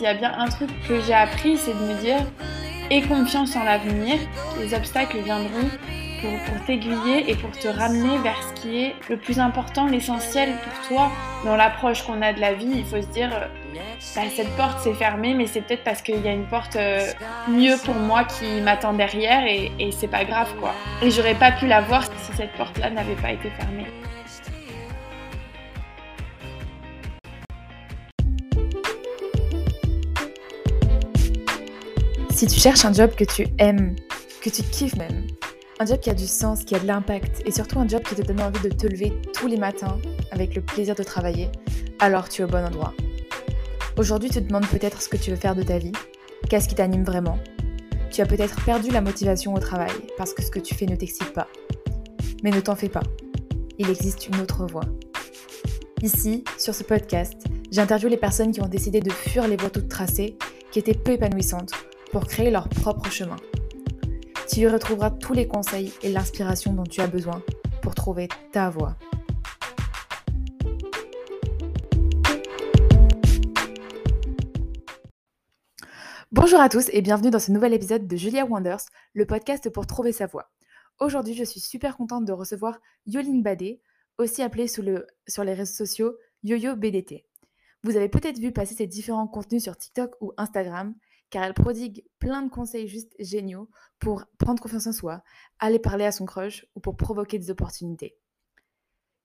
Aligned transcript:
s'il 0.00 0.06
y 0.06 0.10
a 0.10 0.14
bien 0.14 0.32
un 0.38 0.48
truc 0.48 0.70
que 0.88 0.98
j'ai 1.02 1.12
appris, 1.12 1.58
c'est 1.58 1.74
de 1.74 1.84
me 1.84 2.00
dire 2.00 2.24
aie 2.90 3.02
confiance 3.02 3.54
en 3.54 3.64
l'avenir, 3.64 4.16
les 4.58 4.72
obstacles 4.72 5.18
viendront 5.18 5.68
pour, 6.22 6.64
t'aiguiller 6.64 7.30
et 7.30 7.34
pour 7.34 7.50
te 7.50 7.68
ramener 7.68 8.16
vers 8.18 8.42
ce 8.42 8.62
qui 8.62 8.82
est 8.82 8.94
le 9.10 9.18
plus 9.18 9.38
important, 9.38 9.86
l'essentiel 9.86 10.54
pour 10.64 10.88
toi. 10.88 11.12
Dans 11.44 11.54
l'approche 11.54 12.02
qu'on 12.02 12.22
a 12.22 12.32
de 12.32 12.40
la 12.40 12.54
vie, 12.54 12.70
il 12.76 12.84
faut 12.86 13.02
se 13.02 13.08
dire 13.08 13.28
bah, 14.16 14.22
cette 14.34 14.56
porte 14.56 14.80
s'est 14.80 14.94
fermée, 14.94 15.34
mais 15.34 15.46
c'est 15.46 15.60
peut-être 15.60 15.84
parce 15.84 16.00
qu'il 16.00 16.22
y 16.22 16.28
a 16.28 16.32
une 16.32 16.46
porte 16.46 16.76
euh, 16.76 17.04
mieux 17.48 17.76
pour 17.84 17.94
moi 17.94 18.24
qui 18.24 18.62
m'attend 18.62 18.94
derrière 18.94 19.44
et, 19.44 19.70
et 19.78 19.92
c'est 19.92 20.08
pas 20.08 20.24
grave 20.24 20.50
quoi. 20.60 20.72
Et 21.02 21.10
j'aurais 21.10 21.34
pas 21.34 21.52
pu 21.52 21.66
la 21.66 21.82
voir 21.82 22.04
si 22.04 22.32
cette 22.38 22.52
porte-là 22.52 22.88
n'avait 22.88 23.16
pas 23.16 23.32
été 23.32 23.50
fermée. 23.50 23.86
Si 32.40 32.46
tu 32.46 32.58
cherches 32.58 32.86
un 32.86 32.94
job 32.94 33.10
que 33.14 33.24
tu 33.24 33.46
aimes, 33.58 33.94
que 34.40 34.48
tu 34.48 34.62
kiffes 34.62 34.96
même, 34.96 35.26
un 35.78 35.84
job 35.84 36.00
qui 36.00 36.08
a 36.08 36.14
du 36.14 36.26
sens, 36.26 36.64
qui 36.64 36.74
a 36.74 36.78
de 36.78 36.86
l'impact 36.86 37.42
et 37.44 37.50
surtout 37.50 37.78
un 37.78 37.86
job 37.86 38.02
qui 38.02 38.14
te 38.14 38.22
donne 38.22 38.40
envie 38.40 38.66
de 38.66 38.74
te 38.74 38.86
lever 38.86 39.12
tous 39.34 39.46
les 39.46 39.58
matins 39.58 39.98
avec 40.30 40.54
le 40.54 40.62
plaisir 40.62 40.94
de 40.94 41.02
travailler, 41.02 41.50
alors 41.98 42.30
tu 42.30 42.40
es 42.40 42.46
au 42.46 42.48
bon 42.48 42.64
endroit. 42.64 42.94
Aujourd'hui, 43.98 44.30
tu 44.30 44.36
te 44.36 44.48
demandes 44.48 44.66
peut-être 44.68 45.02
ce 45.02 45.10
que 45.10 45.18
tu 45.18 45.28
veux 45.28 45.36
faire 45.36 45.54
de 45.54 45.62
ta 45.62 45.76
vie, 45.76 45.92
qu'est-ce 46.48 46.66
qui 46.66 46.74
t'anime 46.74 47.04
vraiment? 47.04 47.38
Tu 48.10 48.22
as 48.22 48.26
peut-être 48.26 48.64
perdu 48.64 48.88
la 48.88 49.02
motivation 49.02 49.52
au 49.52 49.58
travail 49.58 49.92
parce 50.16 50.32
que 50.32 50.42
ce 50.42 50.50
que 50.50 50.60
tu 50.60 50.74
fais 50.74 50.86
ne 50.86 50.96
t'excite 50.96 51.34
pas. 51.34 51.48
Mais 52.42 52.52
ne 52.52 52.60
t'en 52.60 52.74
fais 52.74 52.88
pas, 52.88 53.04
il 53.78 53.90
existe 53.90 54.28
une 54.28 54.40
autre 54.40 54.64
voie. 54.64 54.86
Ici, 56.00 56.44
sur 56.56 56.74
ce 56.74 56.84
podcast, 56.84 57.36
j'interviewe 57.70 58.08
les 58.08 58.16
personnes 58.16 58.50
qui 58.50 58.62
ont 58.62 58.66
décidé 58.66 59.00
de 59.00 59.10
fuir 59.10 59.46
les 59.46 59.56
voies 59.56 59.68
toutes 59.68 59.90
tracées, 59.90 60.38
qui 60.70 60.78
étaient 60.78 60.94
peu 60.94 61.12
épanouissantes 61.12 61.74
pour 62.12 62.26
créer 62.26 62.50
leur 62.50 62.68
propre 62.68 63.10
chemin. 63.10 63.36
Tu 64.48 64.60
y 64.60 64.68
retrouveras 64.68 65.10
tous 65.10 65.32
les 65.32 65.46
conseils 65.46 65.92
et 66.02 66.10
l'inspiration 66.10 66.72
dont 66.72 66.84
tu 66.84 67.00
as 67.00 67.06
besoin 67.06 67.42
pour 67.82 67.94
trouver 67.94 68.28
ta 68.52 68.68
voie. 68.68 68.96
Bonjour 76.32 76.60
à 76.60 76.68
tous 76.68 76.88
et 76.92 77.00
bienvenue 77.00 77.30
dans 77.30 77.38
ce 77.38 77.52
nouvel 77.52 77.74
épisode 77.74 78.06
de 78.06 78.16
Julia 78.16 78.44
Wonders, 78.44 78.82
le 79.14 79.26
podcast 79.26 79.70
pour 79.70 79.86
trouver 79.86 80.12
sa 80.12 80.26
voie. 80.26 80.50
Aujourd'hui, 80.98 81.34
je 81.34 81.44
suis 81.44 81.60
super 81.60 81.96
contente 81.96 82.24
de 82.24 82.32
recevoir 82.32 82.78
Yoline 83.06 83.42
Badé, 83.42 83.80
aussi 84.18 84.42
appelée 84.42 84.68
sur 84.68 84.82
les 84.82 85.54
réseaux 85.54 85.72
sociaux 85.72 86.16
YoYo 86.42 86.76
BDT. 86.76 87.26
Vous 87.82 87.96
avez 87.96 88.08
peut-être 88.08 88.38
vu 88.38 88.52
passer 88.52 88.74
ses 88.74 88.86
différents 88.86 89.26
contenus 89.26 89.62
sur 89.62 89.76
TikTok 89.76 90.14
ou 90.20 90.32
Instagram 90.36 90.94
car 91.30 91.44
elle 91.44 91.54
prodigue 91.54 92.04
plein 92.18 92.42
de 92.42 92.50
conseils 92.50 92.88
juste 92.88 93.14
géniaux 93.18 93.70
pour 93.98 94.24
prendre 94.38 94.60
confiance 94.60 94.86
en 94.86 94.92
soi, 94.92 95.22
aller 95.58 95.78
parler 95.78 96.04
à 96.04 96.12
son 96.12 96.26
crush 96.26 96.66
ou 96.74 96.80
pour 96.80 96.96
provoquer 96.96 97.38
des 97.38 97.50
opportunités. 97.50 98.16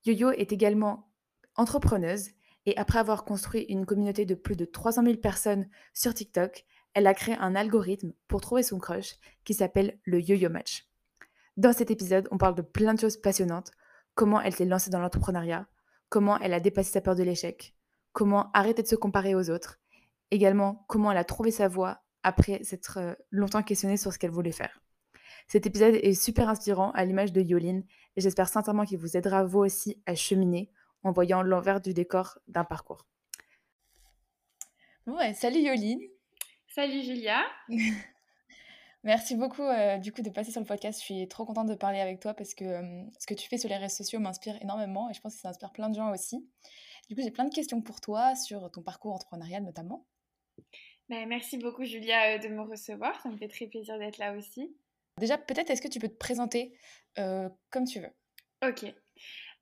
Yo-Yo 0.06 0.32
est 0.32 0.52
également 0.52 1.10
entrepreneuse 1.56 2.30
et 2.66 2.78
après 2.78 3.00
avoir 3.00 3.26
construit 3.26 3.64
une 3.64 3.86
communauté 3.86 4.26
de 4.26 4.36
plus 4.36 4.56
de 4.56 4.66
300 4.66 5.04
000 5.04 5.18
personnes 5.18 5.68
sur 5.94 6.14
TikTok, 6.14 6.66
elle 6.94 7.08
a 7.08 7.14
créé 7.14 7.36
un 7.36 7.56
algorithme 7.56 8.14
pour 8.28 8.42
trouver 8.42 8.64
son 8.64 8.80
crush 8.80 9.16
qui 9.44 9.54
s'appelle 9.54 10.00
le 10.04 10.22
Yo-Yo 10.22 10.50
Match. 10.50 10.88
Dans 11.58 11.74
cet 11.74 11.90
épisode, 11.92 12.28
on 12.32 12.38
parle 12.38 12.56
de 12.56 12.62
plein 12.62 12.94
de 12.94 13.00
choses 13.00 13.18
passionnantes, 13.18 13.72
comment 14.14 14.42
elle 14.42 14.56
s'est 14.56 14.66
lancée 14.66 14.90
dans 14.90 15.00
l'entrepreneuriat, 15.00 15.68
comment 16.10 16.40
elle 16.40 16.54
a 16.54 16.60
dépassé 16.60 16.92
sa 16.92 17.02
peur 17.02 17.16
de 17.16 17.24
l'échec, 17.24 17.76
comment 18.14 18.52
arrêter 18.54 18.84
de 18.84 18.88
se 18.88 18.96
comparer 18.96 19.36
aux 19.36 19.50
autres? 19.50 19.80
Également 20.36 20.86
comment 20.88 21.12
elle 21.12 21.18
a 21.18 21.24
trouvé 21.24 21.52
sa 21.52 21.68
voie 21.68 22.04
après 22.24 22.64
s'être 22.64 22.98
euh, 22.98 23.14
longtemps 23.32 23.64
questionnée 23.64 23.98
sur 23.98 24.14
ce 24.14 24.20
qu'elle 24.20 24.32
voulait 24.32 24.52
faire. 24.52 24.82
Cet 25.48 25.66
épisode 25.68 25.96
est 25.96 26.14
super 26.14 26.50
inspirant 26.50 26.92
à 26.92 27.06
l'image 27.06 27.32
de 27.32 27.42
Yoline 27.42 27.84
et 28.16 28.22
j'espère 28.22 28.48
sincèrement 28.48 28.86
qu'il 28.86 28.98
vous 28.98 29.16
aidera 29.16 29.44
vous 29.44 29.60
aussi 29.60 30.02
à 30.06 30.16
cheminer 30.16 30.72
en 31.04 31.12
voyant 31.12 31.44
l'envers 31.44 31.82
du 31.82 31.94
décor 31.94 32.40
d'un 32.48 32.64
parcours. 32.64 33.06
Ouais, 35.06 35.34
salut 35.36 35.60
Yoline. 35.60 36.02
Salut 36.68 37.04
Julia. 37.04 37.44
Merci 39.04 39.36
beaucoup 39.36 39.62
euh, 39.62 40.00
du 40.00 40.12
coup 40.12 40.24
de 40.24 40.32
passer 40.32 40.52
sur 40.52 40.62
le 40.62 40.66
podcast. 40.66 41.00
Je 41.00 41.06
suis 41.06 41.28
trop 41.28 41.46
contente 41.46 41.68
de 41.68 41.76
parler 41.76 42.00
avec 42.00 42.20
toi 42.20 42.34
parce 42.34 42.56
que 42.56 42.66
euh, 42.66 43.04
ce 43.20 43.28
que 43.28 43.36
tu 43.36 43.48
fais 43.48 43.60
sur 43.60 43.70
les 43.70 43.78
réseaux 43.78 43.96
sociaux 43.96 44.20
m'inspire 44.20 44.60
énormément 44.64 45.12
et 45.12 45.14
je 45.14 45.22
pense 45.22 45.36
que 45.36 45.42
ça 45.42 45.50
inspire 45.50 45.72
plein 45.72 45.90
de 45.90 45.96
gens 45.96 46.12
aussi. 46.12 46.50
Du 47.08 47.16
coup, 47.16 47.22
j'ai 47.22 47.30
plein 47.30 47.46
de 47.46 47.54
questions 47.54 47.84
pour 47.84 48.02
toi 48.02 48.36
sur 48.36 48.72
ton 48.72 48.82
parcours 48.82 49.14
entrepreneurial 49.14 49.64
notamment. 49.64 50.08
Ben, 51.10 51.28
merci 51.28 51.58
beaucoup 51.58 51.86
Julia 51.86 52.36
euh, 52.36 52.38
de 52.40 52.48
me 52.48 52.62
recevoir, 52.62 53.20
ça 53.22 53.30
me 53.30 53.38
fait 53.38 53.48
très 53.48 53.68
plaisir 53.68 54.00
d'être 54.00 54.18
là 54.18 54.34
aussi. 54.36 54.76
Déjà, 55.20 55.38
peut-être 55.38 55.70
est-ce 55.70 55.82
que 55.82 55.88
tu 55.88 56.00
peux 56.00 56.10
te 56.10 56.18
présenter 56.18 56.78
euh, 57.20 57.48
comme 57.70 57.86
tu 57.86 58.00
veux? 58.00 58.10
Ok. 58.68 58.92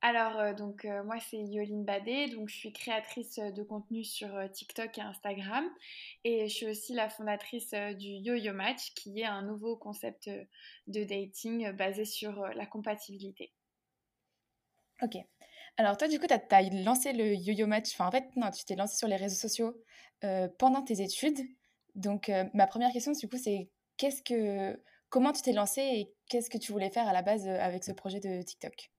Alors, 0.02 0.40
euh, 0.40 0.53
donc, 0.53 0.86
moi, 1.06 1.18
c'est 1.20 1.38
Yoline 1.38 1.86
Badé, 1.86 2.28
donc 2.28 2.50
je 2.50 2.56
suis 2.56 2.74
créatrice 2.74 3.36
de 3.38 3.64
contenu 3.64 4.03
sur 4.03 4.30
TikTok 4.52 4.98
et 4.98 5.02
Instagram. 5.02 5.66
Et 6.24 6.48
je 6.48 6.53
suis 6.53 6.66
aussi 6.66 6.94
la 6.94 7.09
fondatrice 7.09 7.74
du 7.74 8.08
Yo-Yo 8.08 8.53
Match, 8.53 8.94
qui 8.96 9.20
est 9.20 9.26
un 9.26 9.44
nouveau 9.44 9.78
concept 9.78 10.30
de 10.88 11.03
dating 11.03 11.72
basé 11.72 12.06
sur 12.06 12.48
la 12.48 12.66
compatibilité. 12.66 13.53
Ok. 15.02 15.18
Alors 15.78 15.97
toi, 15.97 16.07
du 16.07 16.19
coup, 16.19 16.28
tu 16.28 16.34
as, 16.34 16.61
lancé 16.84 17.13
le 17.13 17.34
yo-yo 17.34 17.66
match. 17.66 17.94
Enfin, 17.94 18.07
en 18.07 18.11
fait, 18.11 18.25
non, 18.35 18.51
tu 18.51 18.63
t'es 18.63 18.75
lancé 18.75 18.95
sur 18.95 19.07
les 19.07 19.16
réseaux 19.16 19.35
sociaux 19.35 19.75
euh, 20.23 20.47
pendant 20.59 20.84
tes 20.84 21.01
études. 21.01 21.39
Donc, 21.95 22.29
euh, 22.29 22.45
ma 22.53 22.67
première 22.67 22.91
question, 22.91 23.11
du 23.11 23.28
coup, 23.28 23.38
c'est 23.38 23.69
qu'est-ce 23.97 24.22
que, 24.22 24.79
comment 25.09 25.31
tu 25.31 25.41
t'es 25.41 25.51
lancé 25.51 25.81
et 25.81 26.13
qu'est-ce 26.29 26.50
que 26.50 26.59
tu 26.59 26.72
voulais 26.72 26.91
faire 26.91 27.07
à 27.07 27.13
la 27.13 27.23
base 27.23 27.47
euh, 27.47 27.59
avec 27.59 27.84
ce 27.84 27.91
projet 27.91 28.19
de 28.19 28.44
TikTok? 28.44 28.91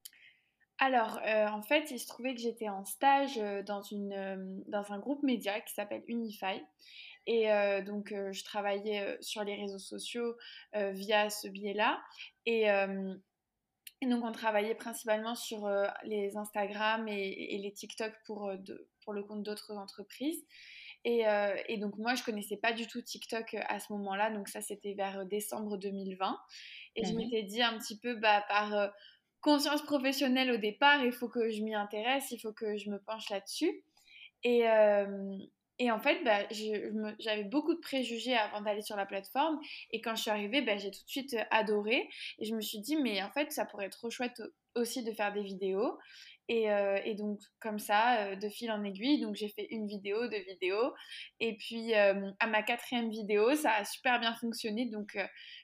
Alors, 0.78 1.20
en 1.24 1.62
fait, 1.62 1.92
il 1.92 2.00
se 2.00 2.08
trouvait 2.08 2.34
que 2.34 2.40
j'étais 2.40 2.68
en 2.68 2.84
stage 2.84 3.36
dans, 3.64 3.80
une, 3.80 4.64
dans 4.66 4.92
un 4.92 4.98
groupe 4.98 5.22
média 5.22 5.60
qui 5.60 5.72
s'appelle 5.72 6.02
Unify. 6.08 6.60
Et 7.26 7.46
donc, 7.86 8.08
je 8.12 8.42
travaillais 8.42 9.16
sur 9.20 9.44
les 9.44 9.54
réseaux 9.54 9.78
sociaux 9.78 10.34
via 10.74 11.30
ce 11.30 11.46
biais-là. 11.46 12.02
Et, 12.44 12.68
et 14.04 14.06
donc, 14.06 14.22
on 14.22 14.32
travaillait 14.32 14.75
principalement 14.75 15.34
sur 15.34 15.65
euh, 15.65 15.87
les 16.04 16.37
Instagram 16.37 17.09
et, 17.09 17.56
les 17.56 17.72
TikTok 17.72 18.12
pour, 18.26 18.48
euh, 18.48 18.56
pour 19.03 19.15
le 19.15 19.22
compte 19.22 19.42
d'autres 19.42 19.72
entreprises. 19.72 20.44
Euh, 21.06 21.56
et, 21.69 21.78
donc, 21.78 21.97
moi, 21.97 22.15
je 22.15 22.22
connaissais 22.22 22.59
pas 22.59 22.75
du 22.75 22.87
tout 22.87 23.00
TikTok 23.00 23.56
à 23.66 23.81
ce 23.81 23.94
moment-là. 23.94 24.31
Donc, 24.31 24.48
ça, 24.48 24.60
c'était 24.60 24.92
vers 24.92 25.25
décembre 25.25 25.78
2020. 25.78 26.38
Et 26.97 27.04
je 27.06 27.12
mmh 27.12 27.16
m'étais 27.16 27.42
dit 27.44 27.62
un 27.62 27.78
petit 27.78 27.98
peu, 27.98 28.15
bah, 28.16 28.44
par 28.47 28.92
conscience 29.41 29.81
professionnelle 29.82 30.50
au 30.50 30.59
départ, 30.59 31.03
il 31.03 31.12
faut 31.12 31.28
que 31.28 31.50
je 31.50 31.62
m'y 31.62 31.75
intéresse, 31.75 32.31
il 32.31 32.38
faut 32.38 32.53
que 32.53 32.76
je 32.76 32.91
me 32.91 32.98
penche 32.98 33.31
là-dessus. 33.31 33.84
Et, 34.42 34.65
et 35.78 35.90
en 35.90 35.98
fait, 35.98 36.22
bah, 36.24 36.46
j'avais 37.18 37.44
beaucoup 37.44 37.74
de 37.74 37.80
préjugés 37.80 38.36
avant 38.36 38.60
d'aller 38.60 38.82
sur 38.82 38.96
la 38.96 39.06
plateforme. 39.06 39.58
Et 39.90 40.00
quand 40.00 40.14
je 40.14 40.22
suis 40.22 40.30
arrivée, 40.30 40.62
bah, 40.62 40.76
j'ai 40.76 40.90
tout 40.90 41.02
de 41.02 41.10
suite 41.10 41.34
euh, 41.34 41.44
adoré. 41.50 42.08
Et 42.38 42.44
je 42.44 42.54
me 42.54 42.60
suis 42.60 42.78
dit, 42.78 42.96
mais 42.96 43.22
en 43.22 43.30
fait, 43.30 43.50
ça 43.50 43.64
pourrait 43.64 43.86
être 43.86 43.98
trop 43.98 44.10
chouette 44.10 44.40
aussi 44.76 45.02
de 45.02 45.12
faire 45.12 45.32
des 45.32 45.42
vidéos. 45.42 45.98
Et, 46.48 46.70
euh, 46.70 46.98
donc, 47.14 47.40
comme 47.58 47.78
ça, 47.80 48.26
euh, 48.26 48.36
de 48.36 48.48
fil 48.48 48.70
en 48.70 48.84
aiguille, 48.84 49.20
donc 49.20 49.34
j'ai 49.34 49.48
fait 49.48 49.66
une 49.70 49.88
vidéo, 49.88 50.28
deux 50.28 50.44
vidéos. 50.48 50.92
Et 51.40 51.56
puis, 51.56 51.94
à 51.94 52.46
ma 52.46 52.62
quatrième 52.62 53.10
vidéo, 53.10 53.54
ça 53.56 53.72
a 53.72 53.84
super 53.84 54.20
bien 54.20 54.34
fonctionné. 54.34 54.86
Donc, 54.86 55.18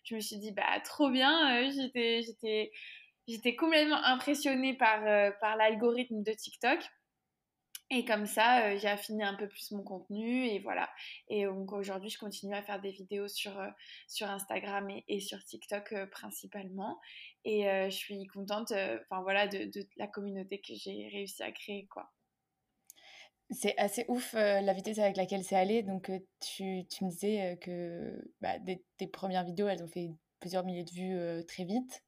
je 0.04 0.14
me 0.16 0.20
suis 0.20 0.38
dit, 0.38 0.52
bah, 0.52 0.80
trop 0.84 1.10
bien. 1.10 1.70
j'étais, 1.70 2.72
complètement 3.56 4.02
impressionnée 4.04 4.74
par 4.74 5.56
l'algorithme 5.56 6.24
de 6.24 6.32
TikTok. 6.32 6.80
Et 7.92 8.04
comme 8.04 8.26
ça, 8.26 8.66
euh, 8.66 8.78
j'ai 8.78 8.86
affiné 8.86 9.24
un 9.24 9.34
peu 9.34 9.48
plus 9.48 9.72
mon 9.72 9.82
contenu 9.82 10.46
et 10.46 10.60
voilà. 10.60 10.88
Et 11.28 11.44
donc 11.44 11.72
aujourd'hui, 11.72 12.08
je 12.08 12.18
continue 12.18 12.54
à 12.54 12.62
faire 12.62 12.80
des 12.80 12.92
vidéos 12.92 13.26
sur, 13.26 13.58
euh, 13.58 13.68
sur 14.06 14.30
Instagram 14.30 14.88
et, 15.08 15.20
sur 15.20 15.42
TikTok 15.42 15.92
euh, 15.92 16.06
principalement. 16.06 17.00
Et 17.44 17.64
je 17.64 17.96
suis 17.96 18.26
contente 18.26 18.70
enfin 18.70 19.22
voilà, 19.22 19.48
de, 19.48 19.70
la 19.96 20.06
communauté 20.06 20.60
que 20.60 20.74
j'ai 20.74 21.08
réussi 21.08 21.42
à 21.42 21.50
créer. 21.50 21.86
quoi. 21.86 22.12
C'est 23.50 23.76
assez 23.78 24.04
ouf 24.08 24.34
la 24.34 24.72
vitesse 24.72 24.98
avec 24.98 25.16
laquelle 25.16 25.42
c'est 25.42 25.56
allé. 25.56 25.82
Donc 25.82 26.12
tu, 26.38 26.86
tu, 26.86 27.04
me 27.04 27.10
disais 27.10 27.58
que 27.62 28.30
bah, 28.42 28.56
tes 28.98 29.06
premières 29.06 29.44
vidéos, 29.44 29.68
elles 29.68 29.82
ont 29.82 29.88
fait 29.88 30.10
plusieurs 30.38 30.64
milliers 30.64 30.84
de 30.84 30.90
vues 30.90 31.46
très 31.46 31.64
vite. 31.64 32.04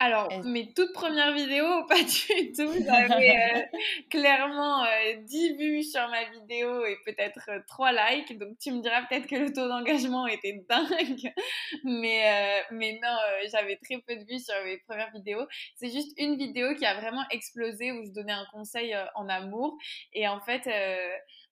Alors, 0.00 0.28
mes 0.44 0.72
toutes 0.74 0.92
premières 0.92 1.32
vidéos, 1.34 1.84
pas 1.88 2.00
du 2.00 2.52
tout. 2.52 2.72
J'avais 2.84 3.36
euh, 3.36 3.78
clairement 4.10 4.84
10 5.24 5.50
euh, 5.50 5.56
vues 5.56 5.82
sur 5.82 6.06
ma 6.08 6.22
vidéo 6.30 6.84
et 6.84 6.96
peut-être 7.04 7.50
3 7.66 7.88
euh, 7.88 7.96
likes. 8.10 8.38
Donc, 8.38 8.56
tu 8.60 8.70
me 8.70 8.80
diras 8.80 9.02
peut-être 9.06 9.26
que 9.26 9.34
le 9.34 9.52
taux 9.52 9.66
d'engagement 9.66 10.28
était 10.28 10.64
dingue. 10.68 11.32
Mais, 11.84 12.64
mais 12.70 12.98
non, 13.02 13.16
j'avais 13.50 13.76
très 13.76 13.98
peu 13.98 14.16
de 14.16 14.24
vues 14.24 14.38
sur 14.38 14.54
mes 14.64 14.78
premières 14.78 15.10
vidéos. 15.12 15.46
C'est 15.76 15.90
juste 15.90 16.12
une 16.18 16.36
vidéo 16.36 16.74
qui 16.74 16.84
a 16.84 16.94
vraiment 16.94 17.24
explosé 17.30 17.92
où 17.92 18.04
je 18.04 18.10
donnais 18.10 18.32
un 18.32 18.46
conseil 18.52 18.96
en 19.14 19.28
amour. 19.28 19.76
Et 20.12 20.26
en 20.28 20.40
fait, 20.40 20.68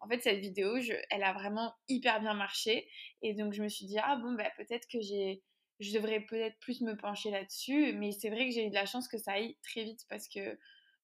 en 0.00 0.08
fait 0.08 0.22
cette 0.22 0.38
vidéo, 0.38 0.80
je, 0.80 0.92
elle 1.10 1.22
a 1.22 1.32
vraiment 1.32 1.72
hyper 1.88 2.20
bien 2.20 2.34
marché. 2.34 2.88
Et 3.22 3.34
donc, 3.34 3.52
je 3.52 3.62
me 3.62 3.68
suis 3.68 3.86
dit, 3.86 3.98
ah 4.02 4.16
bon, 4.16 4.32
bah, 4.32 4.50
peut-être 4.56 4.86
que 4.88 5.00
j'ai 5.00 5.42
je 5.80 5.92
devrais 5.92 6.20
peut-être 6.20 6.58
plus 6.58 6.80
me 6.80 6.96
pencher 6.96 7.30
là-dessus. 7.30 7.92
Mais 7.94 8.12
c'est 8.12 8.30
vrai 8.30 8.46
que 8.46 8.54
j'ai 8.54 8.66
eu 8.66 8.70
de 8.70 8.74
la 8.74 8.86
chance 8.86 9.08
que 9.08 9.18
ça 9.18 9.32
aille 9.32 9.56
très 9.62 9.84
vite 9.84 10.04
parce 10.08 10.28
que 10.28 10.58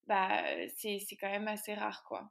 bah, 0.07 0.43
c'est 0.77 1.17
quand 1.21 1.31
même 1.31 1.49
assez 1.49 1.75
rare, 1.75 2.05
quoi. 2.05 2.31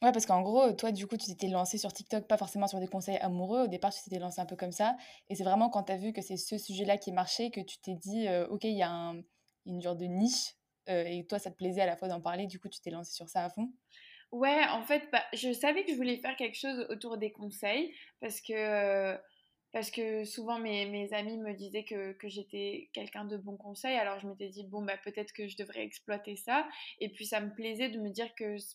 Ouais, 0.00 0.12
parce 0.12 0.26
qu'en 0.26 0.42
gros, 0.42 0.72
toi, 0.74 0.92
du 0.92 1.08
coup, 1.08 1.16
tu 1.16 1.26
t'étais 1.26 1.48
lancé 1.48 1.76
sur 1.76 1.92
TikTok, 1.92 2.28
pas 2.28 2.36
forcément 2.36 2.68
sur 2.68 2.78
des 2.78 2.86
conseils 2.86 3.16
amoureux. 3.16 3.62
Au 3.64 3.66
départ, 3.66 3.92
tu 3.92 4.00
t'étais 4.04 4.20
lancé 4.20 4.40
un 4.40 4.46
peu 4.46 4.54
comme 4.54 4.70
ça. 4.70 4.96
Et 5.28 5.34
c'est 5.34 5.42
vraiment 5.42 5.70
quand 5.70 5.84
tu 5.84 5.92
as 5.92 5.96
vu 5.96 6.12
que 6.12 6.22
c'est 6.22 6.36
ce 6.36 6.56
sujet-là 6.56 6.98
qui 6.98 7.10
marchait 7.10 7.50
que 7.50 7.60
tu 7.60 7.78
t'es 7.80 7.94
dit, 7.96 8.28
OK, 8.48 8.62
il 8.62 8.76
y 8.76 8.82
a 8.82 8.90
un, 8.90 9.20
une 9.66 9.82
genre 9.82 9.96
de 9.96 10.04
niche. 10.04 10.54
et 10.86 11.26
toi, 11.28 11.40
ça 11.40 11.50
te 11.50 11.56
plaisait 11.56 11.80
à 11.80 11.86
la 11.86 11.96
fois 11.96 12.06
d'en 12.06 12.20
parler. 12.20 12.46
Du 12.46 12.60
coup, 12.60 12.68
tu 12.68 12.80
t'es 12.80 12.90
lancé 12.90 13.12
sur 13.12 13.28
ça 13.28 13.44
à 13.44 13.50
fond. 13.50 13.72
Ouais, 14.30 14.62
en 14.70 14.82
fait, 14.82 15.08
bah, 15.10 15.24
je 15.32 15.52
savais 15.52 15.84
que 15.84 15.92
je 15.92 15.96
voulais 15.96 16.18
faire 16.18 16.36
quelque 16.36 16.58
chose 16.58 16.86
autour 16.90 17.16
des 17.16 17.32
conseils 17.32 17.94
parce 18.20 18.42
que, 18.42 19.16
parce 19.72 19.90
que 19.90 20.24
souvent 20.24 20.58
mes, 20.58 20.84
mes 20.86 21.12
amis 21.14 21.38
me 21.38 21.54
disaient 21.54 21.84
que, 21.84 22.12
que 22.12 22.28
j'étais 22.28 22.90
quelqu'un 22.92 23.24
de 23.24 23.38
bon 23.38 23.56
conseil. 23.56 23.96
Alors 23.96 24.18
je 24.20 24.26
m'étais 24.28 24.48
dit, 24.48 24.64
bon, 24.64 24.82
bah, 24.82 24.98
peut-être 25.02 25.32
que 25.32 25.48
je 25.48 25.56
devrais 25.56 25.82
exploiter 25.82 26.36
ça. 26.36 26.68
Et 27.00 27.08
puis 27.10 27.24
ça 27.24 27.40
me 27.40 27.54
plaisait 27.54 27.88
de 27.88 27.98
me 28.00 28.10
dire 28.10 28.34
que 28.34 28.58
ce 28.58 28.74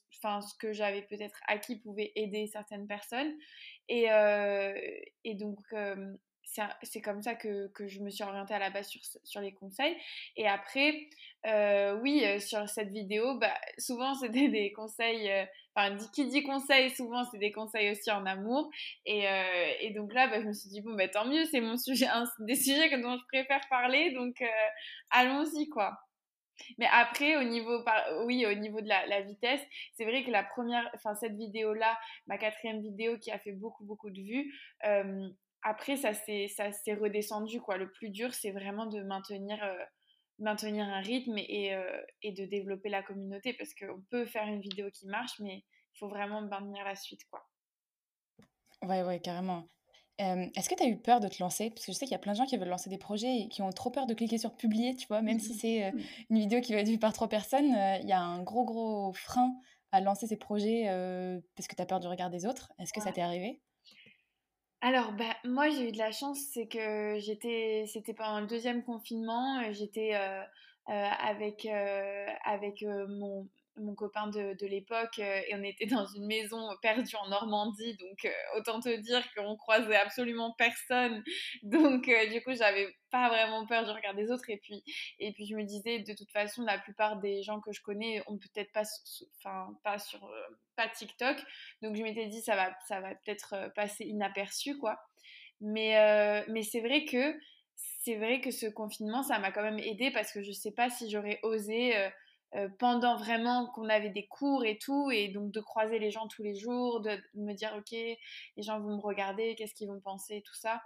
que 0.59 0.73
j'avais 0.73 1.03
peut-être 1.03 1.39
acquis 1.47 1.79
pouvait 1.79 2.11
aider 2.15 2.47
certaines 2.47 2.87
personnes. 2.87 3.33
Et, 3.89 4.07
et 5.23 5.35
donc, 5.35 5.59
c'est 6.81 7.01
comme 7.01 7.21
ça 7.21 7.35
que, 7.35 7.67
que, 7.69 7.87
je 7.87 7.99
me 8.01 8.09
suis 8.09 8.23
orientée 8.23 8.53
à 8.53 8.59
la 8.59 8.69
base 8.69 8.87
sur, 8.87 9.01
sur 9.23 9.41
les 9.41 9.53
conseils. 9.53 9.95
Et 10.35 10.47
après, 10.47 11.09
euh, 11.45 11.99
oui, 12.01 12.23
euh, 12.25 12.39
sur 12.39 12.67
cette 12.69 12.89
vidéo, 12.89 13.37
bah, 13.37 13.53
souvent 13.77 14.13
c'était 14.15 14.47
des 14.47 14.71
conseils, 14.71 15.29
euh, 15.29 15.97
qui 16.13 16.27
dit 16.27 16.43
conseil, 16.43 16.89
souvent 16.91 17.25
c'est 17.25 17.37
des 17.37 17.51
conseils 17.51 17.91
aussi 17.91 18.11
en 18.11 18.25
amour. 18.25 18.69
Et, 19.05 19.91
donc 19.95 20.13
là, 20.13 20.27
bah, 20.27 20.41
je 20.41 20.47
me 20.47 20.53
suis 20.53 20.69
dit, 20.69 20.81
bon, 20.81 20.93
bah, 20.95 21.07
tant 21.07 21.25
mieux, 21.25 21.45
c'est 21.45 21.61
mon 21.61 21.77
sujet, 21.77 22.07
des 22.39 22.55
sujets 22.55 22.89
dont 22.97 23.17
je 23.17 23.25
préfère 23.27 23.61
parler, 23.69 24.11
donc 24.11 24.41
allons-y, 25.11 25.69
quoi. 25.69 25.97
Mais 26.77 26.87
après, 26.91 27.35
au 27.35 27.43
niveau, 27.43 27.83
oui, 28.25 28.45
au 28.45 28.53
niveau 28.53 28.79
de 28.79 28.87
la, 28.87 29.05
la 29.07 29.21
vitesse, 29.21 29.61
c'est 29.93 30.05
vrai 30.05 30.23
que 30.23 30.31
la 30.31 30.43
première, 30.43 30.89
enfin, 30.93 31.15
cette 31.15 31.35
vidéo-là, 31.35 31.97
ma 32.27 32.37
quatrième 32.37 32.81
vidéo 32.81 33.17
qui 33.17 33.31
a 33.31 33.39
fait 33.39 33.51
beaucoup, 33.51 33.83
beaucoup 33.83 34.11
de 34.11 34.21
vues, 34.21 34.53
après, 35.63 35.97
ça 35.97 36.13
s'est 36.13 36.93
redescendu, 36.93 37.59
quoi. 37.59 37.77
Le 37.77 37.91
plus 37.91 38.09
dur, 38.09 38.33
c'est 38.33 38.51
vraiment 38.51 38.85
de 38.85 39.01
maintenir 39.01 39.59
maintenir 40.39 40.85
un 40.85 40.99
rythme 40.99 41.37
et, 41.37 41.73
euh, 41.73 42.01
et, 42.21 42.31
de 42.31 42.45
développer 42.45 42.89
la 42.89 43.03
communauté 43.03 43.53
parce 43.53 43.73
qu'on 43.73 44.01
peut 44.09 44.25
faire 44.25 44.47
une 44.47 44.61
vidéo 44.61 44.89
qui 44.91 45.07
marche, 45.07 45.39
mais 45.39 45.57
il 45.57 45.97
faut 45.99 46.07
vraiment 46.07 46.41
maintenir 46.41 46.83
la 46.83 46.95
suite. 46.95 47.21
quoi. 47.29 47.47
Ouais, 48.81 49.03
ouais, 49.03 49.19
carrément. 49.19 49.67
Est-ce 50.19 50.69
que 50.69 50.75
tu 50.75 50.83
as 50.83 50.87
eu 50.87 50.97
peur 50.97 51.19
de 51.19 51.27
te 51.27 51.41
lancer? 51.41 51.69
Parce 51.71 51.85
que 51.85 51.91
je 51.91 51.97
sais 51.97 52.05
qu'il 52.05 52.13
y 52.13 52.15
a 52.15 52.19
plein 52.19 52.31
de 52.33 52.37
gens 52.37 52.45
qui 52.45 52.55
veulent 52.55 52.69
lancer 52.69 52.89
des 52.89 52.97
projets 52.97 53.41
et 53.41 53.49
qui 53.49 53.61
ont 53.61 53.69
trop 53.71 53.89
peur 53.89 54.05
de 54.05 54.13
cliquer 54.13 54.37
sur 54.37 54.55
publier, 54.55 54.95
tu 54.95 55.07
vois, 55.07 55.21
même 55.21 55.39
si 55.39 55.53
c'est 55.53 55.85
euh, 55.85 55.91
une 56.29 56.37
vidéo 56.37 56.61
qui 56.61 56.71
va 56.73 56.79
être 56.79 56.87
vue 56.87 56.99
par 56.99 57.13
trois 57.13 57.27
personnes, 57.27 57.73
euh, 57.73 57.97
il 58.01 58.07
y 58.07 58.13
a 58.13 58.21
un 58.21 58.41
gros, 58.41 58.63
gros 58.63 59.11
frein 59.13 59.53
à 59.91 59.99
lancer 60.01 60.27
ces 60.27 60.37
projets 60.37 60.85
parce 61.55 61.67
que 61.67 61.75
tu 61.75 61.81
as 61.81 61.85
peur 61.85 61.99
du 61.99 62.07
regard 62.07 62.29
des 62.29 62.45
autres. 62.45 62.71
Est-ce 62.79 62.93
que 62.93 63.01
ça 63.01 63.11
t'est 63.11 63.21
arrivé? 63.21 63.61
Alors, 64.83 65.13
bah, 65.13 65.37
moi, 65.45 65.69
j'ai 65.69 65.87
eu 65.87 65.91
de 65.93 65.97
la 65.97 66.11
chance, 66.11 66.39
c'est 66.53 66.67
que 66.67 67.15
j'étais, 67.19 67.85
c'était 67.87 68.13
pendant 68.13 68.41
le 68.41 68.47
deuxième 68.47 68.83
confinement, 68.83 69.71
j'étais 69.71 70.13
euh, 70.13 70.43
euh, 70.89 71.09
avec, 71.21 71.65
euh, 71.65 72.25
avec 72.43 72.83
mon, 73.07 73.47
mon 73.77 73.95
copain 73.95 74.27
de, 74.27 74.53
de 74.53 74.67
l'époque 74.67 75.19
et 75.19 75.53
on 75.53 75.63
était 75.63 75.85
dans 75.85 76.05
une 76.05 76.25
maison 76.27 76.69
perdue 76.81 77.15
en 77.15 77.27
Normandie, 77.29 77.97
donc 77.97 78.31
autant 78.55 78.79
te 78.79 78.95
dire 78.97 79.23
qu'on 79.33 79.55
croisait 79.55 79.95
absolument 79.95 80.53
personne. 80.57 81.23
Donc 81.63 82.09
du 82.31 82.41
coup, 82.43 82.53
j'avais 82.53 82.87
pas 83.09 83.29
vraiment 83.29 83.65
peur 83.65 83.83
du 83.85 83.91
regard 83.91 84.13
des 84.15 84.31
autres 84.31 84.49
et 84.49 84.57
puis 84.57 84.83
et 85.19 85.31
puis 85.33 85.45
je 85.45 85.55
me 85.55 85.63
disais 85.63 85.99
de 85.99 86.13
toute 86.13 86.31
façon 86.31 86.63
la 86.63 86.77
plupart 86.77 87.19
des 87.19 87.43
gens 87.43 87.59
que 87.59 87.71
je 87.71 87.81
connais 87.81 88.21
ont 88.27 88.37
peut-être 88.37 88.71
pas 88.71 88.83
enfin 89.37 89.77
pas 89.83 89.99
sur 89.99 90.31
pas 90.75 90.87
TikTok, 90.87 91.37
donc 91.81 91.95
je 91.95 92.03
m'étais 92.03 92.27
dit 92.27 92.41
ça 92.41 92.55
va 92.55 92.75
ça 92.87 92.99
va 93.01 93.15
peut-être 93.15 93.71
passer 93.75 94.05
inaperçu 94.05 94.77
quoi. 94.77 94.99
Mais 95.61 96.45
mais 96.47 96.63
c'est 96.63 96.81
vrai 96.81 97.05
que 97.05 97.35
c'est 97.75 98.17
vrai 98.17 98.41
que 98.41 98.51
ce 98.51 98.65
confinement, 98.65 99.23
ça 99.23 99.39
m'a 99.39 99.51
quand 99.51 99.63
même 99.63 99.79
aidé 99.79 100.11
parce 100.11 100.31
que 100.31 100.43
je 100.43 100.51
sais 100.51 100.71
pas 100.71 100.89
si 100.89 101.09
j'aurais 101.09 101.39
osé 101.43 101.93
euh, 102.55 102.69
pendant 102.79 103.17
vraiment 103.17 103.67
qu'on 103.67 103.89
avait 103.89 104.09
des 104.09 104.27
cours 104.27 104.65
et 104.65 104.77
tout, 104.77 105.09
et 105.11 105.29
donc 105.29 105.51
de 105.51 105.59
croiser 105.59 105.99
les 105.99 106.11
gens 106.11 106.27
tous 106.27 106.43
les 106.43 106.55
jours, 106.55 107.01
de, 107.01 107.17
me 107.35 107.53
dire 107.53 107.73
ok, 107.77 107.91
les 107.91 108.63
gens 108.63 108.79
vont 108.79 108.97
me 108.97 109.01
regarder, 109.01 109.55
qu'est-ce 109.55 109.73
qu'ils 109.73 109.87
vont 109.87 109.99
penser, 109.99 110.43
tout 110.45 110.55
ça. 110.55 110.81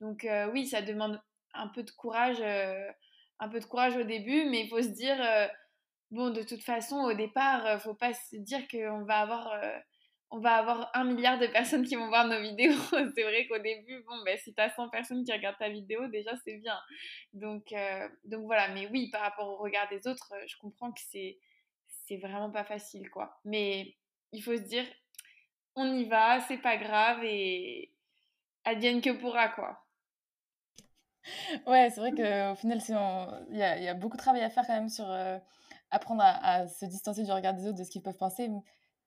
Donc 0.00 0.24
euh, 0.24 0.50
oui, 0.52 0.66
ça 0.66 0.82
demande 0.82 1.20
un 1.52 1.68
peu 1.68 1.82
de 1.82 1.90
courage, 1.90 2.40
euh, 2.40 2.90
un 3.38 3.48
peu 3.48 3.60
de 3.60 3.66
courage 3.66 3.96
au 3.96 4.04
début, 4.04 4.48
mais 4.48 4.62
il 4.64 4.68
faut 4.68 4.82
se 4.82 4.88
dire 4.88 5.18
bon, 6.10 6.30
de 6.30 6.42
toute 6.42 6.62
façon, 6.62 6.96
au 6.96 7.12
départ, 7.12 7.80
faut 7.80 7.94
pas 7.94 8.14
se 8.14 8.36
dire 8.36 8.66
qu'on 8.68 9.04
va 9.04 9.20
avoir 9.20 9.52
on 10.30 10.38
va 10.38 10.56
avoir 10.56 10.90
un 10.94 11.04
milliard 11.04 11.38
de 11.38 11.46
personnes 11.46 11.84
qui 11.84 11.96
vont 11.96 12.08
voir 12.08 12.26
nos 12.26 12.40
vidéos. 12.40 12.72
c'est 13.14 13.22
vrai 13.22 13.46
qu'au 13.48 13.58
début, 13.58 14.02
bon, 14.08 14.22
ben, 14.24 14.38
si 14.38 14.54
tu 14.54 14.60
as 14.60 14.70
100 14.70 14.88
personnes 14.88 15.24
qui 15.24 15.32
regardent 15.32 15.58
ta 15.58 15.68
vidéo, 15.68 16.06
déjà, 16.06 16.32
c'est 16.44 16.56
bien. 16.58 16.78
Donc, 17.32 17.72
euh, 17.72 18.08
donc 18.24 18.44
voilà, 18.44 18.68
mais 18.68 18.88
oui, 18.88 19.10
par 19.10 19.22
rapport 19.22 19.48
au 19.48 19.56
regard 19.56 19.88
des 19.88 20.06
autres, 20.06 20.32
je 20.46 20.56
comprends 20.58 20.92
que 20.92 21.00
c'est, 21.10 21.38
c'est 22.06 22.18
vraiment 22.18 22.50
pas 22.50 22.64
facile, 22.64 23.10
quoi. 23.10 23.40
Mais 23.44 23.96
il 24.32 24.42
faut 24.42 24.56
se 24.56 24.62
dire, 24.62 24.84
on 25.74 25.96
y 25.96 26.04
va, 26.04 26.40
c'est 26.42 26.58
pas 26.58 26.76
grave 26.76 27.24
et 27.24 27.92
advienne 28.64 29.00
que 29.00 29.10
pourra, 29.10 29.48
quoi. 29.48 29.84
Ouais, 31.66 31.90
c'est 31.90 32.00
vrai 32.00 32.12
qu'au 32.12 32.54
final, 32.54 32.80
il 33.50 33.58
y, 33.58 33.62
a, 33.62 33.78
y, 33.78 33.88
a 33.88 33.94
beaucoup 33.94 34.16
de 34.16 34.22
travail 34.22 34.42
à 34.42 34.50
faire 34.50 34.64
quand 34.66 34.74
même 34.74 34.88
sur 34.88 35.10
euh, 35.10 35.38
apprendre 35.90 36.22
à, 36.22 36.44
à, 36.44 36.68
se 36.68 36.86
distancer 36.86 37.24
du 37.24 37.32
regard 37.32 37.54
des 37.54 37.66
autres, 37.66 37.78
de 37.78 37.84
ce 37.84 37.90
qu'ils 37.90 38.02
peuvent 38.02 38.16
penser 38.16 38.48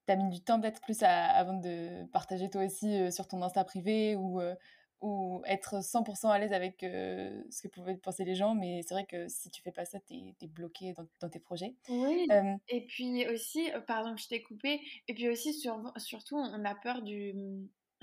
t'as 0.05 0.15
mis 0.15 0.29
du 0.29 0.41
temps 0.41 0.59
peut-être 0.59 0.81
plus 0.81 1.01
avant 1.03 1.53
de 1.53 2.05
partager 2.11 2.50
toi 2.50 2.65
aussi 2.65 2.95
euh, 2.95 3.11
sur 3.11 3.27
ton 3.27 3.41
Insta 3.41 3.63
privé 3.63 4.15
ou, 4.15 4.41
euh, 4.41 4.55
ou 5.01 5.41
être 5.45 5.81
100% 5.81 6.29
à 6.29 6.39
l'aise 6.39 6.53
avec 6.53 6.83
euh, 6.83 7.41
ce 7.50 7.61
que 7.61 7.67
pouvaient 7.67 7.95
penser 7.97 8.25
les 8.25 8.35
gens. 8.35 8.55
Mais 8.55 8.81
c'est 8.83 8.94
vrai 8.94 9.05
que 9.05 9.27
si 9.27 9.50
tu 9.50 9.61
fais 9.61 9.71
pas 9.71 9.85
ça, 9.85 10.00
t'es 10.00 10.35
es 10.41 10.47
bloqué 10.47 10.94
dans, 10.94 11.07
dans, 11.19 11.29
tes 11.29 11.39
projets. 11.39 11.75
Oui. 11.89 12.27
et 12.69 12.85
puis 12.85 13.27
aussi, 13.27 13.69
pardon, 13.88 14.15
je 14.17 14.27
t'ai 14.27 14.41
coupé. 14.41 14.81
Et 15.07 15.13
puis 15.13 15.29
aussi, 15.29 15.53
sur, 15.53 15.94
surtout, 15.97 16.38
on 16.38 16.65
a 16.65 16.75
peur 16.75 17.01
du. 17.01 17.33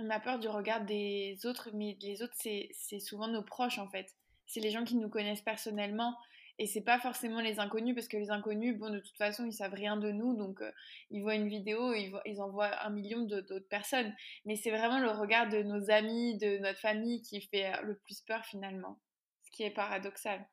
On 0.03 0.09
a 0.09 0.19
peur 0.19 0.39
du 0.39 0.49
regard 0.49 0.87
des 0.87 1.39
autres, 1.45 1.69
mais 1.75 1.99
les 2.01 2.23
autres, 2.23 2.33
c'est 2.35 3.01
souvent 3.01 3.29
nos 3.29 3.43
proches 3.43 3.79
en 3.79 3.87
fait. 3.87 4.07
C'est 4.47 4.61
les 4.61 4.71
gens 4.71 4.83
qui 4.83 4.97
nous 4.97 5.11
connaissent 5.11 5.43
personnellement 5.43 6.17
et 6.61 6.67
c'est 6.67 6.83
pas 6.83 6.99
forcément 6.99 7.41
les 7.41 7.59
inconnus, 7.59 7.95
parce 7.95 8.07
que 8.07 8.19
les 8.19 8.31
inconnus, 8.31 8.79
bon, 8.79 8.91
de 8.91 8.99
toute 8.99 9.17
façon, 9.17 9.47
ils 9.47 9.53
savent 9.55 9.73
rien 9.73 9.97
de 9.97 10.11
nous, 10.11 10.37
donc 10.37 10.61
euh, 10.61 10.71
ils 11.11 11.23
voient 11.23 11.35
une 11.35 11.49
vidéo, 11.49 11.95
ils, 11.95 12.11
voient, 12.11 12.21
ils 12.27 12.43
envoient 12.43 12.85
un 12.85 12.91
million 12.91 13.23
d'autres 13.23 13.67
personnes. 13.71 14.15
Mais 14.45 14.57
c'est 14.57 14.71
vraiment 14.71 14.99
le 14.99 15.09
regard 15.09 15.49
de 15.49 15.63
nos 15.63 15.91
amis, 15.91 16.37
de 16.37 16.59
notre 16.59 16.79
famille 16.79 17.23
qui 17.23 17.41
fait 17.41 17.73
le 17.83 17.97
plus 17.97 18.21
peur 18.21 18.45
finalement, 18.45 18.99
ce 19.43 19.51
qui 19.53 19.63
est 19.63 19.71
paradoxal. 19.71 20.47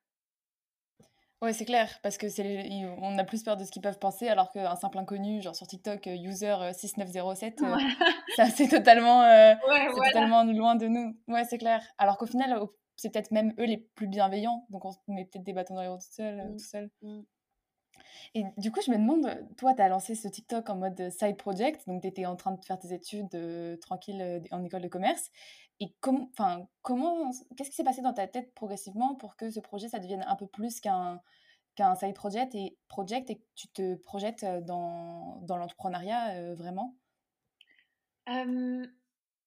Ouais, 1.42 1.52
c'est 1.52 1.66
clair, 1.66 2.00
parce 2.02 2.18
que 2.18 2.30
c'est 2.30 2.70
on 3.02 3.18
a 3.18 3.26
plus 3.26 3.44
peur 3.44 3.58
de 3.58 3.66
ce 3.66 3.70
qu'ils 3.72 3.82
peuvent 3.82 4.00
penser, 4.00 4.30
alors 4.30 4.50
qu'un 4.50 4.78
simple 4.78 5.00
inconnu, 5.00 5.42
genre 5.42 5.58
sur 5.58 5.68
TikTok, 5.68 6.08
euh, 6.08 6.16
user 6.16 6.56
6907, 6.72 7.62
euh, 7.64 7.76
ça 8.38 8.46
c'est 8.46 8.70
totalement, 8.70 9.28
totalement 10.06 10.46
loin 10.46 10.76
de 10.76 10.88
nous. 10.88 11.18
Ouais, 11.28 11.44
c'est 11.44 11.58
clair. 11.58 11.84
Alors 11.98 12.18
qu'au 12.18 12.28
final, 12.28 12.58
c'est 12.98 13.12
peut-être 13.12 13.32
même 13.32 13.54
eux 13.60 13.66
les 13.66 13.78
plus 13.78 14.08
bienveillants. 14.08 14.66
Donc 14.70 14.84
on 14.86 14.92
met 15.08 15.26
peut-être 15.26 15.44
des 15.44 15.54
bâtons 15.54 15.76
dans 15.76 15.82
les 15.82 15.88
roues 15.88 15.98
tout 15.98 16.12
seul. 16.12 16.40
Euh, 16.40 16.46
mmh. 16.46 16.52
Tout 16.58 16.64
seul. 16.64 16.90
Mmh. 17.02 17.22
Et 18.34 18.44
du 18.58 18.72
coup, 18.72 18.82
je 18.86 18.92
me 18.92 18.98
demande, 18.98 19.28
toi, 19.58 19.74
tu 19.74 19.82
as 19.82 19.88
lancé 19.88 20.16
ce 20.16 20.28
TikTok 20.28 20.70
en 20.70 20.76
mode 20.76 21.10
side 21.10 21.38
project, 21.38 21.88
donc 21.88 22.02
tu 22.02 22.08
étais 22.08 22.26
en 22.26 22.36
train 22.36 22.52
de 22.52 22.64
faire 22.64 22.78
tes 22.78 22.94
études 22.94 23.34
euh, 23.36 23.78
tranquille 23.78 24.22
euh, 24.22 24.40
en 24.52 24.64
école 24.64 24.82
de 24.82 24.88
commerce. 24.88 25.32
Et 25.80 25.94
com 26.02 26.28
comment, 26.82 27.32
qu'est-ce 27.56 27.70
qui 27.70 27.76
s'est 27.76 27.84
passé 27.84 28.02
dans 28.02 28.14
ta 28.14 28.28
tête 28.28 28.54
progressivement 28.56 29.16
pour 29.16 29.36
que 29.36 29.50
ce 29.50 29.60
projet, 29.60 29.88
ça 29.88 30.00
devienne 30.00 30.26
un 30.28 30.36
peu 30.36 30.48
plus 30.48 30.80
qu'un 30.80 31.22
qu'un 31.76 31.94
side 31.94 32.16
project 32.16 32.56
et, 32.56 32.76
project 32.88 33.30
et 33.30 33.36
que 33.38 33.44
tu 33.54 33.68
te 33.68 33.94
projettes 33.98 34.44
dans, 34.66 35.38
dans 35.44 35.58
l'entrepreneuriat 35.58 36.56
vraiment? 36.56 36.96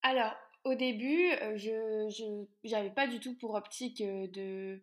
Alors, 0.03 0.37
au 0.65 0.75
début, 0.75 1.31
je 1.57 2.45
n'avais 2.69 2.91
pas 2.91 3.07
du 3.07 3.21
tout 3.21 3.37
pour 3.37 3.55
optique 3.55 4.03
de... 4.03 4.83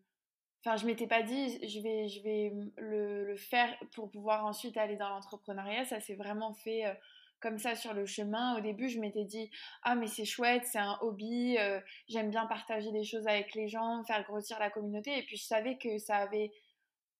Enfin, 0.65 0.75
je 0.75 0.85
m'étais 0.85 1.07
pas 1.07 1.21
dit, 1.21 1.67
je 1.67 1.79
vais, 1.81 2.07
je 2.07 2.21
vais 2.23 2.51
le, 2.77 3.25
le 3.25 3.35
faire 3.37 3.73
pour 3.93 4.09
pouvoir 4.09 4.45
ensuite 4.45 4.75
aller 4.75 4.97
dans 4.97 5.09
l'entrepreneuriat. 5.09 5.85
Ça 5.85 5.99
s'est 5.99 6.15
vraiment 6.15 6.53
fait 6.53 6.83
comme 7.39 7.59
ça 7.59 7.75
sur 7.75 7.93
le 7.93 8.05
chemin. 8.05 8.57
Au 8.57 8.61
début, 8.61 8.89
je 8.89 8.99
m'étais 8.99 9.23
dit 9.23 9.49
ah 9.83 9.95
mais 9.95 10.07
c'est 10.07 10.25
chouette, 10.25 10.65
c'est 10.65 10.79
un 10.79 10.97
hobby, 11.01 11.57
j'aime 12.07 12.29
bien 12.29 12.45
partager 12.47 12.91
des 12.91 13.03
choses 13.03 13.27
avec 13.27 13.53
les 13.53 13.67
gens, 13.67 14.03
faire 14.05 14.23
grossir 14.23 14.59
la 14.59 14.69
communauté. 14.69 15.17
Et 15.17 15.23
puis 15.23 15.37
je 15.37 15.43
savais 15.43 15.77
que 15.77 15.97
ça 15.99 16.17
avait 16.17 16.51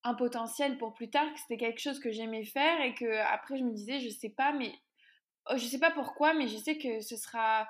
un 0.04 0.14
potentiel 0.14 0.78
pour 0.78 0.94
plus 0.94 1.10
tard, 1.10 1.32
que 1.32 1.40
c'était 1.40 1.56
quelque 1.56 1.80
chose 1.80 2.00
que 2.00 2.10
j'aimais 2.10 2.44
faire 2.44 2.80
et 2.80 2.94
que 2.94 3.18
après 3.32 3.58
je 3.58 3.64
me 3.64 3.72
disais 3.72 4.00
je 4.00 4.08
sais 4.08 4.30
pas 4.30 4.52
mais 4.52 4.72
oh, 5.50 5.56
je 5.56 5.64
sais 5.64 5.78
pas 5.78 5.90
pourquoi, 5.90 6.34
mais 6.34 6.48
je 6.48 6.56
sais 6.56 6.78
que 6.78 7.00
ce 7.00 7.16
sera 7.16 7.68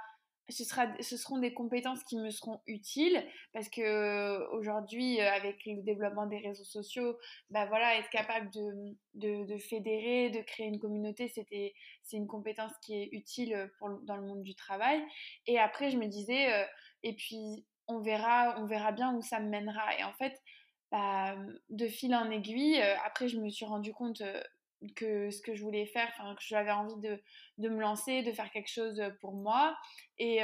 ce, 0.51 0.65
sera, 0.65 0.87
ce 1.01 1.17
seront 1.17 1.39
des 1.39 1.53
compétences 1.53 2.03
qui 2.05 2.17
me 2.17 2.31
seront 2.31 2.61
utiles 2.67 3.23
parce 3.53 3.69
que 3.69 3.81
euh, 3.81 4.49
aujourd'hui, 4.53 5.21
euh, 5.21 5.31
avec 5.31 5.65
le 5.67 5.83
développement 5.83 6.27
des 6.27 6.39
réseaux 6.39 6.65
sociaux, 6.65 7.19
bah 7.51 7.67
voilà, 7.67 7.97
être 7.99 8.09
capable 8.11 8.51
de, 8.51 9.45
de, 9.45 9.59
fédérer, 9.59 10.31
de 10.31 10.41
créer 10.41 10.67
une 10.67 10.79
communauté, 10.79 11.29
c'était, 11.29 11.75
c'est 12.03 12.17
une 12.17 12.27
compétence 12.27 12.73
qui 12.83 12.95
est 12.95 13.09
utile 13.13 13.71
dans 14.03 14.17
le 14.17 14.23
monde 14.23 14.43
du 14.43 14.55
travail. 14.55 15.03
Et 15.47 15.59
après, 15.59 15.91
je 15.91 15.99
me 15.99 16.07
disais, 16.07 16.53
euh, 16.53 16.65
et 17.03 17.15
puis 17.15 17.67
on 17.87 18.01
verra, 18.01 18.55
on 18.59 18.67
verra 18.67 18.93
bien 18.93 19.15
où 19.15 19.23
ça 19.23 19.41
me 19.41 19.49
mènera. 19.49 19.99
Et 19.99 20.05
en 20.05 20.13
fait, 20.15 20.41
bah, 20.91 21.37
de 21.69 21.87
fil 21.87 22.15
en 22.15 22.31
aiguille, 22.31 22.81
après, 23.05 23.29
je 23.29 23.39
me 23.39 23.51
suis 23.51 23.67
rendu 23.67 23.93
compte 23.93 24.23
que 24.95 25.31
ce 25.31 25.41
que 25.43 25.55
je 25.55 25.63
voulais 25.63 25.87
faire, 25.87 26.09
que 26.17 26.45
j'avais 26.47 26.71
envie 26.71 27.01
de, 27.01 27.21
de, 27.59 27.69
me 27.69 27.81
lancer, 27.81 28.23
de 28.23 28.33
faire 28.33 28.51
quelque 28.51 28.71
chose 28.71 29.03
pour 29.21 29.35
moi. 29.35 29.77
Et, 30.19 30.41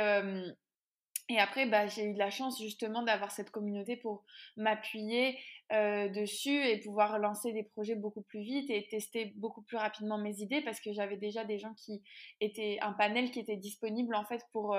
et 1.28 1.38
après, 1.38 1.66
bah, 1.66 1.86
j'ai 1.86 2.04
eu 2.04 2.14
de 2.14 2.18
la 2.18 2.30
chance 2.30 2.60
justement 2.60 3.02
d'avoir 3.02 3.30
cette 3.30 3.50
communauté 3.50 3.96
pour 3.96 4.24
m'appuyer 4.56 5.38
dessus 5.70 6.64
et 6.66 6.80
pouvoir 6.80 7.18
lancer 7.18 7.52
des 7.52 7.62
projets 7.62 7.94
beaucoup 7.94 8.22
plus 8.22 8.42
vite 8.42 8.70
et 8.70 8.86
tester 8.88 9.32
beaucoup 9.36 9.62
plus 9.62 9.76
rapidement 9.76 10.18
mes 10.18 10.40
idées 10.40 10.62
parce 10.62 10.80
que 10.80 10.92
j'avais 10.92 11.16
déjà 11.16 11.44
des 11.44 11.58
gens 11.58 11.74
qui 11.74 12.02
étaient, 12.40 12.78
un 12.82 12.92
panel 12.92 13.30
qui 13.30 13.40
était 13.40 13.56
disponible 13.56 14.14
en 14.14 14.24
fait 14.24 14.42
pour, 14.52 14.76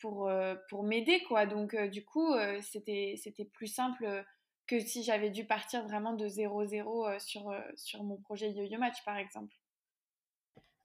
pour, 0.00 0.30
pour 0.68 0.82
m'aider 0.82 1.22
quoi. 1.28 1.46
Donc 1.46 1.76
du 1.90 2.04
coup, 2.04 2.34
c'était 2.60 3.14
c'était 3.16 3.46
plus 3.46 3.68
simple 3.68 4.24
que 4.70 4.78
si 4.78 5.02
j'avais 5.02 5.30
dû 5.30 5.44
partir 5.44 5.82
vraiment 5.82 6.12
de 6.12 6.28
0-0 6.28 7.08
euh, 7.08 7.18
sur, 7.18 7.50
euh, 7.50 7.60
sur 7.74 8.04
mon 8.04 8.16
projet 8.18 8.52
Yo-Yo 8.52 8.78
Match, 8.78 9.04
par 9.04 9.16
exemple. 9.16 9.52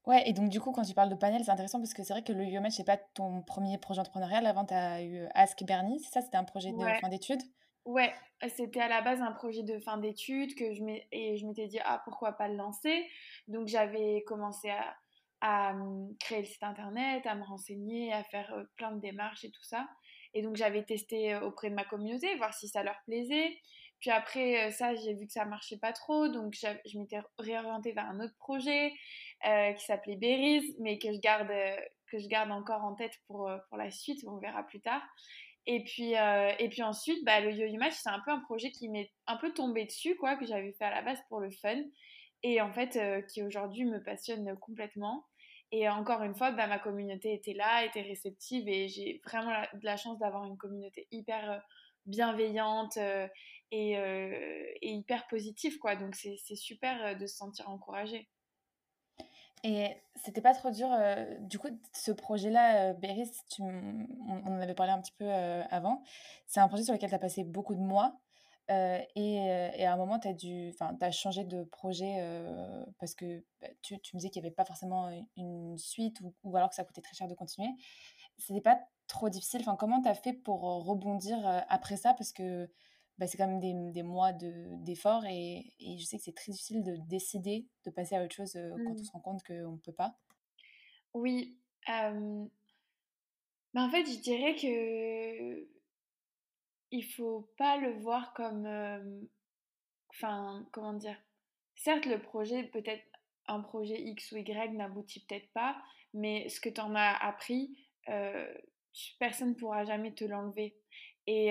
Ouais, 0.07 0.27
et 0.27 0.33
donc 0.33 0.49
du 0.49 0.59
coup, 0.59 0.71
quand 0.71 0.81
tu 0.81 0.95
parles 0.95 1.09
de 1.09 1.15
panel, 1.15 1.43
c'est 1.43 1.51
intéressant 1.51 1.79
parce 1.79 1.93
que 1.93 2.03
c'est 2.03 2.13
vrai 2.13 2.23
que 2.23 2.33
le 2.33 2.43
Yo-Yo 2.45 2.61
Match, 2.61 2.73
c'est 2.73 2.83
pas 2.83 2.97
ton 2.97 3.43
premier 3.43 3.77
projet 3.77 4.01
entrepreneurial. 4.01 4.47
Avant, 4.47 4.65
tu 4.65 4.73
as 4.73 5.03
eu 5.03 5.27
Ask 5.35 5.63
Bernie, 5.63 5.99
c'est 5.99 6.11
ça? 6.11 6.21
C'était 6.21 6.37
un 6.37 6.43
projet 6.43 6.71
de 6.71 6.85
fin 6.99 7.09
d'études? 7.09 7.41
Ouais, 7.85 8.11
c'était 8.55 8.81
à 8.81 8.87
la 8.87 9.03
base 9.03 9.21
un 9.21 9.31
projet 9.31 9.61
de 9.61 9.77
fin 9.79 9.97
d'études 9.97 10.55
que 10.55 10.73
je 10.73 10.81
et 11.11 11.37
je 11.37 11.45
m'étais 11.45 11.67
dit, 11.67 11.79
ah, 11.85 12.01
pourquoi 12.05 12.31
pas 12.33 12.47
le 12.47 12.55
lancer? 12.55 13.07
Donc 13.47 13.67
j'avais 13.67 14.23
commencé 14.25 14.71
à, 14.71 14.95
à 15.41 15.73
hum, 15.73 16.15
créer 16.19 16.39
le 16.39 16.45
site 16.45 16.63
internet, 16.63 17.23
à 17.27 17.35
me 17.35 17.43
renseigner, 17.43 18.11
à 18.11 18.23
faire 18.23 18.51
euh, 18.53 18.63
plein 18.77 18.91
de 18.93 18.99
démarches 18.99 19.45
et 19.45 19.51
tout 19.51 19.63
ça. 19.63 19.87
Et 20.35 20.41
donc 20.41 20.57
j'avais 20.57 20.83
testé 20.83 21.33
euh, 21.33 21.41
auprès 21.41 21.69
de 21.69 21.75
ma 21.75 21.85
communauté, 21.85 22.35
voir 22.35 22.53
si 22.53 22.67
ça 22.67 22.83
leur 22.83 22.97
plaisait. 23.05 23.57
Puis 24.01 24.11
après 24.11 24.67
euh, 24.67 24.71
ça, 24.71 24.93
j'ai 24.93 25.13
vu 25.13 25.25
que 25.25 25.31
ça 25.31 25.45
marchait 25.45 25.77
pas 25.77 25.93
trop, 25.93 26.27
donc 26.27 26.53
je 26.53 26.99
m'étais 26.99 27.21
réorientée 27.39 27.93
vers 27.93 28.05
un 28.05 28.19
autre 28.19 28.35
projet 28.37 28.91
euh, 29.47 29.71
qui 29.71 29.85
s'appelait 29.85 30.17
Berries, 30.17 30.75
mais 30.79 30.99
que 30.99 31.11
je 31.11 31.19
garde 31.19 31.51
que 32.11 32.19
je 32.19 32.27
garde 32.27 32.51
encore 32.51 32.83
en 32.83 32.93
tête 32.95 33.13
pour, 33.27 33.49
pour 33.69 33.77
la 33.77 33.89
suite, 33.89 34.23
on 34.27 34.37
verra 34.37 34.63
plus 34.63 34.81
tard. 34.81 35.01
Et 35.65 35.83
puis, 35.83 36.11
et 36.13 36.69
puis 36.69 36.83
ensuite, 36.83 37.25
bah, 37.25 37.39
le 37.39 37.51
Yo-Yo 37.51 37.79
Match, 37.79 37.95
c'est 37.95 38.11
un 38.11 38.21
peu 38.23 38.29
un 38.29 38.39
projet 38.41 38.69
qui 38.69 38.87
m'est 38.89 39.11
un 39.25 39.37
peu 39.37 39.51
tombé 39.51 39.85
dessus, 39.85 40.15
quoi, 40.15 40.35
que 40.35 40.45
j'avais 40.45 40.71
fait 40.73 40.85
à 40.85 40.91
la 40.91 41.01
base 41.01 41.17
pour 41.27 41.39
le 41.39 41.49
fun, 41.49 41.81
et 42.43 42.61
en 42.61 42.71
fait, 42.71 42.99
qui 43.33 43.41
aujourd'hui 43.41 43.85
me 43.85 44.03
passionne 44.03 44.55
complètement. 44.59 45.25
Et 45.71 45.89
encore 45.89 46.21
une 46.23 46.35
fois, 46.35 46.51
bah, 46.51 46.67
ma 46.67 46.79
communauté 46.79 47.33
était 47.33 47.53
là, 47.53 47.85
était 47.85 48.01
réceptive 48.01 48.67
et 48.67 48.87
j'ai 48.87 49.21
vraiment 49.25 49.51
de 49.73 49.85
la 49.85 49.97
chance 49.97 50.19
d'avoir 50.19 50.45
une 50.45 50.57
communauté 50.57 51.07
hyper 51.11 51.51
euh, 51.51 51.57
bienveillante 52.05 52.97
euh, 52.97 53.27
et, 53.71 53.97
euh, 53.97 54.65
et, 54.81 54.91
hyper 54.91 55.27
positive. 55.27 55.77
Quoi. 55.79 55.95
Donc 55.95 56.15
c'est 56.15 56.55
super 56.55 57.17
de 57.17 57.25
se 57.25 57.35
sentir 57.35 57.69
encouragé. 57.69 58.29
Et 59.63 59.87
c'était 60.15 60.41
pas 60.41 60.53
trop 60.53 60.69
dur, 60.69 60.87
du 61.39 61.57
coup, 61.57 61.69
ce 61.91 62.11
projet-là, 62.11 62.93
Béris, 62.93 63.31
on, 63.57 64.05
on, 64.27 64.45
en 64.45 64.61
avait 64.61 64.75
parlé 64.75 64.91
un 64.91 65.01
petit 65.01 65.13
peu 65.17 65.27
avant, 65.27 66.03
c'est 66.45 66.59
un 66.59 66.67
projet 66.67 66.83
sur 66.83 66.93
lequel 66.93 67.09
tu 67.09 67.15
as 67.15 67.19
passé 67.19 67.43
beaucoup 67.43 67.73
de 67.73 67.79
mois. 67.79 68.21
Euh, 68.71 68.99
et, 69.15 69.35
et, 69.35 69.85
à 69.85 69.93
un 69.93 69.97
moment, 69.97 70.19
tu 70.19 70.27
as, 70.27 70.33
dû, 70.33 70.73
as 70.79 71.11
changé 71.11 71.43
de 71.43 71.63
projet 71.63 72.17
parce 72.99 73.13
que 73.13 73.43
bah, 73.61 73.67
tu, 73.81 73.99
tu, 73.99 74.15
me 74.15 74.19
disais 74.19 74.29
qu'il 74.29 74.41
n'y 74.41 74.47
avait 74.47 74.55
pas 74.55 74.65
forcément 74.65 75.09
une 75.37 75.77
suite 75.77 76.19
ou, 76.21 76.33
ou, 76.43 76.57
alors 76.57 76.69
que 76.69 76.75
ça 76.75 76.83
coûtait 76.83 77.01
très 77.01 77.15
cher 77.15 77.27
de 77.27 77.35
continuer. 77.35 77.69
C'était 78.37 78.61
pas 78.61 78.79
trop 79.07 79.29
difficile. 79.29 79.61
Enfin, 79.61 79.75
comment 79.75 80.01
tu 80.01 80.09
as 80.09 80.15
fait 80.15 80.33
pour 80.33 80.61
rebondir 80.61 81.37
après 81.69 81.97
ça? 81.97 82.13
Parce 82.15 82.31
que 82.31 82.67
bah, 83.17 83.27
c'est 83.27 83.37
quand 83.37 83.47
même 83.47 83.59
des, 83.59 83.73
des 83.91 84.03
mois 84.03 84.33
d'efforts 84.33 85.25
et, 85.25 85.73
et, 85.79 85.97
je 85.97 86.05
sais 86.05 86.17
que 86.17 86.23
c'est 86.23 86.35
très 86.35 86.51
difficile 86.51 86.83
de 86.83 86.97
décider 87.07 87.67
de 87.85 87.91
passer 87.91 88.15
à 88.15 88.23
autre 88.23 88.35
chose 88.35 88.53
quand 88.53 88.91
on 88.91 88.93
mmh. 88.93 88.97
se 88.97 89.11
rend 89.11 89.19
compte 89.19 89.43
qu'on 89.43 89.73
ne 89.73 89.77
peut 89.77 89.93
pas. 89.93 90.17
Oui. 91.13 91.57
Euh... 91.89 92.45
en 93.75 93.89
fait, 93.89 94.05
je 94.05 94.19
dirais 94.19 94.55
que 94.55 95.67
il 96.91 97.03
faut 97.03 97.49
pas 97.57 97.77
le 97.77 97.93
voir 97.99 98.33
comme. 98.33 99.27
Enfin, 100.09 100.67
comment 100.71 100.93
dire? 100.93 101.17
Certes, 101.75 102.05
le 102.05 102.21
projet, 102.21 102.63
peut-être 102.63 103.03
un 103.47 103.59
projet 103.59 103.99
X 104.01 104.31
ou 104.31 104.37
Y 104.37 104.73
n'aboutit 104.73 105.25
peut-être 105.25 105.51
pas, 105.53 105.77
mais 106.13 106.49
ce 106.49 106.59
que 106.59 106.69
tu 106.69 106.81
en 106.81 106.95
as 106.95 107.11
appris, 107.11 107.77
personne 109.19 109.49
ne 109.49 109.53
pourra 109.55 109.83
jamais 109.83 110.13
te 110.13 110.23
l'enlever. 110.23 110.75
Et, 111.27 111.49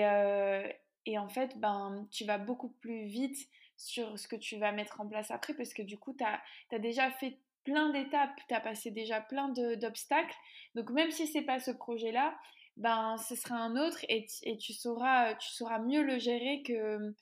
et, 1.05 1.17
en 1.19 1.29
fait, 1.29 1.57
ben, 1.59 2.07
tu 2.11 2.25
vas 2.25 2.39
beaucoup 2.39 2.69
plus 2.69 3.05
vite 3.05 3.37
sur 3.77 4.17
ce 4.17 4.27
que 4.27 4.35
tu 4.35 4.57
vas 4.57 4.71
mettre 4.71 5.01
en 5.01 5.07
place 5.07 5.31
après, 5.31 5.53
parce 5.53 5.73
que 5.73 5.81
du 5.81 5.97
coup, 5.97 6.13
tu 6.13 6.23
as, 6.23 6.79
déjà 6.79 7.11
fait 7.11 7.39
plein 7.63 7.89
d'étapes, 7.89 8.39
tu 8.47 8.53
as 8.53 8.61
passé 8.61 8.91
déjà 8.91 9.21
plein 9.21 9.49
d'obstacles. 9.49 10.35
Donc 10.75 10.91
même 10.91 11.11
si 11.11 11.27
c'est 11.27 11.41
pas 11.41 11.59
ce 11.59 11.71
projet-là, 11.71 12.37
ben 12.77 13.17
ce 13.17 13.35
sera 13.35 13.55
un 13.55 13.75
autre 13.77 13.99
et, 14.09 14.27
et, 14.43 14.57
tu, 14.57 14.73
sauras, 14.73 15.35
tu 15.35 15.49
sauras 15.49 15.79
mieux 15.79 16.03
le 16.03 16.17
gérer 16.17 16.61
que, 16.63 17.13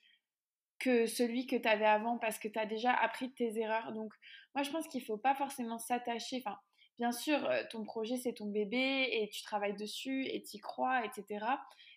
que 0.80 1.06
celui 1.06 1.46
que 1.46 1.56
tu 1.56 1.68
avais 1.68 1.86
avant 1.86 2.18
parce 2.18 2.40
que 2.40 2.48
tu 2.48 2.58
as 2.58 2.66
déjà 2.66 2.94
appris 2.94 3.30
de 3.30 3.34
tes 3.34 3.60
erreurs. 3.60 3.94
Donc 3.94 4.14
moi 4.56 4.64
je 4.64 4.72
pense 4.72 4.88
qu'il 4.88 5.02
ne 5.02 5.06
faut 5.06 5.18
pas 5.18 5.36
forcément 5.36 5.78
s'attacher. 5.78 6.42
Enfin, 6.44 6.58
bien 6.98 7.12
sûr, 7.12 7.46
euh, 7.46 7.64
ton 7.70 7.84
projet 7.84 8.18
c'est 8.18 8.34
ton 8.34 8.48
bébé 8.48 9.10
et 9.12 9.30
tu 9.30 9.44
travailles 9.44 9.76
dessus 9.76 10.26
et 10.26 10.44
tu 10.44 10.58
y 10.58 10.60
crois, 10.60 11.06
etc. 11.06 11.46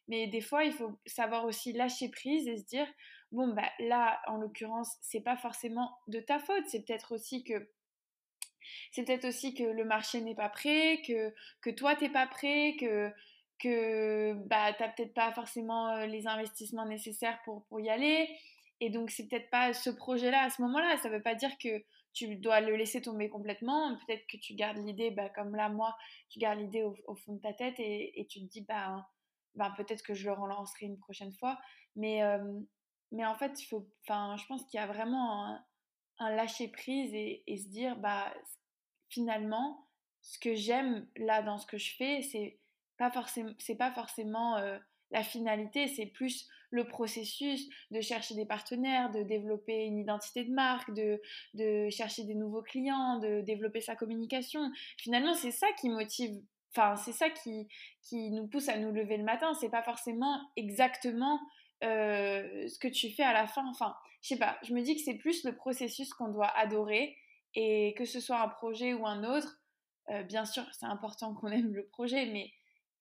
Mais 0.09 0.29
des 0.29 0.41
fois, 0.41 0.65
il 0.65 0.73
faut 0.73 1.01
savoir 1.05 1.45
aussi 1.47 1.73
lâcher 1.73 2.09
prise 2.11 2.47
et 2.47 2.59
se 2.59 2.65
dire 2.65 2.87
bon 3.33 3.49
bah 3.49 3.69
là 3.81 4.21
en 4.27 4.37
l'occurrence, 4.37 4.97
c'est 5.01 5.21
pas 5.21 5.37
forcément 5.37 5.99
de 6.09 6.21
ta 6.21 6.39
faute, 6.39 6.65
c'est 6.67 6.85
peut-être 6.85 7.15
aussi 7.15 7.43
que 7.43 7.71
c'est 8.91 9.05
peut-être 9.05 9.27
aussi 9.27 9.55
que 9.55 9.65
le 9.65 9.85
marché 9.85 10.21
n'est 10.21 10.35
pas 10.35 10.49
prêt, 10.49 11.03
que, 11.07 11.33
que 11.61 11.71
toi 11.71 11.97
t'es 11.97 12.09
pas 12.09 12.27
prêt, 12.27 12.77
que, 12.79 13.13
que 13.59 14.35
bah, 14.47 14.73
tu 14.73 14.83
n'as 14.83 14.89
peut-être 14.91 15.15
pas 15.15 15.33
forcément 15.33 15.89
euh, 15.89 16.07
les 16.07 16.27
investissements 16.27 16.87
nécessaires 16.87 17.39
pour, 17.45 17.65
pour 17.67 17.81
y 17.81 17.89
aller. 17.89 18.29
Et 18.81 18.91
donc, 18.91 19.11
c'est 19.11 19.29
peut-être 19.29 19.51
pas 19.51 19.73
ce 19.73 19.91
projet-là 19.91 20.45
à 20.45 20.51
ce 20.51 20.61
moment-là. 20.63 20.97
Ça 20.99 21.09
ne 21.09 21.15
veut 21.15 21.23
pas 21.23 21.35
dire 21.35 21.57
que 21.59 21.83
tu 22.13 22.37
dois 22.37 22.61
le 22.61 22.77
laisser 22.77 23.01
tomber 23.03 23.29
complètement. 23.29 23.97
Peut-être 24.07 24.27
que 24.27 24.37
tu 24.37 24.55
gardes 24.55 24.79
l'idée, 24.79 25.11
bah, 25.11 25.29
comme 25.31 25.55
là, 25.55 25.69
moi, 25.69 25.97
tu 26.31 26.39
gardes 26.39 26.59
l'idée 26.59 26.83
au, 26.83 27.15
fond 27.15 27.35
de 27.35 27.41
ta 27.41 27.53
tête 27.53 27.75
et, 27.79 28.27
tu 28.31 28.41
te 28.41 28.45
dis, 28.47 28.63
bah, 28.63 29.07
bah, 29.55 29.73
peut-être 29.77 30.03
que 30.03 30.15
je 30.15 30.27
le 30.27 30.33
relancerai 30.33 30.87
une 30.87 30.99
prochaine 30.99 31.33
fois. 31.33 31.59
Mais, 31.95 32.23
euh, 32.23 32.61
mais 33.13 33.25
en 33.25 33.35
fait, 33.35 33.61
il 33.63 33.67
faut, 33.67 33.89
je 34.09 34.47
pense 34.47 34.65
qu'il 34.65 34.79
y 34.79 34.83
a 34.83 34.87
vraiment 34.87 35.47
un, 35.47 35.65
un 36.19 36.31
lâcher-prise 36.31 37.15
et, 37.15 37.45
et, 37.47 37.57
se 37.57 37.69
dire, 37.69 37.97
bah, 37.97 38.33
finalement, 39.09 39.87
ce 40.23 40.39
que 40.39 40.55
j'aime 40.55 41.07
là 41.17 41.43
dans 41.43 41.59
ce 41.59 41.67
que 41.67 41.79
je 41.79 41.95
fais, 41.97 42.23
c'est 42.23 42.59
pas 42.99 43.11
forcément, 43.11 43.53
c'est 43.59 43.77
pas 43.77 43.93
forcément 43.93 44.57
euh, 44.57 44.79
la 45.11 45.23
finalité, 45.23 45.89
c'est 45.89 46.07
plus 46.07 46.49
le 46.71 46.87
processus 46.87 47.69
de 47.91 48.01
chercher 48.01 48.35
des 48.35 48.45
partenaires, 48.45 49.11
de 49.11 49.23
développer 49.23 49.85
une 49.85 49.99
identité 49.99 50.45
de 50.45 50.53
marque, 50.53 50.93
de, 50.95 51.21
de 51.55 51.89
chercher 51.91 52.25
des 52.25 52.35
nouveaux 52.35 52.63
clients, 52.63 53.19
de 53.19 53.41
développer 53.41 53.81
sa 53.81 53.95
communication. 53.95 54.71
Finalement, 54.99 55.35
c'est 55.35 55.53
ça 55.53 55.69
qui 55.81 55.89
motive, 55.89 56.37
enfin, 56.73 56.97
c'est 56.97 57.13
ça 57.13 57.31
qui, 57.31 57.69
qui 58.03 58.31
nous 58.31 58.49
pousse 58.49 58.69
à 58.69 58.79
nous 58.79 58.93
lever 58.93 59.17
le 59.17 59.25
matin. 59.25 59.55
C'est 59.55 59.71
pas 59.71 59.83
forcément 59.83 60.41
exactement 60.57 61.41
euh, 61.85 62.69
ce 62.69 62.79
que 62.79 62.89
tu 62.89 63.11
fais 63.11 63.23
à 63.23 63.33
la 63.33 63.47
fin. 63.47 63.67
Enfin, 63.69 63.95
je 64.23 64.29
sais 64.29 64.39
pas, 64.39 64.59
je 64.63 64.75
me 64.75 64.83
dis 64.83 64.97
que 64.97 65.03
c'est 65.03 65.15
plus 65.15 65.45
le 65.45 65.55
processus 65.55 66.13
qu'on 66.15 66.29
doit 66.29 66.51
adorer 66.59 67.17
et 67.55 67.95
que 67.97 68.05
ce 68.05 68.21
soit 68.21 68.41
un 68.41 68.49
projet 68.49 68.93
ou 68.93 69.07
un 69.07 69.25
autre. 69.25 69.61
Euh, 70.11 70.23
bien 70.23 70.45
sûr, 70.45 70.65
c'est 70.73 70.87
important 70.87 71.35
qu'on 71.35 71.49
aime 71.53 71.75
le 71.75 71.87
projet, 71.87 72.27
mais 72.27 72.51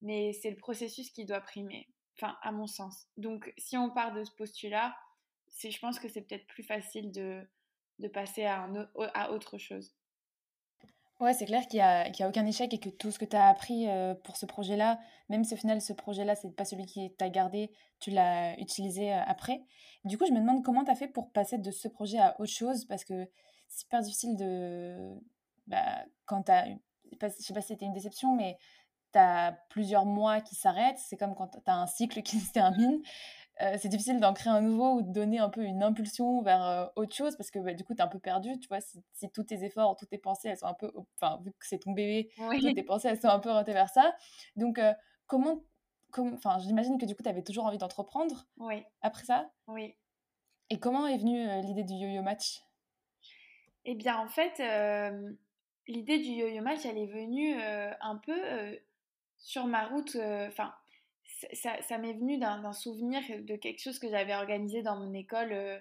mais 0.02 0.34
c'est 0.34 0.50
le 0.50 0.58
processus 0.58 1.10
qui 1.12 1.26
doit 1.26 1.42
primer, 1.42 1.88
enfin, 2.18 2.38
à 2.42 2.52
mon 2.52 2.68
sens. 2.68 3.08
Donc, 3.18 3.54
si 3.58 3.78
on 3.78 3.90
part 3.90 4.14
de 4.14 4.24
ce 4.24 4.32
postulat, 4.32 4.96
je 5.64 5.80
pense 5.80 6.00
que 6.00 6.08
c'est 6.08 6.22
peut-être 6.22 6.48
plus 6.48 6.64
facile 6.64 7.12
de, 7.12 7.42
de 8.00 8.08
passer 8.08 8.46
à, 8.46 8.64
un, 8.64 8.90
à 9.14 9.32
autre 9.32 9.58
chose. 9.58 9.96
Ouais, 11.22 11.34
c'est 11.34 11.46
clair 11.46 11.66
qu'il 11.68 11.78
n'y 11.78 11.82
a, 11.82 12.12
a, 12.12 12.28
aucun 12.28 12.46
échec 12.46 12.74
et 12.74 12.80
que 12.80 12.90
tout 12.90 13.10
ce 13.10 13.18
que 13.18 13.24
tu 13.24 13.38
as 13.38 13.48
appris 13.48 13.88
euh, 13.88 14.16
pour 14.16 14.36
ce 14.36 14.46
projet-là, 14.46 15.00
même 15.30 15.46
si 15.46 15.54
au 15.54 15.58
final 15.58 15.80
ce 15.80 15.94
projet-là, 15.94 16.36
c'est 16.36 16.54
pas 16.54 16.66
celui 16.66 16.86
qui 16.86 17.10
t'a 17.16 17.30
gardé, 17.30 17.72
tu 18.02 18.12
l'as 18.12 18.60
utilisé 18.60 19.14
euh, 19.14 19.22
après. 19.26 19.64
Du 20.04 20.18
coup, 20.18 20.26
je 20.26 20.34
me 20.34 20.40
demande 20.40 20.62
comment 20.64 20.84
tu 20.84 20.92
as 20.92 20.96
fait 20.96 21.08
pour 21.08 21.32
passer 21.32 21.58
de 21.58 21.72
ce 21.72 21.88
projet 21.88 22.20
à 22.20 22.40
autre 22.42 22.52
chose 22.52 22.84
parce 22.86 23.06
que 23.06 23.26
c'est 23.70 23.82
super 23.82 24.02
difficile 24.02 24.36
de. 24.36 25.18
Bah, 25.68 26.04
quand. 26.26 26.44
Je 26.50 27.30
sais 27.40 27.54
pas 27.54 27.62
si 27.62 27.68
c'était 27.68 27.86
une 27.86 27.94
déception, 27.94 28.36
mais 28.36 28.58
tu 29.16 29.20
as 29.20 29.58
plusieurs 29.70 30.06
mois 30.06 30.42
qui 30.42 30.56
s'arrêtent. 30.56 31.00
C'est 31.00 31.16
comme 31.16 31.36
quand 31.36 31.48
tu 31.48 31.60
as 31.66 31.76
un 31.76 31.88
cycle 31.88 32.22
qui 32.22 32.40
se 32.40 32.52
termine. 32.52 33.02
Euh, 33.62 33.78
c'est 33.80 33.88
difficile 33.88 34.20
d'en 34.20 34.34
créer 34.34 34.52
un 34.52 34.60
nouveau 34.60 34.96
ou 34.96 35.02
de 35.02 35.12
donner 35.14 35.40
un 35.40 35.50
peu 35.50 35.64
une 35.64 35.82
impulsion 35.82 36.42
vers 36.42 36.66
euh, 36.66 36.88
autre 36.98 37.16
chose 37.16 37.38
parce 37.38 37.52
que 37.52 37.60
bah, 37.60 37.74
du 37.74 37.86
coup, 37.86 37.94
tu 37.94 38.00
es 38.00 38.04
un 38.04 38.10
peu 38.10 38.20
perdu. 38.20 38.60
Tu 38.60 38.68
vois, 38.68 38.82
si, 38.82 39.02
tous 39.34 39.44
tes 39.44 39.64
efforts, 39.64 39.96
toutes 39.96 40.10
tes 40.10 40.18
pensées, 40.18 40.50
elles 40.50 40.58
sont 40.58 40.66
un 40.66 40.74
peu. 40.74 40.92
Enfin, 41.16 41.40
vu 41.44 41.52
que 41.52 41.66
c'est 41.66 41.80
ton 41.80 41.94
bébé, 41.94 42.30
toutes 42.38 42.76
tes 42.76 42.84
pensées, 42.84 43.08
elles 43.08 43.22
sont 43.22 43.30
un 43.30 43.40
peu 43.40 43.50
orientées 43.50 43.74
vers 43.74 43.90
ça. 43.90 44.14
Donc, 44.58 44.78
euh, 44.78 44.94
comment. 45.26 45.64
Enfin, 46.18 46.60
j'imagine 46.60 46.98
que 46.98 47.06
du 47.06 47.16
coup, 47.16 47.24
tu 47.24 47.30
avais 47.30 47.44
toujours 47.44 47.66
envie 47.66 47.78
d'entreprendre 47.78 48.46
oui. 48.58 48.84
après 49.02 49.26
ça. 49.26 49.50
Oui. 49.68 49.96
Et 50.70 50.80
comment 50.80 51.08
est 51.08 51.18
venue 51.18 51.46
l'idée 51.62 51.84
du 51.84 51.94
yo-yo 51.94 52.22
match? 52.22 52.62
Eh 53.84 53.96
bien, 53.96 54.18
en 54.18 54.28
fait, 54.28 54.60
l'idée 55.88 56.18
du 56.18 56.30
yo-yo 56.30 56.62
match, 56.62 56.86
elle 56.86 56.98
est 56.98 57.06
venue 57.06 57.54
un 58.00 58.16
peu 58.16 58.80
sur 59.46 59.66
ma 59.66 59.86
route. 59.88 60.18
Enfin 60.48 60.74
ça, 61.54 61.98
m'est 61.98 62.14
venu 62.14 62.38
d'un 62.38 62.74
souvenir 62.74 63.22
de 63.30 63.56
quelque 63.56 63.82
chose 63.82 64.00
que 64.00 64.10
j'avais 64.10 64.36
organisé 64.36 64.82
dans 64.82 64.98
mon 64.98 65.14
école 65.14 65.52
euh, 65.52 65.78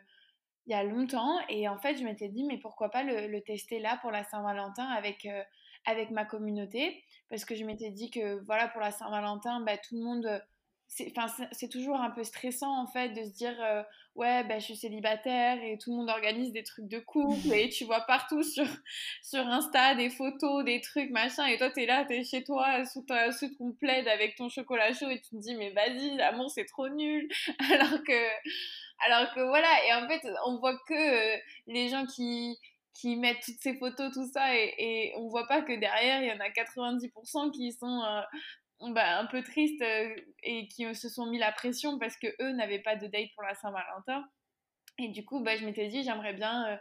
il 0.66 0.72
y 0.72 0.74
a 0.74 0.82
longtemps. 0.82 1.38
Et 1.48 1.68
en 1.68 1.78
fait, 1.78 1.96
je 1.96 2.04
m'étais 2.04 2.28
dit, 2.28 2.44
mais 2.44 2.58
pourquoi 2.58 2.90
pas 2.90 3.02
le, 3.02 3.40
tester 3.40 3.78
là 3.78 3.98
pour 4.00 4.10
la 4.10 4.24
Saint-Valentin 4.24 4.86
avec, 4.86 5.26
euh, 5.26 5.42
avec 5.84 6.10
ma 6.10 6.24
communauté? 6.24 7.02
Parce 7.28 7.44
que 7.44 7.54
je 7.54 7.64
m'étais 7.64 7.90
dit 7.90 8.10
que 8.10 8.42
voilà, 8.44 8.68
pour 8.68 8.80
la 8.80 8.90
Saint-Valentin, 8.90 9.60
bah, 9.60 9.76
tout 9.76 9.96
le 9.96 10.02
monde 10.02 10.42
c'est 10.86 11.68
toujours 11.70 11.96
un 12.00 12.10
peu 12.10 12.22
stressant 12.22 12.80
en 12.80 12.86
fait 12.86 13.08
de 13.10 13.24
se 13.24 13.32
dire 13.32 13.56
euh, 13.60 13.82
ouais 14.14 14.44
ben 14.44 14.60
je 14.60 14.66
suis 14.66 14.76
célibataire 14.76 15.60
et 15.62 15.76
tout 15.76 15.90
le 15.90 15.96
monde 15.96 16.08
organise 16.08 16.52
des 16.52 16.62
trucs 16.62 16.86
de 16.86 17.00
couple 17.00 17.52
et 17.52 17.68
tu 17.68 17.84
vois 17.84 18.02
partout 18.02 18.42
sur, 18.42 18.66
sur 19.22 19.40
Insta 19.40 19.96
des 19.96 20.10
photos 20.10 20.64
des 20.64 20.80
trucs 20.80 21.10
machin 21.10 21.46
et 21.46 21.58
toi 21.58 21.70
t'es 21.70 21.86
là 21.86 22.04
t'es 22.04 22.22
chez 22.22 22.44
toi 22.44 22.84
sous, 22.84 23.02
ta, 23.02 23.32
sous 23.32 23.48
ton 23.56 23.72
plaid 23.72 24.06
avec 24.06 24.36
ton 24.36 24.48
chocolat 24.48 24.92
chaud 24.92 25.10
et 25.10 25.20
tu 25.20 25.30
te 25.30 25.36
dis 25.36 25.56
mais 25.56 25.70
vas-y 25.70 26.16
l'amour 26.16 26.50
c'est 26.50 26.66
trop 26.66 26.88
nul 26.88 27.28
alors 27.72 28.02
que 28.04 28.14
alors 29.06 29.32
que 29.34 29.40
voilà. 29.40 29.68
Et 29.86 29.94
en 29.94 30.08
fait 30.08 30.26
on 30.46 30.58
voit 30.58 30.76
que 30.86 30.94
euh, 31.34 31.38
les 31.66 31.88
gens 31.88 32.06
qui 32.06 32.58
qui 32.94 33.16
mettent 33.16 33.40
toutes 33.44 33.60
ces 33.60 33.74
photos, 33.74 34.12
tout 34.12 34.30
ça, 34.32 34.54
et, 34.54 34.72
et 34.78 35.14
on 35.16 35.26
voit 35.26 35.48
pas 35.48 35.62
que 35.62 35.72
derrière, 35.72 36.22
il 36.22 36.28
y 36.28 36.32
en 36.32 36.38
a 36.38 36.48
90% 36.48 37.50
qui 37.50 37.72
sont 37.72 38.00
euh, 38.02 38.20
bah, 38.80 39.18
un 39.18 39.26
peu 39.26 39.42
tristes 39.42 39.82
euh, 39.82 40.14
et 40.42 40.68
qui 40.68 40.92
se 40.94 41.08
sont 41.08 41.26
mis 41.26 41.38
la 41.38 41.52
pression 41.52 41.98
parce 41.98 42.16
que 42.16 42.26
eux 42.40 42.52
n'avaient 42.52 42.82
pas 42.82 42.96
de 42.96 43.06
date 43.06 43.28
pour 43.34 43.44
la 43.44 43.54
Saint-Valentin. 43.54 44.24
Et 44.98 45.08
du 45.08 45.24
coup, 45.24 45.42
bah, 45.42 45.56
je 45.56 45.64
m'étais 45.64 45.88
dit, 45.88 46.02
j'aimerais 46.02 46.34
bien 46.34 46.72
euh, 46.72 46.76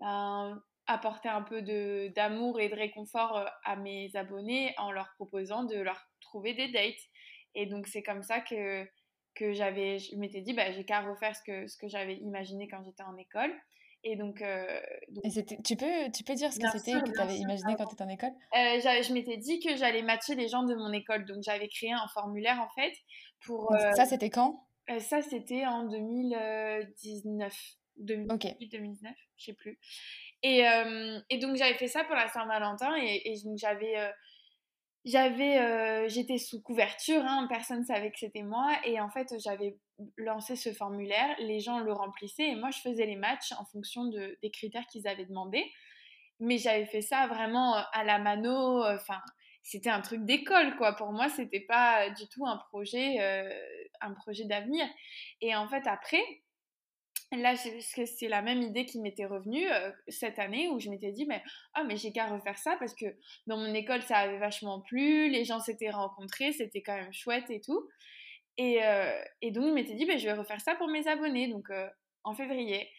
ben, 0.00 0.62
apporter 0.86 1.28
un 1.28 1.42
peu 1.42 1.62
d'amour 2.10 2.60
et 2.60 2.68
de 2.68 2.74
réconfort 2.74 3.38
euh, 3.38 3.46
à 3.64 3.76
mes 3.76 4.14
abonnés 4.14 4.74
en 4.78 4.90
leur 4.90 5.08
proposant 5.16 5.64
de 5.64 5.76
leur 5.76 6.00
trouver 6.20 6.54
des 6.54 6.68
dates. 6.68 6.94
Et 7.54 7.66
donc, 7.66 7.86
c'est 7.86 8.02
comme 8.02 8.22
ça 8.22 8.40
que, 8.40 8.86
que 9.34 9.52
j'avais, 9.52 9.98
je 9.98 10.16
m'étais 10.16 10.42
dit, 10.42 10.54
bah, 10.54 10.70
j'ai 10.72 10.84
qu'à 10.84 11.00
refaire 11.00 11.34
ce 11.34 11.42
que, 11.42 11.66
ce 11.66 11.76
que 11.76 11.88
j'avais 11.88 12.16
imaginé 12.16 12.68
quand 12.68 12.82
j'étais 12.84 13.02
en 13.02 13.16
école. 13.16 13.52
Et 14.08 14.14
donc, 14.14 14.40
euh, 14.40 14.80
tu, 15.64 15.74
peux, 15.76 16.12
tu 16.14 16.22
peux 16.22 16.34
dire 16.34 16.52
ce 16.52 16.60
que 16.60 16.68
c'était 16.78 16.92
que 16.92 17.10
tu 17.10 17.20
avais 17.20 17.38
imaginé 17.38 17.74
quand 17.76 17.86
tu 17.86 17.94
étais 17.94 18.04
en 18.04 18.08
école? 18.08 18.30
Euh, 18.54 18.78
Je 19.02 19.12
m'étais 19.12 19.36
dit 19.36 19.58
que 19.58 19.74
j'allais 19.74 20.02
matcher 20.02 20.36
les 20.36 20.46
gens 20.46 20.62
de 20.62 20.76
mon 20.76 20.92
école. 20.92 21.24
Donc, 21.24 21.42
j'avais 21.42 21.66
créé 21.66 21.90
un 21.90 22.06
formulaire 22.14 22.60
en 22.60 22.68
fait. 22.80 22.92
pour. 23.44 23.68
ça, 23.72 24.02
euh, 24.02 24.04
c'était 24.08 24.30
quand? 24.30 24.64
Ça, 25.00 25.22
c'était 25.22 25.66
en 25.66 25.88
2019. 25.88 27.52
2018, 27.96 28.68
2019, 28.70 29.12
je 29.38 29.44
sais 29.46 29.54
plus. 29.54 29.80
Et, 30.44 30.62
et 31.30 31.38
donc, 31.38 31.56
j'avais 31.56 31.74
fait 31.74 31.88
ça 31.88 32.04
pour 32.04 32.14
la 32.14 32.28
Saint-Valentin. 32.28 32.94
Et, 33.02 33.32
et 33.32 33.34
donc, 33.42 33.58
j'avais 33.58 33.96
j'avais 35.04 36.08
j'étais 36.08 36.38
sous 36.38 36.60
couverture 36.62 37.22
hein, 37.24 37.46
personne 37.48 37.84
savait 37.84 38.10
que 38.10 38.18
c'était 38.18 38.42
moi 38.42 38.76
et 38.84 39.00
en 39.00 39.08
fait 39.08 39.32
j'avais 39.38 39.78
lancé 40.16 40.56
ce 40.56 40.72
formulaire 40.72 41.34
les 41.38 41.60
gens 41.60 41.78
le 41.78 41.92
remplissaient 41.92 42.48
et 42.48 42.54
moi 42.54 42.70
je 42.70 42.80
faisais 42.80 43.06
les 43.06 43.16
matchs 43.16 43.52
en 43.52 43.64
fonction 43.64 44.04
de, 44.04 44.38
des 44.42 44.50
critères 44.50 44.86
qu'ils 44.86 45.08
avaient 45.08 45.24
demandé 45.24 45.64
mais 46.38 46.58
j'avais 46.58 46.86
fait 46.86 47.00
ça 47.00 47.26
vraiment 47.26 47.76
euh, 47.76 47.82
à 47.92 48.04
la 48.04 48.18
mano 48.18 48.84
euh, 48.84 48.96
enfin 48.96 49.20
c'était 49.62 49.90
un 49.90 50.00
truc 50.00 50.24
d'école 50.24 50.76
quoi. 50.76 50.92
Pour 50.94 51.10
moi 51.12 51.28
c'était 51.28 51.60
pas 51.60 52.10
du 52.10 52.28
tout 52.28 52.46
un 52.46 52.56
projet 52.56 53.18
un 54.00 54.12
projet 54.12 54.44
d'avenir. 54.44 54.86
Et 55.40 55.56
en 55.56 55.66
fait 55.66 55.88
après 55.88 56.22
Là, 57.32 57.56
c'est 57.56 58.28
la 58.28 58.40
même 58.40 58.62
idée 58.62 58.86
qui 58.86 59.00
m'était 59.00 59.26
revenue 59.26 59.68
euh, 59.68 59.90
cette 60.06 60.38
année 60.38 60.68
où 60.68 60.78
je 60.78 60.88
m'étais 60.88 61.10
dit, 61.10 61.26
mais, 61.26 61.42
ah, 61.74 61.82
mais 61.82 61.96
j'ai 61.96 62.12
qu'à 62.12 62.26
refaire 62.26 62.56
ça 62.56 62.76
parce 62.78 62.94
que 62.94 63.06
dans 63.48 63.56
mon 63.56 63.74
école, 63.74 64.00
ça 64.02 64.18
avait 64.18 64.38
vachement 64.38 64.80
plu, 64.80 65.28
les 65.28 65.44
gens 65.44 65.58
s'étaient 65.58 65.90
rencontrés, 65.90 66.52
c'était 66.52 66.82
quand 66.82 66.94
même 66.94 67.12
chouette 67.12 67.50
et 67.50 67.60
tout. 67.60 67.88
Et, 68.58 68.84
euh, 68.84 69.12
et 69.42 69.50
donc, 69.50 69.66
je 69.66 69.72
m'étais 69.72 69.94
dit, 69.94 70.06
bah, 70.06 70.16
je 70.16 70.24
vais 70.24 70.32
refaire 70.32 70.60
ça 70.60 70.74
pour 70.74 70.88
mes 70.88 71.06
abonnés, 71.08 71.48
donc 71.48 71.70
euh, 71.70 71.88
en 72.24 72.34
février. 72.34 72.90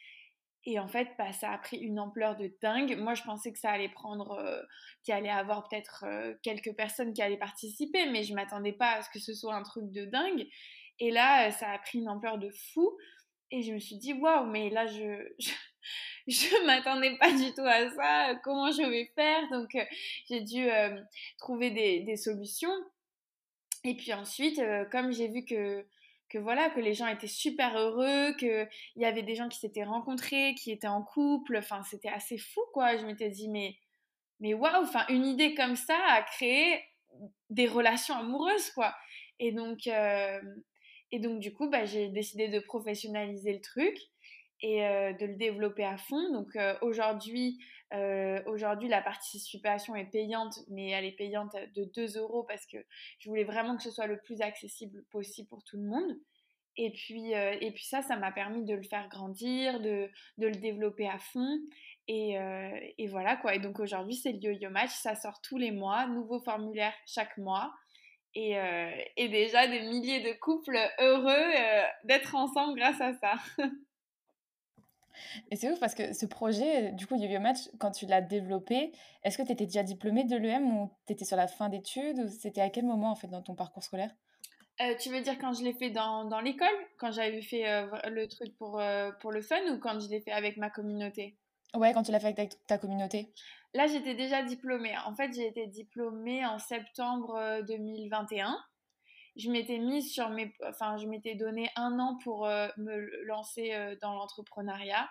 Et 0.66 0.80
en 0.80 0.88
fait, 0.88 1.08
bah, 1.18 1.32
ça 1.32 1.52
a 1.52 1.58
pris 1.58 1.78
une 1.78 2.00
ampleur 2.00 2.36
de 2.36 2.52
dingue. 2.62 2.98
Moi, 2.98 3.14
je 3.14 3.24
pensais 3.24 3.52
que 3.52 3.60
ça 3.60 3.72
allait 3.72 3.90
prendre, 3.90 4.38
qu'il 5.04 5.14
allait 5.14 5.30
avoir 5.30 5.68
peut-être 5.68 6.04
quelques 6.44 6.76
personnes 6.76 7.14
qui 7.14 7.22
allaient 7.22 7.38
participer, 7.38 8.06
mais 8.10 8.24
je 8.24 8.34
m'attendais 8.34 8.74
pas 8.74 8.96
à 8.96 9.02
ce 9.02 9.10
que 9.10 9.20
ce 9.20 9.34
soit 9.34 9.56
un 9.56 9.64
truc 9.64 9.92
de 9.92 10.04
dingue. 10.06 10.46
Et 11.00 11.12
là, 11.12 11.52
ça 11.52 11.70
a 11.72 11.80
pris 11.80 12.00
une 12.00 12.10
ampleur 12.10 12.38
de 12.38 12.50
fou. 12.50 12.98
Et 13.52 13.62
je 13.62 13.74
me 13.74 13.80
suis 13.80 13.98
dit, 13.98 14.14
waouh, 14.14 14.46
mais 14.46 14.70
là, 14.70 14.88
je, 14.88 15.26
je, 16.28 16.66
m'attendais 16.66 17.18
pas 17.18 17.32
du 17.32 17.54
tout 17.54 17.66
à 17.66 17.90
ça. 17.90 18.36
Comment 18.44 18.72
je 18.72 18.84
vais 18.84 19.12
faire? 19.16 19.50
Donc, 19.52 19.74
euh, 19.76 19.86
j'ai 20.28 20.42
dû 20.42 20.70
euh, 20.70 21.00
trouver 21.38 21.72
des, 21.72 22.02
des, 22.02 22.18
solutions. 22.18 22.74
Et 23.84 23.96
puis 23.96 24.14
ensuite, 24.14 24.60
euh, 24.60 24.86
comme 24.86 25.12
j'ai 25.12 25.28
vu 25.28 25.46
que, 25.46 25.86
que 26.30 26.38
voilà, 26.38 26.70
que 26.70 26.80
les 26.80 26.94
gens 26.94 27.08
étaient 27.08 27.28
super 27.28 27.78
heureux, 27.78 28.34
qu'il 28.38 28.68
y 28.96 29.06
avait 29.06 29.24
des 29.24 29.36
gens 29.36 29.50
qui 29.50 29.60
s'étaient 29.60 29.84
rencontrés, 29.84 30.56
qui 30.56 30.72
étaient 30.72 30.88
en 30.88 31.04
couple, 31.04 31.58
enfin, 31.58 31.84
c'était 31.84 32.10
assez 32.10 32.38
fou, 32.38 32.62
quoi. 32.74 32.98
Je 32.98 33.06
m'étais 33.06 33.30
dit, 33.30 33.50
mais, 33.50 33.76
mais 34.40 34.54
waouh, 34.54 34.84
enfin, 34.84 35.06
une 35.10 35.26
idée 35.26 35.54
comme 35.56 35.76
ça 35.76 35.98
a 36.10 36.22
créé 36.24 36.84
des 37.50 37.68
relations 37.68 38.16
amoureuses, 38.16 38.72
quoi. 38.72 38.94
Et 39.40 39.52
donc, 39.52 39.88
et 41.12 41.20
donc, 41.20 41.40
du 41.40 41.54
coup, 41.54 41.70
bah, 41.70 41.86
j'ai 41.86 42.10
décidé 42.10 42.48
de 42.50 42.60
professionnaliser 42.60 43.54
le 43.54 43.62
truc 43.62 43.98
et 44.62 44.86
euh, 44.86 45.14
de 45.14 45.26
le 45.26 45.36
développer 45.36 45.86
à 45.86 45.98
fond. 45.98 46.32
Donc, 46.34 46.56
euh, 46.56 46.76
aujourd'hui, 46.82 47.60
euh, 47.94 48.42
aujourd'hui, 48.46 48.90
la 48.90 49.02
participation 49.02 49.96
est 49.96 50.10
payante, 50.10 50.60
mais 50.70 50.90
elle 50.90 51.06
est 51.06 51.16
payante 51.16 51.56
de 51.76 51.86
2 51.86 52.18
euros 52.18 52.44
parce 52.44 52.66
que 52.66 52.78
je 53.20 53.30
voulais 53.30 53.44
vraiment 53.44 53.78
que 53.78 53.84
ce 53.84 53.92
soit 53.92 54.08
le 54.08 54.20
plus 54.20 54.42
accessible 54.42 55.04
possible 55.12 55.48
pour 55.48 55.64
tout 55.64 55.78
le 55.78 55.88
monde. 55.88 56.18
Et 56.80 56.92
puis, 56.92 57.32
et 57.32 57.72
puis 57.72 57.86
ça, 57.86 58.04
ça 58.04 58.18
m'a 58.18 58.32
permis 58.32 58.64
de 58.64 58.76
le 58.76 58.84
faire 58.84 59.10
grandir, 59.10 59.80
de, 59.80 60.12
le 60.38 60.52
développer 60.52 61.08
à 61.08 61.18
fond. 61.18 61.58
Et, 62.08 62.38
et, 63.00 63.08
voilà 63.08 63.36
quoi. 63.36 63.56
Et 63.56 63.60
donc 63.60 63.80
aujourd'hui, 63.80 64.14
c'est 64.14 64.32
le 64.32 64.38
yo-yo 64.38 64.70
match. 64.70 64.92
Ça 64.92 65.16
sort 65.16 65.42
tous 65.42 65.58
les 65.58 65.72
mois, 65.72 66.06
nouveau 66.06 66.40
formulaire 66.40 66.94
chaque 67.08 67.36
mois. 67.40 67.74
Euh, 68.38 68.92
et, 69.16 69.30
déjà 69.30 69.68
des 69.68 69.82
milliers 69.82 70.20
de 70.20 70.34
couples 70.40 70.78
heureux 71.00 71.32
euh, 71.32 71.84
d'être 72.04 72.36
ensemble 72.36 72.78
grâce 72.80 73.02
à 73.02 73.14
ça. 73.14 73.34
et 75.52 75.56
c'est 75.56 75.72
ouf 75.72 75.80
parce 75.80 75.96
que 75.96 76.14
ce 76.14 76.26
projet, 76.26 76.92
du 76.94 77.08
coup, 77.08 77.16
yo 77.16 77.40
Match, 77.40 77.70
quand 77.80 77.92
tu 77.92 78.06
l'as 78.06 78.22
développé, 78.22 78.92
est-ce 79.24 79.38
que 79.38 79.44
tu 79.44 79.52
étais 79.52 79.66
déjà 79.66 79.84
diplômée 79.84 80.24
de 80.24 80.36
l'EM 80.36 80.78
ou 80.78 80.92
tu 81.06 81.14
étais 81.14 81.26
sur 81.26 81.38
la 81.38 81.48
fin 81.48 81.70
d'études 81.70 82.20
ou 82.20 82.28
c'était 82.28 82.62
à 82.62 82.70
quel 82.70 82.86
moment 82.86 83.12
en 83.12 83.16
fait 83.16 83.28
dans 83.28 83.42
ton 83.42 83.56
parcours 83.56 83.84
scolaire? 83.84 84.12
Euh, 84.80 84.96
tu 85.00 85.10
veux 85.10 85.22
dire 85.22 85.38
quand 85.40 85.54
je 85.54 85.64
l'ai 85.64 85.74
fait 85.74 85.90
dans, 85.90 86.26
dans 86.26 86.40
l'école, 86.40 86.68
quand 87.00 87.12
j'avais 87.12 87.42
fait 87.42 87.66
le 88.10 88.28
truc 88.28 88.56
pour, 88.58 88.82
pour 89.20 89.32
le 89.32 89.42
fun 89.42 89.60
ou 89.74 89.80
quand 89.80 90.00
je 90.00 90.08
l'ai 90.08 90.22
fait 90.22 90.32
avec 90.32 90.58
ma 90.58 90.70
communauté? 90.70 91.36
Ouais, 91.76 91.94
quand 91.94 92.04
tu 92.04 92.12
l'as 92.12 92.20
fait 92.20 92.28
avec 92.38 92.66
ta, 92.66 92.78
communauté. 92.78 93.34
Là, 93.74 93.88
j'étais 93.88 94.16
déjà 94.16 94.42
diplômée. 94.44 94.96
En 95.06 95.14
fait, 95.16 95.34
j'ai 95.34 95.48
été 95.48 95.68
diplômée 95.68 96.46
en 96.46 96.60
septembre 96.60 97.62
2021. 97.68 98.58
Euh, 99.38 99.42
je 99.42 99.52
m'étais 99.52 99.78
mise 99.78 100.12
sur 100.12 100.30
mes. 100.30 100.54
Enfin, 100.68 100.98
je 100.98 101.06
m'étais 101.08 101.36
donné 101.36 101.70
un 101.76 102.00
an 102.00 102.18
pour 102.24 102.46
euh, 102.46 102.68
me 102.78 103.24
lancer 103.26 103.74
euh, 103.74 103.96
dans 104.02 104.14
l'entrepreneuriat. 104.14 105.08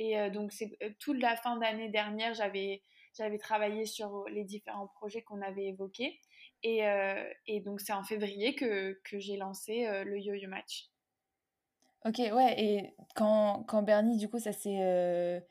Et 0.00 0.30
donc, 0.30 0.52
c'est 0.52 0.78
toute 1.00 1.20
la 1.20 1.34
fin 1.34 1.56
d'année 1.56 1.88
dernière, 1.88 2.32
j'avais 2.32 2.84
j'avais 3.16 3.38
travaillé 3.38 3.84
sur 3.84 4.28
les 4.28 4.44
différents 4.44 4.86
projets 4.86 5.22
qu'on 5.22 5.42
avait 5.42 5.66
évoqués. 5.66 6.20
Et, 6.62 6.82
et 7.48 7.60
donc, 7.62 7.80
c'est 7.80 7.92
en 7.92 8.04
février 8.04 8.54
que, 8.54 8.92
que 9.02 9.18
j'ai 9.18 9.36
lancé 9.36 9.88
le 10.04 10.20
yo-yo 10.20 10.48
match. 10.48 10.88
Ok, 12.04 12.18
ouais, 12.18 12.54
et 12.62 12.94
quand, 13.16 13.64
quand 13.64 13.82
Bernie, 13.82 14.18
du 14.18 14.28
coup, 14.28 14.38
ça 14.38 14.52
s'est 14.52 15.42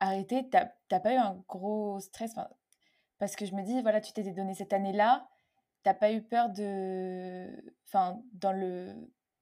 arrêté, 0.00 0.48
t'as 0.48 1.00
pas 1.00 1.12
eu 1.12 1.18
un 1.18 1.44
gros 1.46 2.00
stress? 2.00 2.34
Parce 3.18 3.36
que 3.36 3.44
je 3.44 3.54
me 3.54 3.62
dis, 3.62 3.82
voilà, 3.82 4.00
tu 4.00 4.14
t'es 4.14 4.22
donné 4.22 4.54
cette 4.54 4.72
année-là, 4.72 5.28
t'as 5.86 5.94
pas 5.94 6.12
eu 6.12 6.20
peur 6.20 6.50
de. 6.50 7.46
Enfin, 7.86 8.20
dans 8.32 8.50
le 8.50 8.92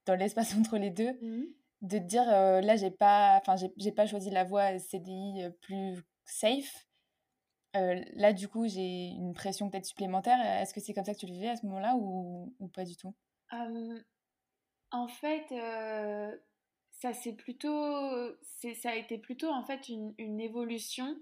dans 0.04 0.14
l'espace 0.14 0.54
entre 0.58 0.76
les 0.76 0.90
deux, 0.90 1.12
mmh 1.22 1.44
de 1.80 1.98
te 1.98 2.04
dire, 2.04 2.24
là, 2.24 2.76
j'ai 2.76 2.90
pas, 2.90 3.38
enfin, 3.38 3.56
j'ai 3.76 3.92
pas 3.92 4.06
choisi 4.06 4.30
la 4.30 4.44
voie 4.44 4.78
CDI 4.78 5.50
plus 5.60 6.02
safe. 6.24 6.86
là, 7.74 8.32
du 8.32 8.48
coup, 8.48 8.66
j'ai 8.66 9.08
une 9.08 9.34
pression 9.34 9.68
peut-être 9.68 9.84
supplémentaire. 9.84 10.40
Est-ce 10.62 10.72
que 10.72 10.80
c'est 10.80 10.94
comme 10.94 11.04
ça 11.04 11.12
que 11.12 11.18
tu 11.18 11.26
le 11.26 11.34
vivais 11.34 11.50
à 11.50 11.56
ce 11.56 11.66
moment-là 11.66 11.94
ou, 11.96 12.54
ou, 12.58 12.68
pas 12.68 12.84
du 12.84 12.96
tout? 12.96 13.14
En 14.92 15.08
fait, 15.08 15.44
ça 16.90 17.12
c'est 17.12 17.34
plutôt, 17.34 18.00
ça 18.80 18.88
a 18.88 18.94
été 18.94 19.18
plutôt 19.18 19.50
en 19.50 19.62
fait 19.62 19.90
une, 19.90 20.14
une 20.16 20.40
évolution. 20.40 21.14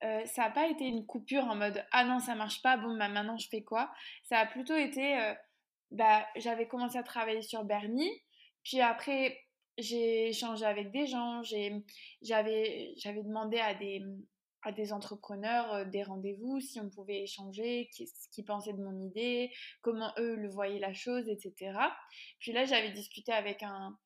Ça 0.00 0.42
n'a 0.42 0.50
pas 0.50 0.68
été 0.68 0.84
une 0.84 1.06
coupure 1.06 1.44
en 1.44 1.56
mode 1.56 1.84
ah 1.92 2.04
non 2.04 2.20
ça 2.20 2.34
marche 2.34 2.62
pas 2.62 2.76
bon 2.76 2.96
bah 2.96 3.08
maintenant 3.08 3.36
je 3.36 3.48
fais 3.48 3.62
quoi? 3.62 3.92
Ça 4.24 4.38
a 4.38 4.46
plutôt 4.46 4.76
été 4.76 5.34
bah 5.90 6.26
j'avais 6.36 6.66
commencé 6.66 6.96
à 6.96 7.02
travailler 7.02 7.42
sur 7.42 7.64
Bernie 7.64 8.10
puis 8.62 8.80
après 8.80 9.38
j'ai 9.80 10.28
échangé 10.28 10.64
avec 10.64 10.90
des 10.90 11.06
gens, 11.06 11.42
j'avais 11.42 11.82
demandé 13.22 13.58
à 13.58 13.74
des, 13.74 14.02
à 14.62 14.72
des 14.72 14.92
entrepreneurs 14.92 15.86
des 15.86 16.02
rendez-vous, 16.02 16.60
si 16.60 16.80
on 16.80 16.90
pouvait 16.90 17.22
échanger, 17.22 17.88
ce 17.92 18.28
qu'ils 18.30 18.44
pensaient 18.44 18.72
de 18.72 18.82
mon 18.82 18.98
idée, 19.00 19.50
comment 19.82 20.12
eux 20.18 20.36
le 20.36 20.50
voyaient 20.50 20.80
la 20.80 20.92
chose, 20.92 21.28
etc. 21.28 21.78
Puis 22.38 22.52
là, 22.52 22.64
j'avais 22.64 22.90
discuté 22.90 23.32
avec, 23.32 23.62
un, 23.62 23.96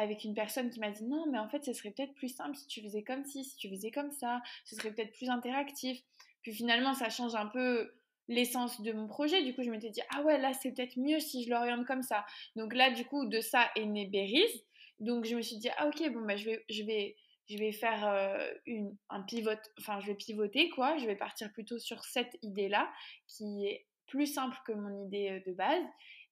avec 0.00 0.24
une 0.24 0.34
personne 0.34 0.70
qui 0.70 0.80
m'a 0.80 0.90
dit 0.90 1.04
non, 1.04 1.26
mais 1.30 1.38
en 1.38 1.48
fait, 1.48 1.64
ce 1.64 1.72
serait 1.72 1.90
peut-être 1.90 2.14
plus 2.14 2.28
simple 2.28 2.56
si 2.56 2.66
tu 2.66 2.82
faisais 2.82 3.02
comme 3.02 3.24
ci, 3.24 3.44
si 3.44 3.56
tu 3.56 3.68
faisais 3.68 3.90
comme 3.90 4.10
ça, 4.12 4.42
ce 4.64 4.76
serait 4.76 4.92
peut-être 4.92 5.12
plus 5.12 5.28
interactif. 5.28 6.00
Puis 6.42 6.52
finalement, 6.54 6.94
ça 6.94 7.10
change 7.10 7.34
un 7.34 7.46
peu 7.46 7.92
l'essence 8.28 8.80
de 8.80 8.92
mon 8.92 9.06
projet. 9.06 9.42
Du 9.42 9.54
coup, 9.54 9.62
je 9.62 9.70
m'étais 9.70 9.90
dit, 9.90 10.00
ah 10.14 10.22
ouais, 10.22 10.38
là, 10.38 10.52
c'est 10.54 10.72
peut-être 10.72 10.96
mieux 10.96 11.20
si 11.20 11.44
je 11.44 11.50
l'oriente 11.50 11.86
comme 11.86 12.02
ça. 12.02 12.24
Donc 12.56 12.74
là, 12.74 12.90
du 12.90 13.04
coup, 13.04 13.26
de 13.26 13.40
ça 13.40 13.70
est 13.76 13.84
né 13.84 14.06
Berries. 14.06 14.64
Donc 15.00 15.24
je 15.24 15.34
me 15.34 15.42
suis 15.42 15.56
dit, 15.56 15.68
ah 15.76 15.88
ok, 15.88 16.12
bon, 16.12 16.22
bah, 16.22 16.36
je, 16.36 16.46
vais, 16.46 16.64
je, 16.70 16.82
vais, 16.84 17.16
je 17.48 17.58
vais 17.58 17.72
faire 17.72 18.06
euh, 18.06 18.50
une, 18.66 18.96
un 19.08 19.22
pivot, 19.22 19.50
enfin, 19.78 20.00
je 20.00 20.06
vais 20.06 20.14
pivoter, 20.14 20.70
quoi. 20.70 20.96
Je 20.98 21.06
vais 21.06 21.16
partir 21.16 21.52
plutôt 21.52 21.78
sur 21.78 22.04
cette 22.04 22.38
idée-là, 22.42 22.90
qui 23.26 23.66
est 23.66 23.86
plus 24.06 24.26
simple 24.26 24.56
que 24.66 24.72
mon 24.72 25.06
idée 25.06 25.30
euh, 25.30 25.50
de 25.50 25.54
base. 25.54 25.84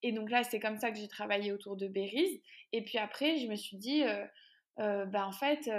Et 0.03 0.13
donc 0.13 0.31
là, 0.31 0.45
c'est 0.45 0.61
comme 0.61 0.77
ça 0.77 0.91
que 0.91 0.99
j'ai 0.99 1.09
travaillé 1.09 1.53
autour 1.53 1.77
de 1.77 1.89
Berries. 1.89 2.43
Et 2.73 2.83
puis 2.85 2.99
après, 2.99 3.39
je 3.39 3.47
me 3.49 3.57
suis 3.57 3.77
dit, 3.77 4.05
euh, 4.79 5.07
bah, 5.07 5.27
en 5.27 5.33
fait, 5.33 5.71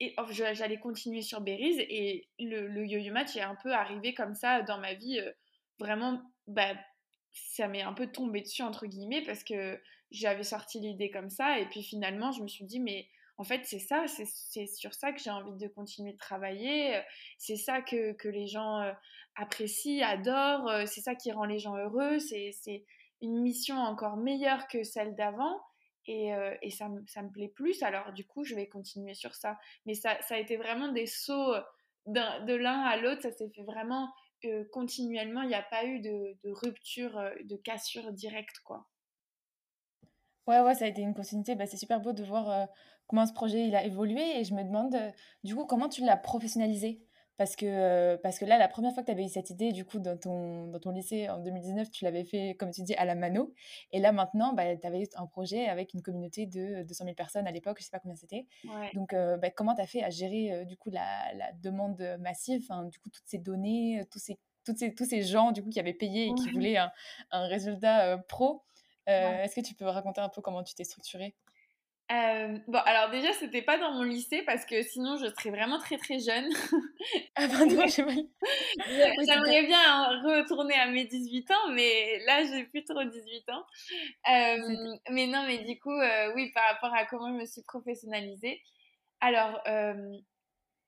et, 0.00 0.14
j'allais 0.30 0.78
continuer 0.78 1.22
sur 1.22 1.40
Berries. 1.40 1.80
Et 1.80 2.28
le, 2.38 2.86
yo-yo 2.86 3.12
match 3.12 3.36
est 3.36 3.42
un 3.42 3.56
peu 3.62 3.72
arrivé 3.72 4.14
comme 4.14 4.34
ça 4.34 4.62
dans 4.62 4.78
ma 4.78 4.94
vie. 4.94 5.20
vraiment, 5.78 6.22
bah, 6.46 6.74
ça 7.32 7.68
m'est 7.68 7.82
un 7.82 7.92
peu 7.92 8.06
tombé 8.06 8.40
dessus, 8.40 8.62
entre 8.62 8.86
guillemets, 8.86 9.22
parce 9.22 9.44
que 9.44 9.80
j'avais 10.10 10.44
sorti 10.44 10.80
l'idée 10.80 11.10
comme 11.10 11.30
ça. 11.30 11.58
Et 11.58 11.66
puis 11.66 11.82
finalement, 11.82 12.32
je 12.32 12.42
me 12.42 12.48
suis 12.48 12.64
dit, 12.64 12.80
mais 12.80 13.08
en 13.36 13.44
fait, 13.44 13.62
c'est 13.64 13.80
ça, 13.80 14.04
c'est 14.06 14.66
sur 14.66 14.94
ça 14.94 15.12
que 15.12 15.20
j'ai 15.20 15.30
envie 15.30 15.56
de 15.56 15.66
continuer 15.66 16.12
de 16.12 16.18
travailler. 16.18 17.00
C'est 17.38 17.56
ça 17.56 17.82
que, 17.82 18.12
que, 18.12 18.28
les 18.28 18.46
gens 18.46 18.80
euh, 18.80 18.92
apprécient, 19.34 20.06
adorent. 20.06 20.68
Euh, 20.68 20.86
c'est 20.86 21.00
ça 21.00 21.16
qui 21.16 21.32
rend 21.32 21.44
les 21.44 21.58
gens 21.58 21.76
heureux. 21.76 22.20
C'est 22.20 22.84
une 23.20 23.40
mission 23.40 23.76
encore 23.76 24.16
meilleure 24.16 24.68
que 24.68 24.84
celle 24.84 25.16
d'avant. 25.16 25.60
Et, 26.06 26.32
euh, 26.34 26.54
et 26.62 26.70
ça, 26.70 26.88
ça, 27.08 27.22
me 27.22 27.30
plaît 27.30 27.48
plus. 27.48 27.82
Alors, 27.82 28.12
du 28.12 28.24
coup, 28.24 28.44
je 28.44 28.54
vais 28.54 28.68
continuer 28.68 29.14
sur 29.14 29.34
ça. 29.34 29.58
Mais 29.84 29.94
ça, 29.94 30.16
ça 30.22 30.36
a 30.36 30.38
été 30.38 30.56
vraiment 30.56 30.92
des 30.92 31.06
sauts 31.06 31.54
de 32.06 32.54
l'un 32.54 32.82
à 32.82 32.96
l'autre. 32.96 33.22
Ça 33.22 33.32
s'est 33.32 33.50
fait 33.50 33.64
vraiment 33.64 34.12
continuellement. 34.70 35.42
Il 35.42 35.48
n'y 35.48 35.54
a 35.54 35.62
pas 35.62 35.86
eu 35.86 35.98
de, 35.98 36.36
de 36.44 36.52
rupture, 36.52 37.20
de 37.42 37.56
cassure 37.56 38.12
directe, 38.12 38.60
quoi. 38.60 38.86
Ouais, 40.46 40.60
ouais, 40.60 40.74
ça 40.74 40.84
a 40.84 40.88
été 40.88 41.00
une 41.00 41.14
continuité. 41.14 41.54
Bah, 41.54 41.66
c'est 41.66 41.76
super 41.78 42.00
beau 42.00 42.12
de 42.12 42.22
voir 42.22 42.50
euh, 42.50 42.66
comment 43.06 43.26
ce 43.26 43.32
projet 43.32 43.66
il 43.66 43.74
a 43.76 43.84
évolué 43.84 44.38
et 44.38 44.44
je 44.44 44.54
me 44.54 44.62
demande 44.62 44.94
euh, 44.94 45.10
du 45.42 45.54
coup 45.54 45.66
comment 45.66 45.88
tu 45.88 46.04
l'as 46.04 46.16
professionnalisé? 46.16 47.02
Parce 47.36 47.56
que, 47.56 47.66
euh, 47.66 48.16
parce 48.22 48.38
que 48.38 48.44
là, 48.44 48.58
la 48.58 48.68
première 48.68 48.94
fois 48.94 49.02
que 49.02 49.06
tu 49.06 49.12
avais 49.12 49.24
eu 49.24 49.28
cette 49.28 49.50
idée, 49.50 49.72
du 49.72 49.84
coup, 49.84 49.98
dans 49.98 50.16
ton, 50.16 50.68
dans 50.68 50.78
ton 50.78 50.92
lycée 50.92 51.28
en 51.28 51.40
2019, 51.40 51.90
tu 51.90 52.04
l'avais 52.04 52.22
fait, 52.22 52.54
comme 52.54 52.70
tu 52.70 52.82
dis, 52.82 52.94
à 52.94 53.04
la 53.04 53.16
mano. 53.16 53.52
Et 53.90 53.98
là, 53.98 54.12
maintenant, 54.12 54.52
bah, 54.52 54.76
tu 54.76 54.86
avais 54.86 55.02
un 55.16 55.26
projet 55.26 55.66
avec 55.66 55.94
une 55.94 56.02
communauté 56.02 56.46
de 56.46 56.84
200 56.84 57.04
000 57.06 57.16
personnes 57.16 57.48
à 57.48 57.50
l'époque, 57.50 57.78
je 57.80 57.84
sais 57.86 57.90
pas 57.90 57.98
combien 57.98 58.14
c'était. 58.14 58.46
Donc, 58.92 59.16
bah, 59.16 59.50
comment 59.50 59.74
tu 59.74 59.80
as 59.82 59.86
fait 59.88 60.04
à 60.04 60.10
gérer, 60.10 60.64
du 60.64 60.76
coup, 60.76 60.90
la, 60.90 61.34
la 61.34 61.52
demande 61.54 62.00
massive, 62.20 62.68
du 62.88 63.00
coup, 63.00 63.10
toutes 63.10 63.26
ces 63.26 63.38
données, 63.38 64.04
tous 64.12 64.20
ces, 64.20 64.38
toutes 64.64 64.78
ces, 64.78 64.94
tous 64.94 65.04
ces 65.04 65.22
gens, 65.22 65.50
du 65.50 65.60
coup, 65.60 65.70
qui 65.70 65.80
avaient 65.80 65.92
payé 65.92 66.28
et 66.28 66.34
qui 66.34 66.50
voulaient 66.52 66.76
un, 66.76 66.92
un 67.32 67.48
résultat 67.48 68.16
pro 68.28 68.62
euh, 69.08 69.42
est-ce 69.42 69.54
que 69.54 69.60
tu 69.60 69.74
peux 69.74 69.86
raconter 69.86 70.20
un 70.20 70.28
peu 70.28 70.40
comment 70.40 70.62
tu 70.62 70.74
t'es 70.74 70.84
structurée? 70.84 71.34
Euh, 72.12 72.58
bon, 72.68 72.78
alors 72.84 73.10
déjà, 73.10 73.32
c'était 73.32 73.62
pas 73.62 73.78
dans 73.78 73.92
mon 73.92 74.02
lycée 74.02 74.42
parce 74.42 74.66
que 74.66 74.82
sinon 74.82 75.16
je 75.16 75.26
serais 75.26 75.50
vraiment 75.50 75.78
très 75.78 75.96
très 75.96 76.18
jeune. 76.18 76.48
ah 77.36 77.48
pardon, 77.48 77.86
J'aimerais 77.88 79.66
bien 79.66 80.22
retourner 80.22 80.74
à 80.74 80.86
mes 80.88 81.04
18 81.06 81.50
ans, 81.50 81.70
mais 81.72 82.18
là 82.26 82.44
j'ai 82.44 82.64
plus 82.64 82.84
trop 82.84 83.02
18 83.02 83.48
ans. 83.50 83.64
Euh, 84.30 84.96
mais 85.10 85.26
non, 85.26 85.44
mais 85.46 85.64
du 85.64 85.78
coup, 85.78 85.98
oui, 86.34 86.52
par 86.52 86.64
rapport 86.72 86.94
à 86.94 87.06
comment 87.06 87.28
je 87.28 87.40
me 87.40 87.46
suis 87.46 87.62
professionnalisée. 87.62 88.60
Alors, 89.20 89.62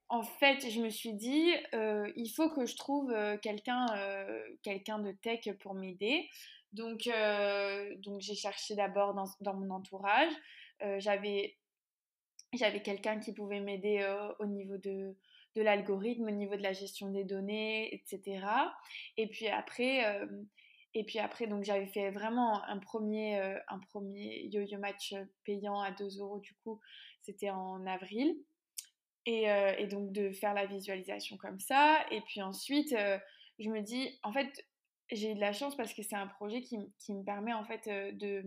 en 0.09 0.22
fait, 0.22 0.70
je 0.70 0.81
me 0.81 0.90
suis 0.90 1.14
dit, 1.14 1.55
il 1.72 2.33
faut 2.37 2.50
que 2.50 2.66
je 2.66 2.76
trouve 2.76 3.14
quelqu'un 3.40 3.87
quelqu'un 4.62 4.98
de 4.98 5.12
tech 5.12 5.48
pour 5.61 5.74
m'aider. 5.74 6.29
Donc, 6.76 7.07
euh, 7.07 7.94
donc 7.98 8.20
j'ai 8.20 8.35
cherché 8.35 8.74
d'abord 8.74 9.14
dans, 9.14 9.24
dans, 9.40 9.55
mon 9.55 9.70
entourage. 9.70 10.33
Euh, 10.83 10.99
j'avais 11.01 11.57
j'avais 12.53 12.81
quelqu'un 12.81 13.19
qui 13.19 13.33
pouvait 13.33 13.61
m'aider 13.61 13.99
euh, 14.01 14.33
au 14.39 14.47
niveau 14.47 14.79
de, 14.79 15.17
de 15.57 15.62
l'algorithme, 15.62 16.25
au 16.29 16.31
niveau 16.31 16.57
de 16.57 16.62
la 16.62 16.73
gestion 16.73 17.11
des 17.11 17.25
données, 17.25 17.93
etc. 17.95 18.47
Et 19.17 19.29
puis 19.29 19.49
après, 19.49 20.05
et 20.95 21.05
puis 21.05 21.19
après 21.19 21.47
donc 21.49 21.65
j'avais 21.65 21.89
fait 21.89 22.11
vraiment 22.11 22.62
un 22.65 22.79
premier, 22.79 23.39
un 23.69 23.79
premier 23.91 24.47
yo-yo 24.47 24.79
match 24.79 25.15
payant 25.45 25.81
à 25.81 25.91
2 25.91 26.21
euros 26.21 26.39
du 26.39 26.55
coup, 26.62 26.81
c'était 27.23 27.51
en 27.51 27.85
avril. 27.87 28.37
Et, 29.27 29.47
et, 29.79 29.87
donc 29.89 30.12
de 30.12 30.31
faire 30.31 30.55
la 30.55 30.67
visualisation 30.67 31.37
comme 31.37 31.59
ça. 31.59 32.07
Et 32.12 32.21
puis 32.21 32.41
ensuite, 32.43 32.95
je 33.59 33.69
me 33.69 33.81
dis, 33.81 34.17
en 34.23 34.33
fait, 34.33 34.65
j'ai 35.12 35.33
eu 35.33 35.35
de 35.35 35.41
la 35.41 35.53
chance 35.53 35.77
parce 35.77 35.95
que 35.95 36.03
c'est 36.03 36.17
un 36.17 36.27
projet 36.27 36.62
qui, 36.62 36.79
qui, 36.99 37.15
me 37.15 37.23
permet 37.23 37.53
en 37.53 37.65
fait 37.65 37.87
euh, 37.87 38.12
de, 38.12 38.45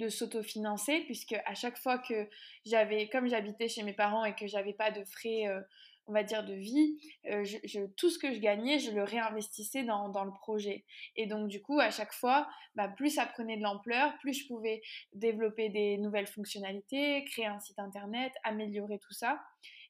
de 0.00 0.08
s'autofinancer 0.08 1.00
puisque 1.00 1.34
à 1.44 1.54
chaque 1.54 1.78
fois 1.78 1.98
que 1.98 2.28
j'avais, 2.66 3.08
comme 3.08 3.28
j'habitais 3.28 3.68
chez 3.68 3.82
mes 3.82 3.92
parents 3.92 4.24
et 4.24 4.34
que 4.34 4.46
j'avais 4.46 4.72
pas 4.72 4.90
de 4.90 5.04
frais, 5.04 5.46
euh, 5.46 5.60
on 6.06 6.12
va 6.12 6.24
dire 6.24 6.44
de 6.44 6.54
vie, 6.54 6.98
euh, 7.26 7.44
je, 7.44 7.86
tout 7.96 8.10
ce 8.10 8.18
que 8.18 8.32
je 8.32 8.40
gagnais, 8.40 8.78
je 8.80 8.90
le 8.90 9.04
réinvestissais 9.04 9.84
dans, 9.84 10.08
dans, 10.08 10.24
le 10.24 10.32
projet. 10.32 10.84
Et 11.14 11.26
donc 11.26 11.48
du 11.48 11.62
coup, 11.62 11.78
à 11.78 11.90
chaque 11.90 12.12
fois, 12.12 12.48
bah, 12.74 12.88
plus 12.88 13.10
ça 13.10 13.26
prenait 13.26 13.56
de 13.56 13.62
l'ampleur, 13.62 14.18
plus 14.18 14.34
je 14.34 14.46
pouvais 14.48 14.82
développer 15.12 15.68
des 15.68 15.98
nouvelles 15.98 16.26
fonctionnalités, 16.26 17.24
créer 17.26 17.46
un 17.46 17.60
site 17.60 17.78
internet, 17.78 18.32
améliorer 18.42 18.98
tout 18.98 19.12
ça. 19.12 19.40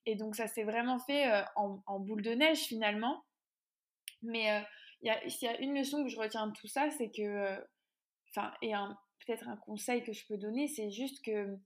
Et 0.05 0.17
donc 0.17 0.37
ça 0.37 0.47
s'est 0.47 0.65
vraiment 0.65 0.99
fait 0.99 1.31
en, 1.57 1.83
en, 1.87 2.01
boule 2.01 2.23
de 2.23 2.33
neige 2.33 2.61
finalement. 2.61 3.25
Mais 4.23 4.63
s'il 5.29 5.49
y 5.49 5.53
a 5.53 5.61
une 5.61 5.75
leçon 5.75 6.03
que 6.05 6.11
je 6.11 6.19
retiens 6.19 6.47
de 6.47 6.53
tout 6.53 6.67
ça, 6.67 6.91
c'est 6.91 7.11
que, 7.11 7.23
euh, 7.23 7.57
enfin, 8.31 8.53
et 8.63 8.75
un 9.47 9.57
conseil 9.57 10.03
que 10.03 10.13
je 10.13 10.27
peux 10.27 10.37
donner, 10.37 10.69
c'est 10.69 10.91
juste 10.91 11.25
que 11.25 11.59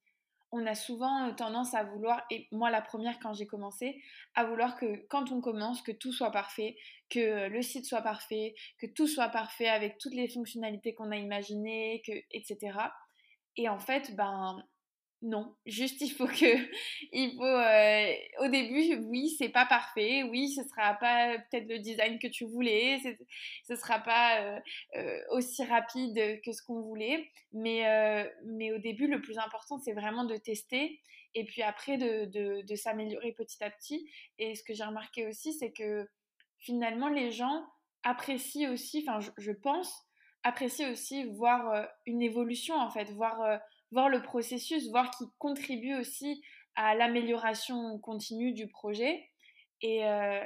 on 0.56 0.66
a 0.66 0.76
souvent 0.76 1.34
tendance 1.34 1.74
à 1.74 1.82
vouloir, 1.82 2.24
et 2.30 2.46
moi 2.52 2.70
la 2.70 2.80
première 2.80 3.18
quand 3.18 3.34
j'ai 3.34 3.46
commencé, 3.46 4.00
à 4.36 4.44
vouloir 4.44 4.76
que 4.76 5.04
quand 5.08 5.32
on 5.32 5.40
commence, 5.40 5.82
que 5.82 5.90
tout 5.90 6.12
soit 6.12 6.30
parfait, 6.30 6.76
que 7.10 7.48
le 7.48 7.60
site 7.60 7.86
soit 7.86 8.02
parfait, 8.02 8.54
que 8.78 8.86
tout 8.86 9.08
soit 9.08 9.30
parfait 9.30 9.68
avec 9.68 9.98
toutes 9.98 10.14
les 10.14 10.28
fonctionnalités 10.28 10.94
qu'on 10.94 11.10
a 11.10 11.16
imaginées, 11.16 12.02
que, 12.06 12.12
etc. 12.30 12.78
Et 13.56 13.68
en 13.68 13.80
fait, 13.80 14.14
ben 14.14 14.64
non, 15.24 15.56
juste 15.64 16.02
il 16.02 16.10
faut 16.10 16.26
que, 16.26 16.34
il 17.12 17.34
faut, 17.34 17.44
euh, 17.44 18.44
au 18.44 18.48
début, 18.48 18.96
oui, 19.06 19.34
c'est 19.38 19.48
pas 19.48 19.64
parfait, 19.64 20.22
oui, 20.22 20.50
ce 20.50 20.62
sera 20.64 20.92
pas 20.94 21.38
peut-être 21.38 21.66
le 21.66 21.78
design 21.78 22.18
que 22.18 22.26
tu 22.26 22.44
voulais, 22.44 23.00
ce 23.66 23.74
sera 23.74 24.00
pas 24.00 24.42
euh, 24.42 24.60
euh, 24.96 25.18
aussi 25.30 25.64
rapide 25.64 26.42
que 26.44 26.52
ce 26.52 26.62
qu'on 26.62 26.82
voulait, 26.82 27.26
mais, 27.52 27.84
mais 28.44 28.70
au 28.72 28.78
début, 28.78 29.06
le 29.06 29.22
plus 29.22 29.38
important, 29.38 29.78
c'est 29.78 29.94
vraiment 29.94 30.24
de 30.24 30.36
tester 30.36 31.00
et 31.36 31.44
puis 31.44 31.62
après 31.62 31.96
de, 31.96 32.26
de, 32.26 32.62
de 32.62 32.76
s'améliorer 32.76 33.32
petit 33.32 33.64
à 33.64 33.70
petit. 33.70 34.08
Et 34.38 34.54
ce 34.54 34.62
que 34.62 34.74
j'ai 34.74 34.84
remarqué 34.84 35.26
aussi, 35.26 35.54
c'est 35.54 35.72
que 35.72 36.06
finalement, 36.58 37.08
les 37.08 37.32
gens 37.32 37.64
apprécient 38.02 38.70
aussi, 38.70 39.04
enfin, 39.06 39.20
je, 39.20 39.30
je, 39.38 39.52
pense, 39.52 39.90
apprécient 40.42 40.92
aussi 40.92 41.24
voir 41.24 41.88
une 42.04 42.20
évolution 42.20 42.74
en 42.74 42.90
fait, 42.90 43.10
voir 43.12 43.58
voir 43.94 44.08
le 44.08 44.22
processus, 44.22 44.90
voir 44.90 45.10
qu'il 45.12 45.28
contribue 45.38 45.94
aussi 45.94 46.42
à 46.74 46.94
l'amélioration 46.96 47.98
continue 48.00 48.52
du 48.52 48.66
projet. 48.66 49.30
Et, 49.80 50.04
euh, 50.04 50.40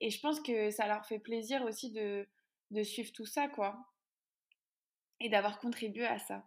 je 0.00 0.20
pense 0.20 0.40
que 0.40 0.70
ça 0.70 0.86
leur 0.86 1.04
fait 1.04 1.18
plaisir 1.18 1.62
aussi 1.64 1.90
de, 1.90 2.26
suivre 2.84 3.12
tout 3.12 3.26
ça, 3.26 3.48
quoi. 3.48 3.76
Et 5.20 5.28
d'avoir 5.28 5.58
contribué 5.58 6.06
à 6.06 6.18
ça. 6.18 6.44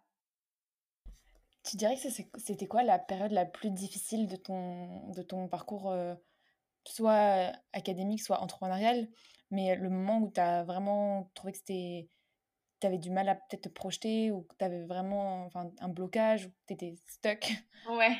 Tu 1.64 1.78
dirais 1.78 1.96
que 1.96 2.10
c'était 2.40 2.68
quoi 2.68 2.84
la 2.84 3.00
période 3.00 3.32
la 3.32 3.46
plus 3.46 3.72
difficile 3.72 4.28
de 4.28 4.36
ton, 4.36 5.10
de 5.10 5.24
ton 5.24 5.48
parcours, 5.48 5.92
euh, 5.92 6.16
soit 6.86 7.52
académique, 7.74 8.22
soit 8.22 8.42
entrepreneurial, 8.42 9.10
mais 9.52 9.76
le 9.76 9.90
moment 9.90 10.20
où 10.20 10.32
tu 10.32 10.40
as 10.40 10.64
vraiment 10.64 11.32
trouvé 11.34 11.52
que 11.52 11.58
c'était 11.58 12.10
tu 12.80 12.88
avais 12.88 12.98
du 12.98 13.12
mal 13.12 13.30
à 13.30 13.36
peut-être 13.36 13.64
te 13.64 13.70
projeter 13.70 14.32
ou 14.32 14.44
que 14.44 14.56
tu 14.58 14.66
avais 14.66 14.84
vraiment 14.86 15.46
enfin, 15.46 15.72
un 15.80 15.90
blocage 15.90 16.46
ou 16.46 16.50
que 16.50 16.56
tu 16.68 16.74
étais 16.74 16.96
stuck? 17.08 17.54
Ouais. 17.88 18.18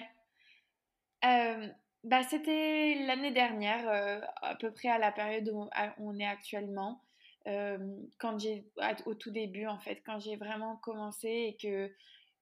Euh, 1.24 1.68
bah, 2.04 2.24
C'était 2.24 2.96
l'année 3.06 3.32
dernière, 3.32 3.88
euh, 3.90 4.22
à 4.42 4.56
peu 4.56 4.72
près 4.72 4.90
à 4.90 4.98
la 4.98 5.12
période 5.12 5.50
où 5.50 5.68
on 5.98 6.20
est 6.20 6.26
actuellement. 6.26 7.02
Euh, 7.48 7.78
quand 8.18 8.40
j'ai 8.40 8.66
au 9.06 9.14
tout 9.14 9.30
début 9.30 9.68
en 9.68 9.78
fait 9.78 10.02
quand 10.04 10.20
j'ai 10.20 10.36
vraiment 10.36 10.78
commencé 10.78 11.28
et 11.28 11.58
que 11.62 11.94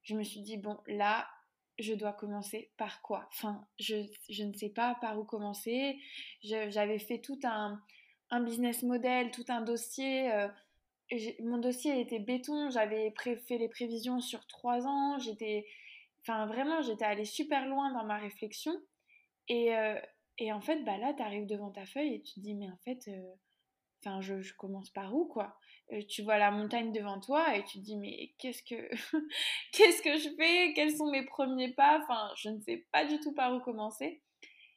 je 0.02 0.14
me 0.14 0.22
suis 0.22 0.40
dit 0.40 0.56
bon 0.56 0.78
là 0.86 1.28
je 1.78 1.92
dois 1.92 2.14
commencer 2.14 2.70
par 2.78 3.02
quoi? 3.02 3.28
Enfin 3.30 3.66
je, 3.78 3.96
je 4.30 4.44
ne 4.44 4.54
sais 4.54 4.70
pas 4.70 4.96
par 5.02 5.18
où 5.18 5.24
commencer 5.24 6.00
j'avais 6.42 6.98
fait 6.98 7.18
tout 7.18 7.38
un, 7.44 7.82
un 8.30 8.40
business 8.40 8.82
model 8.82 9.30
tout 9.30 9.44
un 9.48 9.60
dossier 9.60 10.30
mon 11.40 11.58
dossier 11.58 12.00
était 12.00 12.18
béton, 12.18 12.70
j'avais 12.70 13.12
fait 13.46 13.58
les 13.58 13.68
prévisions 13.68 14.20
sur 14.20 14.46
trois 14.46 14.86
ans, 14.86 15.18
j'étais, 15.18 15.66
enfin 16.22 16.46
vraiment, 16.46 16.82
j'étais 16.82 17.04
allée 17.04 17.24
super 17.24 17.66
loin 17.66 17.92
dans 17.92 18.04
ma 18.04 18.18
réflexion. 18.18 18.72
Et, 19.48 19.74
euh, 19.76 19.98
en 20.50 20.60
fait, 20.60 20.82
bah 20.84 20.96
là, 20.98 21.14
tu 21.14 21.22
arrives 21.22 21.46
devant 21.46 21.70
ta 21.70 21.86
feuille 21.86 22.14
et 22.14 22.22
tu 22.22 22.34
te 22.34 22.40
dis, 22.40 22.54
mais 22.54 22.68
en 22.68 22.78
fait, 22.84 23.08
euh, 23.08 23.34
enfin, 24.00 24.20
je, 24.20 24.52
commence 24.54 24.90
par 24.90 25.14
où, 25.14 25.26
quoi? 25.26 25.56
Euh, 25.92 26.00
Tu 26.08 26.22
vois 26.22 26.38
la 26.38 26.50
montagne 26.50 26.92
devant 26.92 27.20
toi 27.20 27.56
et 27.56 27.64
tu 27.64 27.78
te 27.78 27.84
dis, 27.84 27.96
mais 27.96 28.32
qu'est-ce 28.38 28.62
que, 28.62 28.90
qu'est-ce 29.72 30.02
que 30.02 30.18
je 30.18 30.34
fais? 30.36 30.72
Quels 30.74 30.96
sont 30.96 31.10
mes 31.10 31.24
premiers 31.24 31.72
pas? 31.74 32.00
Enfin, 32.02 32.32
je 32.36 32.48
ne 32.48 32.60
sais 32.60 32.86
pas 32.92 33.04
du 33.04 33.20
tout 33.20 33.32
par 33.32 33.54
où 33.54 33.60
commencer. 33.60 34.22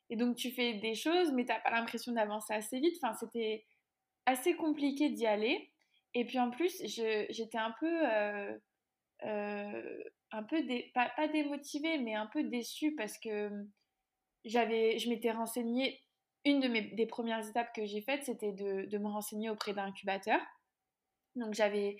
Et 0.09 0.15
donc, 0.15 0.35
tu 0.37 0.51
fais 0.51 0.75
des 0.75 0.95
choses, 0.95 1.31
mais 1.33 1.45
tu 1.45 1.51
n'as 1.51 1.59
pas 1.59 1.71
l'impression 1.71 2.13
d'avancer 2.13 2.53
assez 2.53 2.79
vite. 2.79 2.95
Enfin, 3.01 3.13
c'était 3.15 3.65
assez 4.25 4.55
compliqué 4.55 5.09
d'y 5.09 5.25
aller. 5.25 5.71
Et 6.17 6.25
puis 6.25 6.39
en 6.39 6.49
plus, 6.49 6.81
j'étais 6.83 7.59
un 7.59 7.75
peu, 7.79 8.11
euh, 8.11 8.57
euh, 9.23 10.03
un 10.31 10.41
peu 10.41 10.57
pas, 10.95 11.27
démotivée, 11.27 11.99
mais 11.99 12.15
un 12.15 12.25
peu 12.25 12.43
déçue 12.43 12.95
parce 12.95 13.19
que 13.19 13.51
j'avais, 14.43 14.97
je 14.97 15.09
m'étais 15.09 15.29
renseignée. 15.29 16.01
Une 16.43 16.59
de 16.59 16.69
mes, 16.69 16.81
des 16.81 17.05
premières 17.05 17.47
étapes 17.47 17.71
que 17.75 17.85
j'ai 17.85 18.01
faites, 18.01 18.23
c'était 18.23 18.51
de, 18.51 18.85
de, 18.85 18.97
me 18.97 19.09
renseigner 19.09 19.51
auprès 19.51 19.75
d'incubateurs. 19.75 20.41
Donc 21.35 21.53
j'avais 21.53 21.97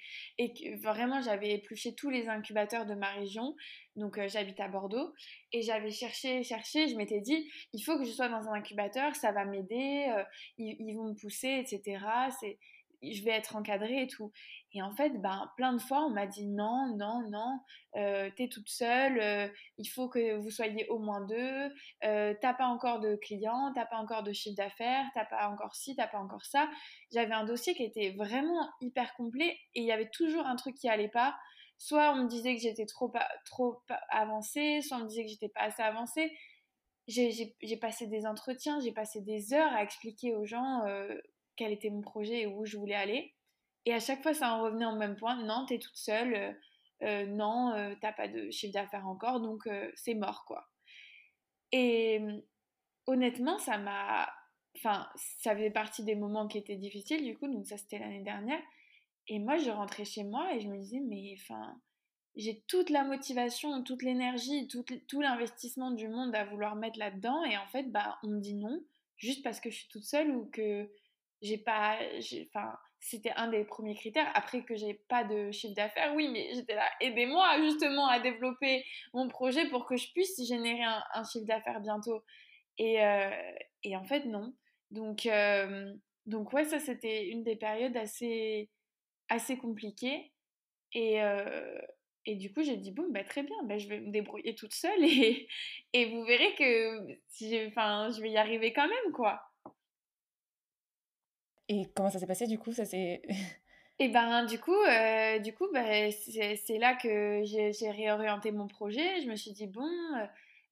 vraiment 0.81 1.21
j'avais 1.21 1.51
épluché 1.51 1.93
tous 1.93 2.09
les 2.09 2.27
incubateurs 2.27 2.87
de 2.87 2.95
ma 2.95 3.11
région. 3.11 3.55
Donc 3.95 4.17
euh, 4.17 4.27
j'habite 4.27 4.59
à 4.59 4.67
Bordeaux 4.67 5.13
et 5.51 5.61
j'avais 5.61 5.91
cherché 5.91 6.41
cherché. 6.41 6.87
Je 6.87 6.95
m'étais 6.95 7.21
dit 7.21 7.47
il 7.73 7.83
faut 7.83 7.99
que 7.99 8.03
je 8.03 8.09
sois 8.09 8.29
dans 8.29 8.47
un 8.47 8.53
incubateur, 8.53 9.15
ça 9.15 9.31
va 9.31 9.45
m'aider, 9.45 10.11
ils, 10.57 10.75
ils, 10.79 10.95
vont 10.95 11.09
me 11.09 11.13
pousser, 11.13 11.63
etc. 11.63 11.99
C'est 12.39 12.57
je 13.01 13.23
vais 13.23 13.31
être 13.31 13.55
encadrée 13.55 14.03
et 14.03 14.07
tout. 14.07 14.31
Et 14.73 14.81
en 14.81 14.91
fait, 14.91 15.09
ben, 15.21 15.51
plein 15.55 15.73
de 15.73 15.81
fois, 15.81 16.05
on 16.05 16.09
m'a 16.09 16.27
dit 16.27 16.45
non, 16.45 16.95
non, 16.97 17.27
non, 17.29 17.59
euh, 17.95 18.29
t'es 18.35 18.47
toute 18.47 18.69
seule, 18.69 19.19
euh, 19.19 19.47
il 19.77 19.85
faut 19.85 20.09
que 20.09 20.35
vous 20.35 20.49
soyez 20.49 20.87
au 20.89 20.99
moins 20.99 21.25
deux, 21.25 21.71
euh, 22.03 22.33
t'as 22.41 22.53
pas 22.53 22.67
encore 22.67 22.99
de 22.99 23.15
clients, 23.15 23.71
t'as 23.73 23.85
pas 23.85 23.97
encore 23.97 24.23
de 24.23 24.33
chiffre 24.33 24.57
d'affaires, 24.57 25.05
t'as 25.13 25.25
pas 25.25 25.47
encore 25.49 25.75
ci, 25.75 25.95
t'as 25.95 26.07
pas 26.07 26.19
encore 26.19 26.45
ça. 26.45 26.69
J'avais 27.11 27.33
un 27.33 27.45
dossier 27.45 27.75
qui 27.75 27.83
était 27.83 28.11
vraiment 28.11 28.69
hyper 28.81 29.13
complet 29.15 29.57
et 29.75 29.81
il 29.81 29.85
y 29.85 29.91
avait 29.91 30.09
toujours 30.09 30.45
un 30.45 30.55
truc 30.55 30.75
qui 30.75 30.89
allait 30.89 31.09
pas. 31.09 31.35
Soit 31.77 32.11
on 32.13 32.23
me 32.23 32.27
disait 32.27 32.55
que 32.55 32.61
j'étais 32.61 32.87
trop, 32.87 33.13
trop 33.45 33.81
avancée, 34.09 34.81
soit 34.81 34.97
on 34.97 35.01
me 35.01 35.07
disait 35.07 35.23
que 35.23 35.29
j'étais 35.29 35.49
pas 35.49 35.61
assez 35.61 35.83
avancée. 35.83 36.35
J'ai 37.07 37.77
passé 37.79 38.07
des 38.07 38.25
entretiens, 38.25 38.79
j'ai 38.81 38.91
passé 38.91 39.21
des 39.21 39.53
heures 39.53 39.71
à 39.71 39.83
expliquer 39.83 40.35
aux 40.35 40.43
gens 40.43 40.81
quel 41.57 41.73
était 41.73 41.89
mon 41.89 42.01
projet 42.01 42.41
et 42.41 42.47
où 42.47 42.65
je 42.65 42.77
voulais 42.77 42.95
aller. 42.95 43.33
Et 43.85 43.93
à 43.93 43.99
chaque 43.99 44.21
fois, 44.21 44.33
ça 44.33 44.53
en 44.53 44.63
revenait 44.63 44.85
au 44.85 44.95
même 44.95 45.15
point. 45.15 45.41
Non, 45.43 45.65
t'es 45.65 45.79
toute 45.79 45.95
seule. 45.95 46.33
Euh, 46.35 46.53
euh, 47.03 47.25
non, 47.25 47.73
euh, 47.73 47.93
t'as 48.01 48.11
pas 48.11 48.27
de 48.27 48.49
chiffre 48.51 48.73
d'affaires 48.73 49.07
encore, 49.07 49.39
donc 49.39 49.69
c'est 49.95 50.15
mort, 50.15 50.45
quoi. 50.45 50.67
Et 51.71 52.19
honnêtement, 53.05 53.59
ça 53.59 53.77
m'a. 53.77 54.29
Enfin, 54.75 55.07
ça 55.15 55.55
faisait 55.55 55.71
partie 55.71 56.03
des 56.03 56.15
moments 56.15 56.47
qui 56.47 56.57
étaient 56.57 56.75
difficiles, 56.75 57.23
du 57.23 57.37
coup, 57.37 57.47
donc 57.47 57.65
ça 57.65 57.77
c'était 57.77 57.97
l'année 57.97 58.23
dernière. 58.23 58.61
Et 59.27 59.39
moi, 59.39 59.57
je 59.57 59.71
rentrais 59.71 60.05
chez 60.05 60.23
moi 60.23 60.53
et 60.53 60.59
je 60.59 60.67
me 60.67 60.77
disais, 60.77 60.99
mais 60.99 61.35
enfin, 61.39 61.79
j'ai 62.35 62.63
toute 62.67 62.89
la 62.89 63.03
motivation, 63.03 63.83
toute 63.83 64.03
l'énergie, 64.03 64.67
tout, 64.67 64.85
tout 65.07 65.21
l'investissement 65.21 65.91
du 65.91 66.07
monde 66.07 66.35
à 66.35 66.45
vouloir 66.45 66.75
mettre 66.75 66.99
là-dedans. 66.99 67.43
Et 67.45 67.57
en 67.57 67.67
fait, 67.67 67.91
bah, 67.91 68.19
on 68.23 68.27
me 68.27 68.39
dit 68.39 68.53
non, 68.53 68.83
juste 69.17 69.43
parce 69.43 69.59
que 69.59 69.71
je 69.71 69.77
suis 69.77 69.87
toute 69.89 70.05
seule 70.05 70.29
ou 70.31 70.45
que 70.51 70.89
j'ai 71.41 71.57
pas 71.57 71.97
enfin 72.47 72.73
c'était 72.99 73.31
un 73.31 73.47
des 73.47 73.63
premiers 73.63 73.95
critères. 73.95 74.29
Après 74.33 74.63
que 74.63 74.75
j'ai 74.75 74.95
pas 75.07 75.23
de 75.23 75.51
chiffre 75.51 75.75
d'affaires 75.75 76.13
oui 76.15 76.29
mais 76.29 76.49
j'étais 76.53 76.75
là 76.75 76.89
aidez-moi 77.01 77.61
justement 77.61 78.07
à 78.07 78.19
développer 78.19 78.83
mon 79.13 79.27
projet 79.27 79.69
pour 79.69 79.85
que 79.85 79.97
je 79.97 80.11
puisse 80.13 80.41
générer 80.47 80.83
un, 80.83 81.23
chiffre 81.23 81.45
d'affaires 81.45 81.79
bientôt. 81.79 82.23
Et, 82.79 83.03
euh, 83.03 83.29
et, 83.83 83.95
en 83.95 84.03
fait 84.03 84.25
non. 84.25 84.53
Donc 84.91 85.25
euh, 85.25 85.93
donc 86.25 86.53
ouais 86.53 86.65
ça 86.65 86.79
c'était 86.79 87.27
une 87.27 87.43
des 87.43 87.55
périodes 87.55 87.97
assez 87.97 88.69
assez 89.29 89.57
compliquées. 89.57 90.31
Et 90.93 91.21
euh, 91.21 91.79
et 92.29 92.35
du 92.35 92.51
coup, 92.51 92.61
j'ai 92.61 92.75
dit, 92.75 92.91
bon, 92.91 93.05
bah, 93.09 93.23
très 93.23 93.41
bien, 93.41 93.55
bah, 93.63 93.77
je 93.77 93.87
vais 93.87 94.01
me 94.01 94.11
débrouiller 94.11 94.53
toute 94.53 94.73
seule. 94.73 95.01
Et, 95.03 95.47
et 95.93 96.05
vous 96.07 96.25
verrez 96.25 96.53
que 96.55 97.17
si 97.29 97.49
je 97.49 98.21
vais 98.21 98.29
y 98.29 98.37
arriver 98.37 98.73
quand 98.73 98.87
même, 98.87 99.13
quoi. 99.13 99.46
Et 101.69 101.85
comment 101.95 102.09
ça 102.09 102.19
s'est 102.19 102.27
passé 102.27 102.47
du 102.47 102.57
coup? 102.57 102.71
Ça 102.71 102.85
s'est... 102.85 103.21
Et 103.99 104.09
ben 104.09 104.45
du 104.45 104.59
coup, 104.59 104.75
euh, 104.75 105.39
du 105.39 105.53
coup 105.53 105.67
bah, 105.73 106.11
c'est 106.11 106.77
là 106.77 106.95
que 106.95 107.41
j'ai 107.43 107.89
réorienté 107.89 108.51
mon 108.51 108.67
projet. 108.67 109.21
Je 109.21 109.27
me 109.27 109.35
suis 109.35 109.51
dit, 109.51 109.65
bon, 109.65 109.89
euh, 110.15 110.25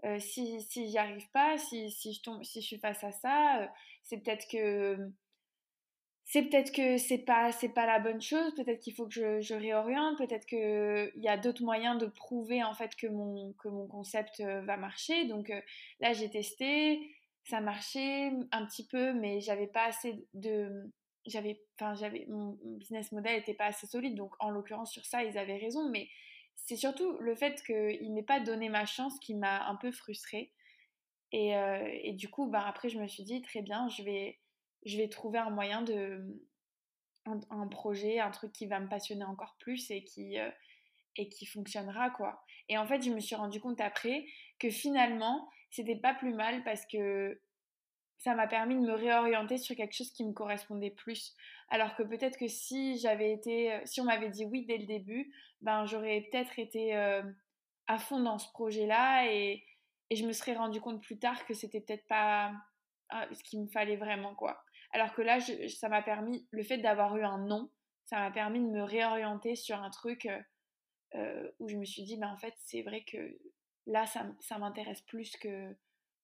euh, 0.06 0.20
si, 0.20 0.62
si 0.62 0.88
j'y 0.88 0.98
arrive 1.00 1.28
pas, 1.32 1.58
si, 1.58 1.90
si, 1.90 2.14
je 2.14 2.22
tombe, 2.22 2.44
si 2.44 2.62
je 2.62 2.68
suis 2.68 2.78
face 2.78 3.04
à 3.04 3.12
ça, 3.12 3.72
c'est 4.04 4.18
peut-être 4.18 4.48
que 4.48 5.10
c'est 6.24 6.44
peut-être 6.44 6.72
que 6.72 6.98
c'est 6.98 7.20
pas 7.20 7.52
c'est 7.52 7.70
pas 7.70 7.88
la 7.88 8.00
bonne 8.00 8.22
chose. 8.22 8.54
Peut-être 8.56 8.80
qu'il 8.80 8.94
faut 8.94 9.08
que 9.08 9.14
je, 9.14 9.42
je 9.42 9.56
réoriente. 9.56 10.18
Peut-être 10.20 10.46
que 10.46 11.12
il 11.16 11.24
y 11.24 11.28
a 11.28 11.38
d'autres 11.38 11.64
moyens 11.64 11.98
de 11.98 12.06
prouver 12.06 12.64
en 12.64 12.74
fait 12.76 12.96
que 12.96 13.08
mon 13.08 13.54
que 13.54 13.70
mon 13.70 13.88
concept 13.88 14.42
va 14.42 14.78
marcher. 14.78 15.26
Donc 15.26 15.52
là 16.00 16.14
j'ai 16.14 16.30
testé 16.30 17.00
ça 17.46 17.62
marchait 17.62 18.32
un 18.52 18.66
petit 18.66 18.86
peu, 18.88 19.14
mais 19.14 19.40
j'avais 19.40 19.68
pas 19.68 19.86
assez 19.86 20.28
de. 20.34 20.92
J'avais, 21.26 21.60
enfin, 21.80 21.96
j'avais, 21.96 22.26
mon 22.28 22.58
business 22.78 23.12
model 23.12 23.38
n'était 23.38 23.56
pas 23.56 23.66
assez 23.66 23.88
solide, 23.88 24.16
donc 24.16 24.34
en 24.40 24.50
l'occurrence 24.50 24.92
sur 24.92 25.06
ça, 25.06 25.24
ils 25.24 25.38
avaient 25.40 25.58
raison, 25.58 25.90
mais 25.90 26.08
c'est 26.56 26.76
surtout 26.76 27.18
le 27.18 27.36
fait 27.36 27.64
qu'il 27.64 28.14
m'ait 28.14 28.24
pas 28.24 28.40
donné 28.40 28.70
ma 28.70 28.86
chance 28.86 29.20
qui 29.20 29.34
m'a 29.34 29.68
un 29.68 29.76
peu 29.76 29.92
frustrée. 29.92 30.52
Et, 31.32 31.56
euh, 31.56 31.88
et 32.04 32.14
du 32.14 32.30
coup, 32.30 32.48
bah, 32.48 32.64
après, 32.68 32.90
je 32.90 33.00
me 33.00 33.08
suis 33.08 33.24
dit, 33.24 33.42
très 33.42 33.62
bien, 33.62 33.88
je 33.90 34.04
vais, 34.04 34.40
je 34.86 34.98
vais 34.98 35.10
trouver 35.10 35.40
un 35.40 35.50
moyen 35.50 35.82
de. 35.82 36.42
Un, 37.28 37.68
projet, 37.68 38.20
un 38.20 38.30
truc 38.30 38.52
qui 38.52 38.68
va 38.68 38.80
me 38.80 38.88
passionner 38.88 39.24
encore 39.24 39.56
plus 39.58 39.90
et 39.90 40.04
qui, 40.04 40.38
euh, 40.38 40.52
et 41.16 41.28
qui 41.28 41.48
fonctionnera, 41.48 42.12
quoi. 42.12 42.44
Et 42.70 42.78
en 42.78 42.86
fait, 42.86 43.02
je 43.02 43.10
me 43.10 43.20
suis 43.20 43.34
rendu 43.34 43.60
compte 43.60 43.82
après 43.82 44.28
que 44.60 44.70
finalement, 44.70 45.50
c'était 45.70 45.96
pas 45.96 46.14
plus 46.14 46.34
mal 46.34 46.64
parce 46.64 46.86
que 46.86 47.40
ça 48.18 48.34
m'a 48.34 48.48
permis 48.48 48.76
de 48.76 48.82
me 48.82 48.94
réorienter 48.94 49.58
sur 49.58 49.76
quelque 49.76 49.94
chose 49.94 50.12
qui 50.12 50.26
me 50.26 50.34
correspondait 50.34 50.92
plus. 50.92 51.36
Alors 51.70 51.96
que 51.96 52.04
peut-être 52.04 52.38
que 52.38 52.48
si 52.48 52.98
j'avais 52.98 53.32
été, 53.32 53.74
euh, 53.74 53.80
si 53.86 54.02
on 54.02 54.06
m'avait 54.06 54.30
dit 54.30 54.46
oui 54.46 54.66
dès 54.66 54.78
le 54.78 54.86
début, 54.86 55.34
ben 55.62 55.86
j'aurais 55.86 56.22
peut-être 56.22 56.58
été 56.58 56.96
euh, 56.96 57.22
à 57.88 57.98
fond 57.98 58.20
dans 58.20 58.38
ce 58.38 58.50
projet-là 58.52 59.32
et, 59.32 59.64
et, 60.10 60.16
je 60.16 60.26
me 60.26 60.32
serais 60.32 60.54
rendu 60.54 60.80
compte 60.80 61.02
plus 61.02 61.20
tard 61.20 61.46
que 61.46 61.54
c'était 61.54 61.82
peut-être 61.82 62.08
pas 62.08 62.54
ah, 63.10 63.28
ce 63.32 63.44
qu'il 63.44 63.62
me 63.62 63.68
fallait 63.68 63.98
vraiment, 63.98 64.34
quoi. 64.36 64.64
Alors 64.92 65.14
que 65.14 65.22
là, 65.22 65.40
ça 65.40 65.90
m'a 65.90 66.02
permis, 66.02 66.48
le 66.52 66.64
fait 66.64 66.78
d'avoir 66.78 67.16
eu 67.18 67.24
un 67.24 67.38
nom, 67.40 67.70
ça 68.06 68.20
m'a 68.20 68.32
permis 68.32 68.60
de 68.60 68.70
me 68.70 68.82
réorienter 68.84 69.56
sur 69.56 69.82
un 69.82 69.90
truc 69.90 70.28
euh, 71.16 71.52
où 71.60 71.68
je 71.68 71.76
me 71.76 71.86
suis 71.86 72.04
dit, 72.04 72.18
bah, 72.18 72.30
en 72.32 72.38
fait, 72.38 72.54
c'est 72.58 72.82
vrai 72.82 73.04
que 73.04 73.38
là, 73.86 74.06
ça, 74.06 74.26
ça 74.40 74.58
m'intéresse 74.58 75.02
plus 75.02 75.36
que. 75.38 75.76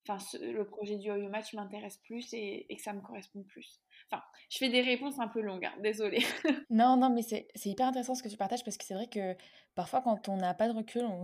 Enfin, 0.07 0.17
le 0.39 0.63
projet 0.63 0.97
du 0.97 1.11
Oyo 1.11 1.29
Match 1.29 1.53
m'intéresse 1.53 1.97
plus 1.97 2.33
et, 2.33 2.65
que 2.75 2.81
ça 2.81 2.91
me 2.91 3.01
correspond 3.01 3.43
plus. 3.43 3.79
Enfin, 4.09 4.23
je 4.49 4.57
fais 4.57 4.69
des 4.69 4.81
réponses 4.81 5.19
un 5.19 5.27
peu 5.27 5.41
longues, 5.41 5.65
hein, 5.65 5.75
désolée. 5.83 6.23
non, 6.71 6.97
non, 6.97 7.11
mais 7.11 7.21
c'est 7.21 7.47
hyper 7.65 7.87
intéressant 7.87 8.15
ce 8.15 8.23
que 8.23 8.27
tu 8.27 8.37
partages 8.37 8.63
parce 8.63 8.77
que 8.77 8.83
c'est 8.83 8.95
vrai 8.95 9.07
que 9.07 9.35
parfois, 9.75 10.01
quand 10.01 10.27
on 10.27 10.37
n'a 10.37 10.55
pas 10.55 10.67
de 10.67 10.73
recul, 10.73 11.03
on, 11.03 11.23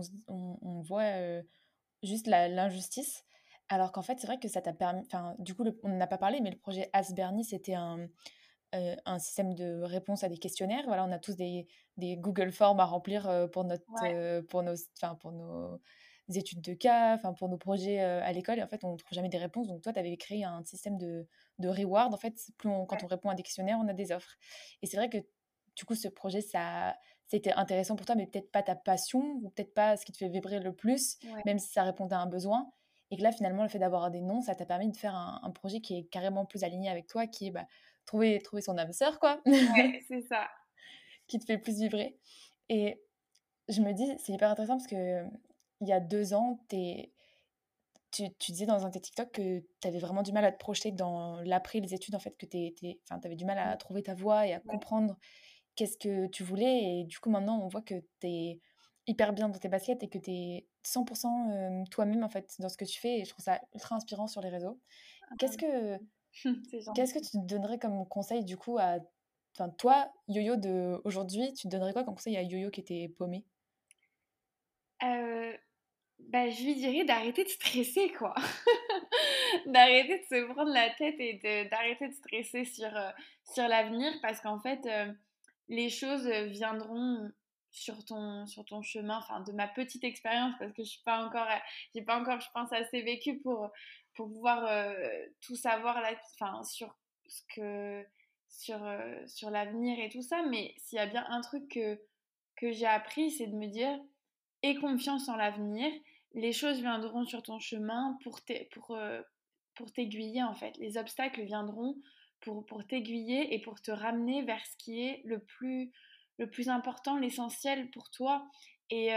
on, 0.62 0.80
voit 0.82 1.02
euh, 1.02 1.42
juste 2.04 2.28
l'injustice. 2.28 3.24
Alors 3.68 3.90
qu'en 3.90 4.02
fait, 4.02 4.20
c'est 4.20 4.28
vrai 4.28 4.38
que 4.38 4.48
ça 4.48 4.62
t'a 4.62 4.72
permis. 4.72 5.02
Enfin, 5.06 5.34
du 5.40 5.56
coup, 5.56 5.64
on 5.82 5.88
n'en 5.88 6.00
a 6.00 6.06
pas 6.06 6.16
parlé, 6.16 6.40
mais 6.40 6.52
le 6.52 6.56
projet 6.58 6.88
Asbernie, 6.92 7.44
c'était 7.44 7.74
un, 7.74 8.08
euh, 8.74 8.96
un 9.06 9.18
système 9.18 9.54
de 9.54 9.80
réponse 9.82 10.24
à 10.24 10.28
des 10.28 10.36
questionnaires. 10.36 10.84
Voilà, 10.86 11.04
on 11.04 11.10
a 11.10 11.18
tous 11.18 11.36
des, 11.36 11.66
des 11.96 12.18
Google 12.18 12.52
Forms 12.52 12.80
à 12.80 12.84
remplir 12.84 13.26
euh, 13.26 13.46
pour, 13.46 13.64
notre, 13.64 13.84
euh, 14.04 14.42
pour, 14.42 14.62
nos, 14.62 14.74
pour 15.20 15.32
nos 15.32 15.80
études 16.36 16.60
de 16.60 16.74
cas, 16.74 17.18
pour 17.38 17.48
nos 17.48 17.56
projets 17.56 18.00
à 18.00 18.32
l'école. 18.32 18.58
Et 18.58 18.62
en 18.62 18.68
fait, 18.68 18.84
on 18.84 18.92
ne 18.92 18.98
trouve 18.98 19.14
jamais 19.14 19.28
des 19.28 19.38
réponses. 19.38 19.68
Donc, 19.68 19.82
toi, 19.82 19.92
tu 19.92 19.98
avais 19.98 20.16
créé 20.16 20.44
un 20.44 20.62
système 20.64 20.98
de, 20.98 21.26
de 21.58 21.68
reward. 21.68 22.12
En 22.12 22.18
fait, 22.18 22.34
plus 22.58 22.68
quand 22.86 23.02
on 23.02 23.06
répond 23.06 23.30
à 23.30 23.34
des 23.34 23.42
questionnaires, 23.42 23.78
on 23.82 23.88
a 23.88 23.94
des 23.94 24.12
offres. 24.12 24.36
Et 24.82 24.86
c'est 24.86 24.96
vrai 24.96 25.08
que, 25.08 25.18
du 25.76 25.84
coup, 25.84 25.94
ce 25.94 26.08
projet, 26.08 26.40
ça, 26.40 26.96
c'était 27.28 27.52
intéressant 27.52 27.96
pour 27.96 28.06
toi, 28.06 28.14
mais 28.14 28.26
peut-être 28.26 28.50
pas 28.50 28.62
ta 28.62 28.74
passion, 28.74 29.20
ou 29.42 29.50
peut-être 29.50 29.74
pas 29.74 29.96
ce 29.96 30.04
qui 30.04 30.12
te 30.12 30.18
fait 30.18 30.28
vibrer 30.28 30.60
le 30.60 30.74
plus, 30.74 31.18
même 31.46 31.58
si 31.58 31.68
ça 31.68 31.82
répondait 31.82 32.14
à 32.14 32.20
un 32.20 32.26
besoin. 32.26 32.70
Et 33.10 33.16
que 33.16 33.22
là, 33.22 33.32
finalement, 33.32 33.62
le 33.62 33.68
fait 33.68 33.78
d'avoir 33.78 34.10
des 34.10 34.20
noms, 34.20 34.42
ça 34.42 34.54
t'a 34.54 34.66
permis 34.66 34.90
de 34.90 34.96
faire 34.96 35.14
un, 35.14 35.40
un, 35.42 35.50
projet 35.50 35.80
qui 35.80 35.96
est 35.96 36.04
carrément 36.04 36.44
plus 36.44 36.62
aligné 36.62 36.90
avec 36.90 37.06
toi, 37.06 37.26
qui 37.26 37.46
est 37.46 37.50
bah, 37.50 37.66
trouver, 38.04 38.40
trouver 38.40 38.60
son 38.60 38.76
âme 38.76 38.92
sœur, 38.92 39.18
quoi. 39.18 39.40
Ouais, 39.46 40.04
c'est 40.08 40.22
ça. 40.22 40.48
qui 41.26 41.38
te 41.38 41.44
fait 41.44 41.58
plus 41.58 41.78
vibrer. 41.78 42.18
Et 42.68 43.00
je 43.68 43.80
me 43.80 43.92
dis, 43.92 44.06
c'est 44.18 44.32
hyper 44.32 44.50
intéressant 44.50 44.76
parce 44.76 44.86
que 44.86 45.24
il 45.80 45.88
y 45.88 45.92
a 45.92 46.00
deux 46.00 46.34
ans, 46.34 46.60
es, 46.72 47.12
tu, 48.10 48.24
tu, 48.38 48.52
disais 48.52 48.66
dans 48.66 48.84
un 48.84 48.88
de 48.88 48.94
tes 48.94 49.00
TikTok 49.00 49.30
que 49.32 49.64
tu 49.80 49.88
avais 49.88 49.98
vraiment 49.98 50.22
du 50.22 50.32
mal 50.32 50.44
à 50.44 50.52
te 50.52 50.58
projeter 50.58 50.92
dans 50.92 51.40
l'après 51.42 51.80
les 51.80 51.94
études, 51.94 52.14
en 52.14 52.18
fait, 52.18 52.36
que 52.36 52.46
tu 52.46 52.98
avais 53.10 53.36
du 53.36 53.44
mal 53.44 53.58
à 53.58 53.76
trouver 53.76 54.02
ta 54.02 54.14
voie 54.14 54.46
et 54.46 54.54
à 54.54 54.60
comprendre 54.60 55.16
qu'est-ce 55.74 55.98
que 55.98 56.26
tu 56.28 56.42
voulais. 56.42 57.00
Et 57.00 57.04
du 57.04 57.18
coup, 57.18 57.30
maintenant, 57.30 57.60
on 57.62 57.68
voit 57.68 57.82
que 57.82 57.94
tu 58.20 58.26
es 58.26 58.60
hyper 59.06 59.32
bien 59.32 59.48
dans 59.48 59.58
tes 59.58 59.68
baskets 59.68 60.02
et 60.02 60.08
que 60.08 60.18
tu 60.18 60.30
es 60.30 60.66
100% 60.84 61.88
toi-même, 61.90 62.24
en 62.24 62.28
fait, 62.28 62.54
dans 62.58 62.68
ce 62.68 62.76
que 62.76 62.84
tu 62.84 62.98
fais. 63.00 63.20
Et 63.20 63.24
je 63.24 63.30
trouve 63.30 63.44
ça 63.44 63.60
ultra 63.74 63.96
inspirant 63.96 64.26
sur 64.26 64.40
les 64.40 64.48
réseaux. 64.48 64.80
Ah, 65.22 65.34
qu'est-ce 65.38 65.58
que 65.58 65.98
Qu'est-ce 66.94 67.14
que 67.14 67.18
tu 67.18 67.38
donnerais 67.46 67.78
comme 67.78 68.06
conseil 68.06 68.44
du 68.44 68.56
coup 68.56 68.78
à 68.78 68.98
enfin, 69.54 69.70
toi, 69.70 70.12
Yo-Yo 70.28 70.56
de 70.56 71.00
aujourd'hui, 71.04 71.52
tu 71.54 71.68
donnerais 71.68 71.92
quoi 71.92 72.04
comme 72.04 72.14
conseil 72.14 72.36
à 72.36 72.42
Yo-Yo 72.42 72.70
qui 72.70 72.80
était 72.80 73.08
paumé? 73.08 73.44
Euh, 75.02 75.56
bah, 76.20 76.50
Je 76.50 76.62
lui 76.62 76.74
dirais 76.74 77.04
d'arrêter 77.04 77.44
de 77.44 77.48
stresser, 77.48 78.12
quoi. 78.12 78.34
d'arrêter 79.66 80.18
de 80.18 80.24
se 80.24 80.52
prendre 80.52 80.72
la 80.72 80.90
tête 80.90 81.16
et 81.18 81.34
d'arrêter 81.70 82.08
de, 82.08 82.14
stresser 82.14 82.64
sur, 82.64 82.94
euh, 82.96 83.10
sur 83.44 83.66
l'avenir 83.68 84.12
parce 84.22 84.40
qu'en 84.40 84.60
fait, 84.60 84.84
euh, 84.86 85.12
les 85.68 85.90
choses 85.90 86.28
viendront 86.28 87.30
sur 87.70 88.04
ton, 88.04 88.46
sur 88.46 88.64
ton 88.64 88.82
chemin, 88.82 89.18
enfin 89.18 89.40
de 89.40 89.52
ma 89.52 89.68
petite 89.68 90.04
expérience 90.04 90.54
parce 90.58 90.72
que 90.72 90.82
je 90.82 90.88
suis 90.88 91.02
pas 91.04 91.24
encore, 91.24 91.46
j'ai 91.94 92.02
pas 92.02 92.18
encore, 92.18 92.40
je 92.40 92.50
pense, 92.52 92.72
assez 92.72 93.02
vécu 93.02 93.38
pour, 93.38 93.70
pour 94.14 94.28
pouvoir 94.28 94.66
euh, 94.66 95.26
tout 95.40 95.56
savoir 95.56 96.00
là, 96.00 96.10
enfin, 96.34 96.62
sur 96.64 96.94
ce 97.26 97.42
que 97.54 98.04
sur, 98.48 98.82
euh, 98.82 99.26
sur 99.26 99.50
l'avenir 99.50 99.98
et 100.00 100.08
tout 100.08 100.22
ça. 100.22 100.42
Mais 100.50 100.74
s'il 100.78 100.96
y 100.96 101.00
a 101.00 101.06
bien 101.06 101.24
un 101.28 101.40
truc 101.40 101.68
que, 101.68 102.00
que 102.56 102.72
j'ai 102.72 102.86
appris, 102.86 103.30
c'est 103.30 103.46
de 103.46 103.54
me 103.54 103.66
dire 103.66 103.98
confiance 104.74 105.28
en 105.28 105.36
l'avenir. 105.36 105.90
Les 106.34 106.52
choses 106.52 106.80
viendront 106.80 107.24
sur 107.24 107.42
ton 107.42 107.58
chemin 107.58 108.18
pour, 108.22 108.40
pour, 108.72 108.96
euh, 108.96 109.22
pour 109.74 109.92
t'aiguiller 109.92 110.42
en 110.42 110.54
fait. 110.54 110.76
Les 110.78 110.96
obstacles 110.96 111.42
viendront 111.42 111.96
pour, 112.40 112.66
pour 112.66 112.86
t'aiguiller 112.86 113.54
et 113.54 113.60
pour 113.60 113.80
te 113.80 113.90
ramener 113.90 114.42
vers 114.42 114.64
ce 114.64 114.76
qui 114.78 115.00
est 115.02 115.22
le 115.24 115.40
plus, 115.40 115.90
le 116.38 116.48
plus 116.48 116.68
important, 116.68 117.16
l'essentiel 117.16 117.90
pour 117.90 118.10
toi. 118.10 118.48
Et, 118.90 119.12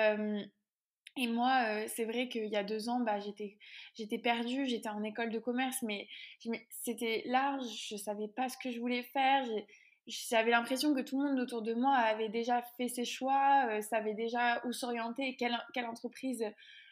et 1.17 1.27
moi, 1.27 1.65
euh, 1.67 1.85
c'est 1.87 2.05
vrai 2.05 2.29
qu'il 2.29 2.47
y 2.47 2.55
a 2.55 2.63
deux 2.63 2.87
ans, 2.87 3.01
bah, 3.01 3.19
j'étais, 3.19 3.57
j'étais 3.95 4.17
perdue, 4.17 4.65
j'étais 4.65 4.87
en 4.87 5.03
école 5.03 5.29
de 5.29 5.39
commerce, 5.39 5.81
mais 5.81 6.07
c'était 6.69 7.23
large, 7.25 7.65
je 7.89 7.95
ne 7.95 7.99
savais 7.99 8.29
pas 8.29 8.47
ce 8.47 8.57
que 8.57 8.71
je 8.71 8.79
voulais 8.79 9.03
faire. 9.03 9.45
J'avais 10.11 10.51
l'impression 10.51 10.93
que 10.93 10.99
tout 10.99 11.21
le 11.21 11.29
monde 11.29 11.39
autour 11.39 11.61
de 11.61 11.73
moi 11.73 11.95
avait 11.95 12.27
déjà 12.27 12.61
fait 12.77 12.89
ses 12.89 13.05
choix, 13.05 13.67
euh, 13.69 13.81
savait 13.81 14.13
déjà 14.13 14.61
où 14.65 14.73
s'orienter, 14.73 15.37
quelle, 15.37 15.85
entreprise, 15.85 16.43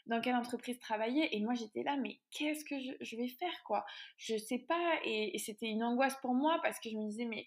dans 0.05 0.21
quelle 0.21 0.36
entreprise 0.36 0.79
travailler. 0.79 1.36
Et 1.36 1.41
moi, 1.41 1.53
j'étais 1.53 1.84
là, 1.84 1.97
mais 1.97 2.19
qu'est-ce 2.32 2.63
que 2.63 2.75
je, 2.79 3.15
vais 3.17 3.27
faire, 3.27 3.63
quoi? 3.65 3.86
Je 4.17 4.38
sais 4.38 4.60
pas. 4.60 4.99
Et, 5.03 5.38
c'était 5.38 5.67
une 5.67 5.84
angoisse 5.84 6.15
pour 6.21 6.34
moi 6.34 6.60
parce 6.63 6.79
que 6.79 6.89
je 6.89 6.95
me 6.95 7.10
disais, 7.10 7.25
mais, 7.25 7.45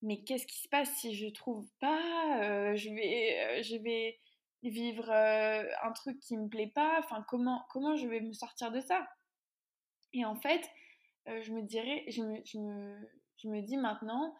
mais 0.00 0.22
qu'est-ce 0.22 0.46
qui 0.46 0.58
se 0.58 0.68
passe 0.68 0.90
si 0.96 1.14
je 1.14 1.26
trouve 1.28 1.68
pas 1.80 2.40
euh, 2.42 2.74
Je 2.74 2.88
vais, 2.88 3.62
je 3.62 3.76
vais 3.76 4.18
vivre 4.62 5.10
un 5.10 5.92
truc 5.92 6.18
qui 6.20 6.38
me 6.38 6.48
plaît 6.48 6.72
pas, 6.74 6.98
enfin 7.00 7.22
comment, 7.28 7.66
comment 7.68 7.96
je 7.96 8.06
vais 8.06 8.20
me 8.20 8.32
sortir 8.32 8.72
de 8.72 8.80
ça? 8.80 9.06
Et 10.14 10.24
en 10.24 10.36
fait, 10.36 10.66
je 11.26 11.52
me 11.52 11.60
je 11.68 12.22
me, 12.22 12.40
je 12.46 12.58
me, 12.58 13.10
je 13.36 13.48
me 13.48 13.60
dis 13.60 13.76
maintenant, 13.76 14.34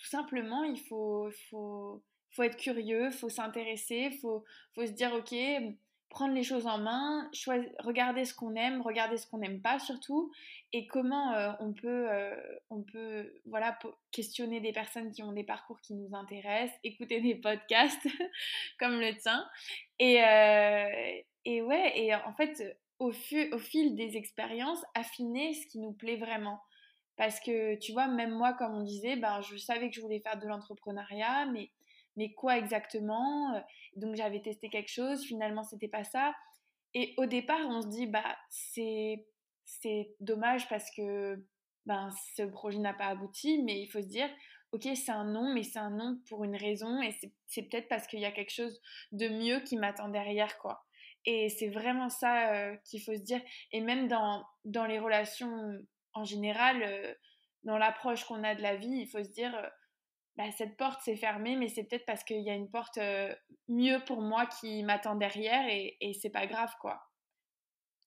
tout 0.00 0.08
simplement, 0.08 0.64
il 0.64 0.78
faut, 0.78 1.28
faut, 1.50 2.02
faut 2.30 2.42
être 2.42 2.56
curieux, 2.56 3.10
faut 3.10 3.28
s'intéresser, 3.28 4.10
faut, 4.22 4.44
faut 4.74 4.86
se 4.86 4.92
dire, 4.92 5.12
ok, 5.12 5.34
prendre 6.08 6.34
les 6.34 6.42
choses 6.42 6.66
en 6.66 6.78
main, 6.78 7.30
regarder 7.78 8.24
ce 8.24 8.34
qu'on 8.34 8.54
aime, 8.56 8.80
regarder 8.80 9.16
ce 9.16 9.26
qu'on 9.26 9.38
n'aime 9.38 9.60
pas 9.60 9.78
surtout, 9.78 10.32
et 10.72 10.86
comment 10.86 11.34
euh, 11.34 11.52
on 11.60 11.72
peut, 11.72 12.10
euh, 12.10 12.34
on 12.70 12.82
peut 12.82 13.32
voilà, 13.46 13.78
questionner 14.10 14.60
des 14.60 14.72
personnes 14.72 15.12
qui 15.12 15.22
ont 15.22 15.32
des 15.32 15.44
parcours 15.44 15.80
qui 15.80 15.94
nous 15.94 16.14
intéressent, 16.14 16.76
écouter 16.82 17.20
des 17.20 17.36
podcasts 17.36 18.06
comme 18.78 19.00
le 19.00 19.14
tien. 19.16 19.46
Et, 19.98 20.24
euh, 20.24 21.20
et 21.44 21.62
ouais, 21.62 21.92
et 21.94 22.14
en 22.14 22.32
fait, 22.32 22.76
au, 22.98 23.10
au 23.10 23.58
fil 23.58 23.94
des 23.94 24.16
expériences, 24.16 24.82
affiner 24.94 25.52
ce 25.54 25.66
qui 25.66 25.78
nous 25.78 25.92
plaît 25.92 26.16
vraiment. 26.16 26.60
Parce 27.16 27.40
que 27.40 27.76
tu 27.76 27.92
vois, 27.92 28.08
même 28.08 28.30
moi, 28.30 28.54
comme 28.54 28.74
on 28.74 28.82
disait, 28.82 29.16
ben, 29.16 29.40
je 29.42 29.56
savais 29.56 29.90
que 29.90 29.96
je 29.96 30.00
voulais 30.00 30.20
faire 30.20 30.38
de 30.38 30.46
l'entrepreneuriat, 30.46 31.46
mais 31.46 31.70
mais 32.16 32.32
quoi 32.32 32.58
exactement 32.58 33.54
euh, 33.54 33.60
Donc 33.96 34.16
j'avais 34.16 34.40
testé 34.40 34.68
quelque 34.68 34.90
chose, 34.90 35.24
finalement 35.24 35.62
c'était 35.62 35.88
pas 35.88 36.04
ça. 36.04 36.34
Et 36.94 37.14
au 37.18 37.26
départ, 37.26 37.60
on 37.68 37.82
se 37.82 37.88
dit 37.88 38.06
bah 38.06 38.36
c'est 38.48 39.26
c'est 39.64 40.14
dommage 40.20 40.68
parce 40.68 40.90
que 40.96 41.44
ben 41.86 42.10
ce 42.36 42.42
projet 42.42 42.78
n'a 42.78 42.94
pas 42.94 43.06
abouti, 43.06 43.62
mais 43.62 43.80
il 43.80 43.86
faut 43.86 44.02
se 44.02 44.06
dire 44.06 44.28
ok 44.72 44.88
c'est 44.94 45.12
un 45.12 45.24
nom, 45.24 45.54
mais 45.54 45.62
c'est 45.62 45.78
un 45.78 45.90
nom 45.90 46.18
pour 46.28 46.44
une 46.44 46.56
raison 46.56 47.00
et 47.00 47.14
c'est 47.46 47.62
peut-être 47.62 47.88
parce 47.88 48.06
qu'il 48.06 48.20
y 48.20 48.24
a 48.24 48.32
quelque 48.32 48.52
chose 48.52 48.80
de 49.12 49.28
mieux 49.28 49.60
qui 49.60 49.76
m'attend 49.76 50.08
derrière 50.08 50.58
quoi. 50.58 50.84
Et 51.26 51.50
c'est 51.50 51.68
vraiment 51.68 52.08
ça 52.08 52.54
euh, 52.54 52.76
qu'il 52.84 53.02
faut 53.02 53.14
se 53.14 53.20
dire. 53.20 53.40
Et 53.72 53.80
même 53.80 54.08
dans, 54.08 54.42
dans 54.64 54.86
les 54.86 54.98
relations 54.98 55.78
en 56.14 56.24
général, 56.24 56.82
euh, 56.82 57.14
dans 57.64 57.78
l'approche 57.78 58.24
qu'on 58.24 58.42
a 58.44 58.54
de 58.54 58.62
la 58.62 58.76
vie, 58.76 59.02
il 59.02 59.06
faut 59.06 59.22
se 59.22 59.30
dire, 59.30 59.52
bah, 60.36 60.50
cette 60.52 60.76
porte 60.76 61.02
s'est 61.02 61.16
fermée, 61.16 61.56
mais 61.56 61.68
c'est 61.68 61.84
peut-être 61.84 62.06
parce 62.06 62.24
qu'il 62.24 62.42
y 62.42 62.50
a 62.50 62.54
une 62.54 62.70
porte 62.70 62.98
mieux 63.68 64.02
pour 64.06 64.22
moi 64.22 64.46
qui 64.46 64.82
m'attend 64.82 65.14
derrière 65.14 65.66
et, 65.68 65.96
et 66.00 66.14
c'est 66.14 66.30
pas 66.30 66.46
grave, 66.46 66.72
quoi. 66.80 67.02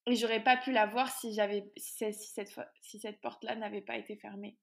Et 0.05 0.15
j'aurais 0.15 0.43
pas 0.43 0.57
pu 0.57 0.71
la 0.71 0.85
voir 0.85 1.09
si, 1.09 1.33
j'avais, 1.33 1.71
si, 1.77 1.93
cette, 2.13 2.51
si 2.81 2.99
cette 2.99 3.21
porte-là 3.21 3.55
n'avait 3.55 3.81
pas 3.81 3.95
été 3.95 4.17
fermée. 4.17 4.57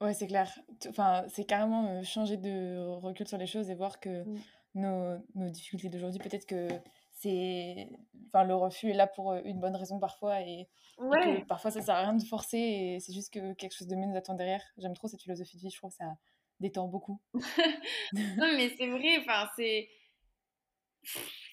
Ouais, 0.00 0.14
c'est 0.14 0.26
clair. 0.26 0.50
Enfin, 0.88 1.24
c'est 1.28 1.44
carrément 1.44 2.02
changer 2.02 2.36
de 2.36 2.78
recul 3.00 3.28
sur 3.28 3.38
les 3.38 3.46
choses 3.46 3.70
et 3.70 3.74
voir 3.74 4.00
que 4.00 4.24
mmh. 4.24 4.40
nos, 4.74 5.18
nos, 5.34 5.50
difficultés 5.50 5.90
d'aujourd'hui, 5.90 6.20
peut-être 6.20 6.46
que 6.46 6.68
c'est. 7.20 7.88
Enfin, 8.28 8.44
le 8.44 8.54
refus 8.54 8.90
est 8.90 8.94
là 8.94 9.06
pour 9.06 9.34
une 9.34 9.60
bonne 9.60 9.76
raison 9.76 9.98
parfois 9.98 10.40
et, 10.40 10.68
que 10.98 11.44
parfois 11.46 11.70
ça 11.70 11.80
sert 11.80 11.94
à 11.94 12.02
rien 12.02 12.14
de 12.14 12.24
forcer 12.24 12.58
et 12.58 13.00
c'est 13.00 13.12
juste 13.12 13.32
que 13.32 13.54
quelque 13.54 13.74
chose 13.74 13.88
de 13.88 13.96
mieux 13.96 14.06
nous 14.06 14.16
attend 14.16 14.34
derrière. 14.34 14.62
J'aime 14.78 14.94
trop 14.94 15.08
cette 15.08 15.22
philosophie 15.22 15.56
de 15.56 15.62
vie, 15.62 15.70
je 15.70 15.76
trouve 15.76 15.90
que 15.90 15.96
ça 15.96 16.16
détend 16.60 16.86
beaucoup. 16.88 17.20
non, 17.34 18.52
mais 18.56 18.74
c'est 18.76 18.88
vrai, 18.88 19.18
enfin, 19.18 19.48
c'est. 19.56 19.88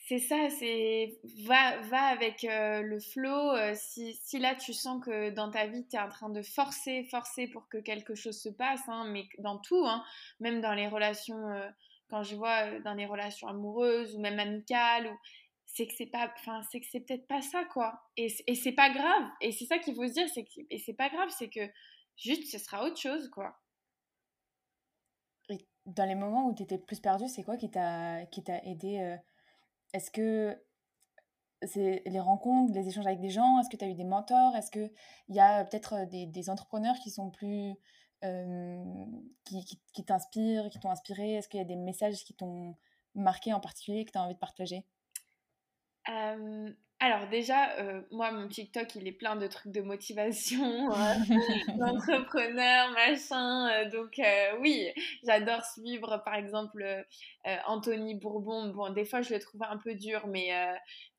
C'est 0.08 0.20
ça, 0.20 0.50
c'est 0.50 1.20
va, 1.46 1.82
va 1.82 2.04
avec 2.04 2.46
le 2.50 3.00
flow. 3.00 3.52
si, 3.76 4.14
si, 4.14 4.40
là 4.40 4.56
tu 4.56 4.74
sens 4.74 5.04
que 5.04 5.32
dans 5.32 5.52
ta 5.52 5.68
vie 5.68 5.86
tu 5.90 5.98
es 5.98 6.00
en 6.00 6.08
train 6.08 6.30
de 6.30 6.42
forcer, 6.42 7.04
forcer 7.12 7.48
pour 7.48 7.68
que 7.68 7.78
quelque 7.78 8.16
chose 8.16 8.40
se 8.42 8.48
passe, 8.48 8.88
hein, 8.88 9.10
mais 9.12 9.28
dans 9.40 9.58
tout, 9.58 9.86
hein, 9.86 10.06
même 10.40 10.62
dans 10.62 10.74
les 10.74 10.88
relations, 10.88 11.44
quand 12.10 12.24
je 12.24 12.36
vois 12.36 12.80
dans 12.82 12.94
les 12.94 13.06
relations 13.06 13.48
amoureuses 13.50 14.16
ou 14.16 14.20
même 14.22 14.40
amicales, 14.40 15.08
ou 15.08 15.18
c'est 15.68 15.86
que 15.86 15.94
c'est 15.96 16.08
pas 16.08 16.32
enfin 16.36 16.62
c'est 16.72 16.80
que 16.80 16.88
c'est 16.90 17.02
peut-être 17.02 17.28
pas 17.28 17.42
ça 17.42 17.66
quoi. 17.66 18.02
Et, 18.16 18.28
et 18.48 18.56
c'est 18.56 18.72
pas 18.72 18.90
grave. 18.90 19.30
Et 19.42 19.52
c'est 19.52 19.66
ça 19.66 19.78
qu'il 19.78 19.94
faut 19.96 20.08
se 20.08 20.14
dire 20.14 20.28
c'est 20.34 20.46
que 20.46 20.62
et 20.70 20.80
c'est 20.80 20.94
pas 20.94 21.10
grave 21.10 21.30
c'est 21.38 21.50
que 21.50 21.70
juste 22.16 22.50
ce 22.50 22.58
sera 22.58 22.84
autre 22.84 22.98
chose 22.98 23.30
quoi. 23.30 23.60
Dans 25.86 26.06
les 26.06 26.16
moments 26.16 26.48
où 26.48 26.56
tu 26.56 26.64
étais 26.64 26.78
plus 26.78 27.00
perdu 27.00 27.28
c'est 27.28 27.44
quoi 27.44 27.58
qui 27.58 27.70
t'a 27.70 28.26
qui 28.28 28.44
t'a 28.44 28.64
aidé 28.64 29.00
euh, 29.00 29.18
est-ce 29.94 30.10
que 30.12 30.58
c'est 31.64 32.04
les 32.06 32.20
rencontres 32.20 32.74
les 32.74 32.88
échanges 32.88 33.08
avec 33.08 33.20
des 33.20 33.30
gens? 33.30 33.60
Est-ce 33.60 33.70
que 33.70 33.78
tu 33.78 33.86
as 33.86 33.90
eu 33.90 33.96
des 33.96 34.04
mentors? 34.04 34.56
Est-ce 34.56 34.72
que 34.72 34.92
il 35.30 35.36
y 35.36 35.40
a 35.40 35.64
peut-être 35.66 35.94
euh, 35.94 36.06
des, 36.06 36.26
des, 36.26 36.50
entrepreneurs 36.50 36.96
qui 37.04 37.12
sont 37.12 37.30
plus 37.30 37.76
euh, 38.24 38.84
qui, 39.46 39.64
qui 39.94 40.06
t'inspirent 40.06 40.70
qui 40.70 40.80
t'ont 40.80 40.92
inspiré? 40.92 41.36
Est-ce 41.36 41.50
qu'il 41.50 41.60
y 41.60 41.62
a 41.62 41.66
des 41.66 41.76
messages 41.76 42.24
qui 42.24 42.34
t'ont 42.34 42.76
marqué 43.16 43.54
en 43.54 43.60
particulier 43.60 44.06
que 44.06 44.12
tu 44.12 44.18
as 44.18 44.24
envie 44.24 44.36
de 44.36 44.40
partager? 44.40 44.86
Euh, 46.10 46.70
alors 47.00 47.28
déjà, 47.28 47.78
euh, 47.78 48.02
moi, 48.10 48.32
mon 48.32 48.48
TikTok, 48.48 48.96
il 48.96 49.08
est 49.08 49.12
plein 49.12 49.36
de 49.36 49.46
trucs 49.46 49.72
de 49.72 49.82
motivation, 49.82 50.92
euh, 50.92 51.14
d'entrepreneur, 51.78 52.90
machin. 52.92 53.88
donc 53.90 54.20
oui, 54.60 54.88
j'adore 55.24 55.64
suivre, 55.64 56.24
par 56.26 56.34
exemple, 56.34 57.06
Anthony 57.68 58.16
Bourbon. 58.16 58.70
Bon, 58.70 58.90
des 58.90 59.06
fois, 59.06 59.22
je 59.22 59.32
le 59.32 59.40
trouve 59.40 59.62
un 59.62 59.78
peu 59.78 59.94
dur, 59.94 60.26
mais 60.26 60.50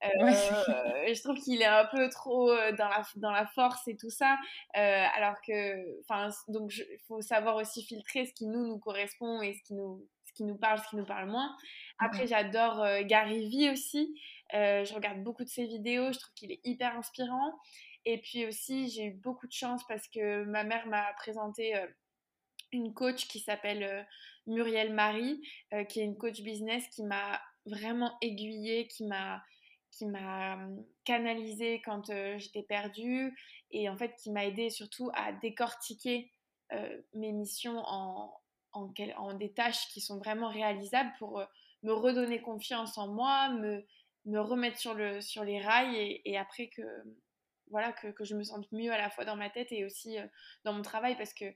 je 0.03 1.22
trouve 1.22 1.39
qu'il 1.39 1.62
est 1.62 1.66
un 1.66 1.86
peu 1.86 2.09
trop 2.09 2.49
dans 2.76 2.89
la, 2.89 3.05
dans 3.14 3.30
la 3.30 3.47
force 3.47 3.86
et 3.86 3.97
tout 3.97 4.11
ça. 4.11 4.36
alors 4.74 5.41
que, 5.47 6.01
enfin, 6.01 6.28
donc, 6.49 6.76
il 6.76 6.99
faut 7.07 7.20
savoir 7.20 7.55
aussi 7.55 7.84
filtrer 7.84 8.26
ce 8.26 8.32
qui 8.32 8.49
nous, 8.49 8.66
nous 8.66 8.80
correspond 8.80 9.43
et 9.43 9.55
ce 9.55 9.62
qui 9.62 9.74
nous, 9.74 10.05
ce 10.24 10.32
qui 10.32 10.43
nous 10.43 10.57
parle, 10.57 10.80
ce 10.80 10.89
qui 10.89 10.97
nous 10.97 11.07
parle 11.07 11.30
moins. 11.30 11.55
Après, 12.01 12.26
j'adore 12.26 12.84
Gary 13.05 13.49
Vee 13.49 13.70
aussi. 13.70 14.12
Euh, 14.55 14.85
je 14.85 14.95
regarde 14.95 15.23
beaucoup 15.23 15.45
de 15.45 15.49
ses 15.49 15.67
vidéos, 15.67 16.13
je 16.13 16.19
trouve 16.19 16.35
qu'il 16.35 16.53
est 16.53 16.61
hyper 16.65 16.97
inspirant. 16.97 17.59
Et 18.05 18.19
puis 18.19 18.47
aussi, 18.47 18.89
j'ai 18.89 19.07
eu 19.07 19.13
beaucoup 19.13 19.47
de 19.47 19.53
chance 19.53 19.83
parce 19.87 20.09
que 20.09 20.45
ma 20.45 20.65
mère 20.65 20.87
m'a 20.87 21.13
présenté 21.15 21.77
euh, 21.77 21.87
une 22.73 22.95
coach 22.95 23.29
qui 23.29 23.41
s'appelle 23.41 23.83
euh, 23.83 24.03
Muriel 24.47 24.95
Marie, 24.95 25.43
qui 25.91 26.01
est 26.01 26.05
une 26.05 26.17
coach 26.17 26.41
business 26.41 26.89
qui 26.89 27.03
m'a 27.03 27.39
vraiment 27.67 28.17
aiguillée, 28.23 28.87
qui 28.87 29.05
m'a 29.05 29.43
qui 29.91 30.07
m'a 30.07 30.59
canalisée 31.05 31.83
quand 31.85 32.13
j'étais 32.39 32.63
perdue 32.63 33.37
et 33.71 33.89
en 33.89 33.97
fait 33.97 34.15
qui 34.17 34.31
m'a 34.31 34.47
aidée 34.47 34.71
surtout 34.71 35.11
à 35.15 35.33
décortiquer 35.33 36.31
mes 37.15 37.33
missions 37.33 37.79
en, 37.79 38.33
en, 38.73 38.93
en, 39.17 39.35
des 39.35 39.53
tâches 39.53 39.89
qui 39.89 40.01
sont 40.01 40.19
vraiment 40.19 40.49
réalisables 40.49 41.13
pour 41.19 41.43
me 41.83 41.93
redonner 41.93 42.41
confiance 42.41 42.97
en 42.99 43.09
moi, 43.09 43.51
me, 43.51 43.85
me 44.29 44.41
remettre 44.41 44.79
sur, 44.79 44.95
le, 44.95 45.20
sur 45.20 45.45
les 45.45 45.61
rails 45.61 46.20
et, 46.24 46.39
après 46.39 46.68
que, 46.68 46.83
voilà, 47.70 47.93
que, 47.93 48.09
que, 48.09 48.24
je 48.24 48.35
me 48.35 48.43
sente 48.43 48.70
mieux 48.72 48.93
à 48.93 48.99
la 48.99 49.11
fois 49.11 49.24
dans 49.24 49.37
ma 49.37 49.51
tête 49.51 49.72
et 49.72 49.85
aussi 49.85 50.18
euh, 50.18 50.26
dans 50.64 50.72
mon 50.72 50.83
travail 50.83 51.16
parce 51.16 51.35
que 51.35 51.47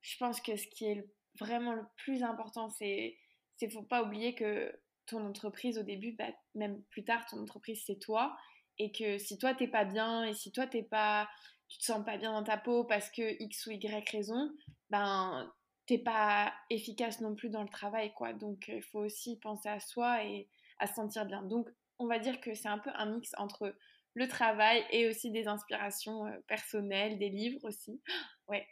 je 0.00 0.16
pense 0.16 0.40
que 0.40 0.56
ce 0.56 0.66
qui 0.68 0.86
est 0.86 1.04
vraiment 1.38 1.74
le 1.74 1.84
plus 1.96 2.22
important, 2.22 2.68
c'est 2.70 3.16
ne 3.62 3.68
faut 3.68 3.82
pas 3.82 4.02
oublier 4.02 4.34
que 4.34 4.74
ton 5.06 5.26
entreprise 5.26 5.78
au 5.78 5.82
début, 5.82 6.12
bah, 6.12 6.30
même 6.54 6.82
plus 6.84 7.04
tard, 7.04 7.26
ton 7.26 7.38
entreprise 7.38 7.82
c'est 7.86 7.98
toi 7.98 8.36
et 8.78 8.92
que 8.92 9.18
si 9.18 9.36
toi 9.36 9.54
t'es 9.54 9.68
pas 9.68 9.84
bien 9.84 10.24
et 10.24 10.32
si 10.32 10.52
toi 10.52 10.66
t'es 10.66 10.82
pas 10.82 11.28
tu 11.68 11.78
te 11.78 11.84
sens 11.84 12.04
pas 12.04 12.16
bien 12.16 12.32
dans 12.32 12.42
ta 12.42 12.56
peau 12.56 12.84
parce 12.84 13.10
que 13.10 13.40
X 13.42 13.66
ou 13.66 13.70
Y 13.72 14.08
raison, 14.10 14.50
ben 14.88 15.52
t'es 15.86 15.98
pas 15.98 16.52
efficace 16.70 17.20
non 17.20 17.34
plus 17.34 17.50
dans 17.50 17.62
le 17.62 17.68
travail 17.68 18.12
quoi. 18.14 18.32
Donc 18.32 18.68
il 18.68 18.82
faut 18.82 19.00
aussi 19.00 19.38
penser 19.38 19.68
à 19.68 19.78
soi 19.80 20.24
et 20.24 20.48
à 20.78 20.86
se 20.86 20.94
sentir 20.94 21.26
bien. 21.26 21.42
Donc 21.42 21.68
on 22.00 22.06
va 22.06 22.18
dire 22.18 22.40
que 22.40 22.54
c'est 22.54 22.68
un 22.68 22.78
peu 22.78 22.90
un 22.94 23.06
mix 23.06 23.32
entre 23.36 23.76
le 24.14 24.26
travail 24.26 24.84
et 24.90 25.08
aussi 25.08 25.30
des 25.30 25.46
inspirations 25.46 26.26
euh, 26.26 26.36
personnelles, 26.48 27.18
des 27.18 27.28
livres 27.28 27.60
aussi. 27.62 28.02
Ouais. 28.48 28.66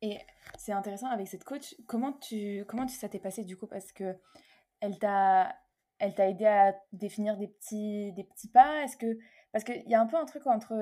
Et 0.00 0.18
c'est 0.56 0.70
intéressant 0.70 1.08
avec 1.08 1.26
cette 1.26 1.42
coach, 1.42 1.74
comment 1.88 2.12
tu 2.12 2.64
comment 2.68 2.86
tu 2.86 2.94
ça 2.94 3.08
t'est 3.08 3.18
passé 3.18 3.42
du 3.42 3.56
coup? 3.56 3.66
Parce 3.66 3.90
que 3.90 4.16
elle 4.80 4.96
t'a 5.00 5.56
elle 5.98 6.14
t'a 6.14 6.28
aidé 6.28 6.46
à 6.46 6.76
définir 6.92 7.36
des 7.36 7.48
petits 7.48 8.12
des 8.12 8.22
petits 8.22 8.48
pas, 8.48 8.84
est-ce 8.84 8.96
que 8.96 9.18
parce 9.50 9.64
qu'il 9.64 9.82
y 9.88 9.94
a 9.94 10.00
un 10.00 10.06
peu 10.06 10.16
un 10.16 10.24
truc 10.24 10.46
entre 10.46 10.72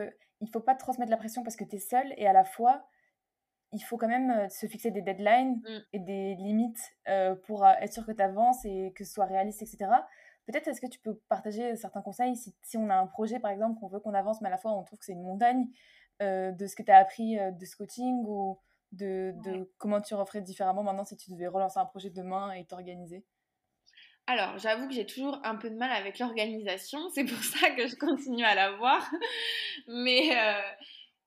il 0.43 0.51
faut 0.51 0.61
pas 0.61 0.75
te 0.75 0.81
transmettre 0.81 1.11
la 1.11 1.17
pression 1.17 1.43
parce 1.43 1.57
que 1.57 1.65
tu 1.65 1.77
es 1.77 1.79
seule 1.79 2.13
et 2.19 2.27
à 2.27 2.35
la 2.35 2.45
fois 2.45 2.87
il 3.73 3.81
faut 3.81 3.97
quand 3.97 4.09
même 4.09 4.31
euh, 4.31 4.49
se 4.49 4.67
fixer 4.67 4.91
des 4.91 5.01
deadlines 5.01 5.57
mmh. 5.57 5.79
et 5.95 5.99
des 6.01 6.35
limites 6.35 6.83
euh, 7.09 7.35
pour 7.47 7.67
être 7.67 7.93
sûr 7.93 8.05
que 8.05 8.13
tu 8.13 8.23
avances 8.23 8.65
et 8.67 8.93
que 8.97 9.05
ce 9.05 9.13
soit 9.15 9.27
réaliste, 9.27 9.63
etc. 9.63 9.91
Peut-être 10.51 10.69
est-ce 10.69 10.81
que 10.81 10.87
tu 10.87 10.99
peux 10.99 11.15
partager 11.29 11.77
certains 11.77 12.03
conseils 12.03 12.37
si, 12.37 12.55
si, 12.63 12.77
on 12.77 12.89
a 12.91 12.97
un 12.97 13.07
projet 13.07 13.39
par 13.39 13.51
exemple 13.51 13.79
qu'on 13.79 13.89
veut 13.89 14.01
qu'on 14.01 14.15
avance 14.15 14.41
mais 14.41 14.49
à 14.49 14.51
la 14.51 14.59
fois 14.59 14.73
on 14.73 14.83
trouve 14.83 14.99
que 14.99 15.05
c'est 15.05 15.13
une 15.13 15.23
montagne 15.23 15.67
euh, 16.23 16.53
de 16.53 16.67
ce 16.67 16.77
que 16.77 16.83
tu 16.83 16.91
as 16.91 16.99
appris 16.99 17.39
euh, 17.39 17.51
de 17.51 17.65
ce 17.65 17.77
coaching 17.77 18.25
ou 18.27 18.59
de, 18.93 19.33
de 19.45 19.73
comment 19.79 20.01
tu 20.01 20.15
referais 20.15 20.41
différemment 20.41 20.83
maintenant 20.83 21.05
si 21.05 21.17
tu 21.17 21.31
devais 21.31 21.47
relancer 21.47 21.79
un 21.79 21.87
projet 21.87 22.11
demain 22.11 22.53
et 22.53 22.65
t'organiser? 22.65 23.25
Alors, 24.27 24.59
j'avoue 24.59 24.87
que 24.87 24.95
j'ai 24.95 25.07
toujours 25.07 25.41
un 25.43 25.57
peu 25.57 25.71
de 25.71 25.75
mal 25.75 25.91
avec 25.91 26.19
l'organisation, 26.19 27.09
c'est 27.15 27.25
pour 27.25 27.43
ça 27.43 27.71
que 27.71 27.89
je 27.89 27.97
continue 27.97 28.45
à 28.45 28.55
l'avoir. 28.55 29.11
Mais, 29.89 30.31
euh, 30.37 30.61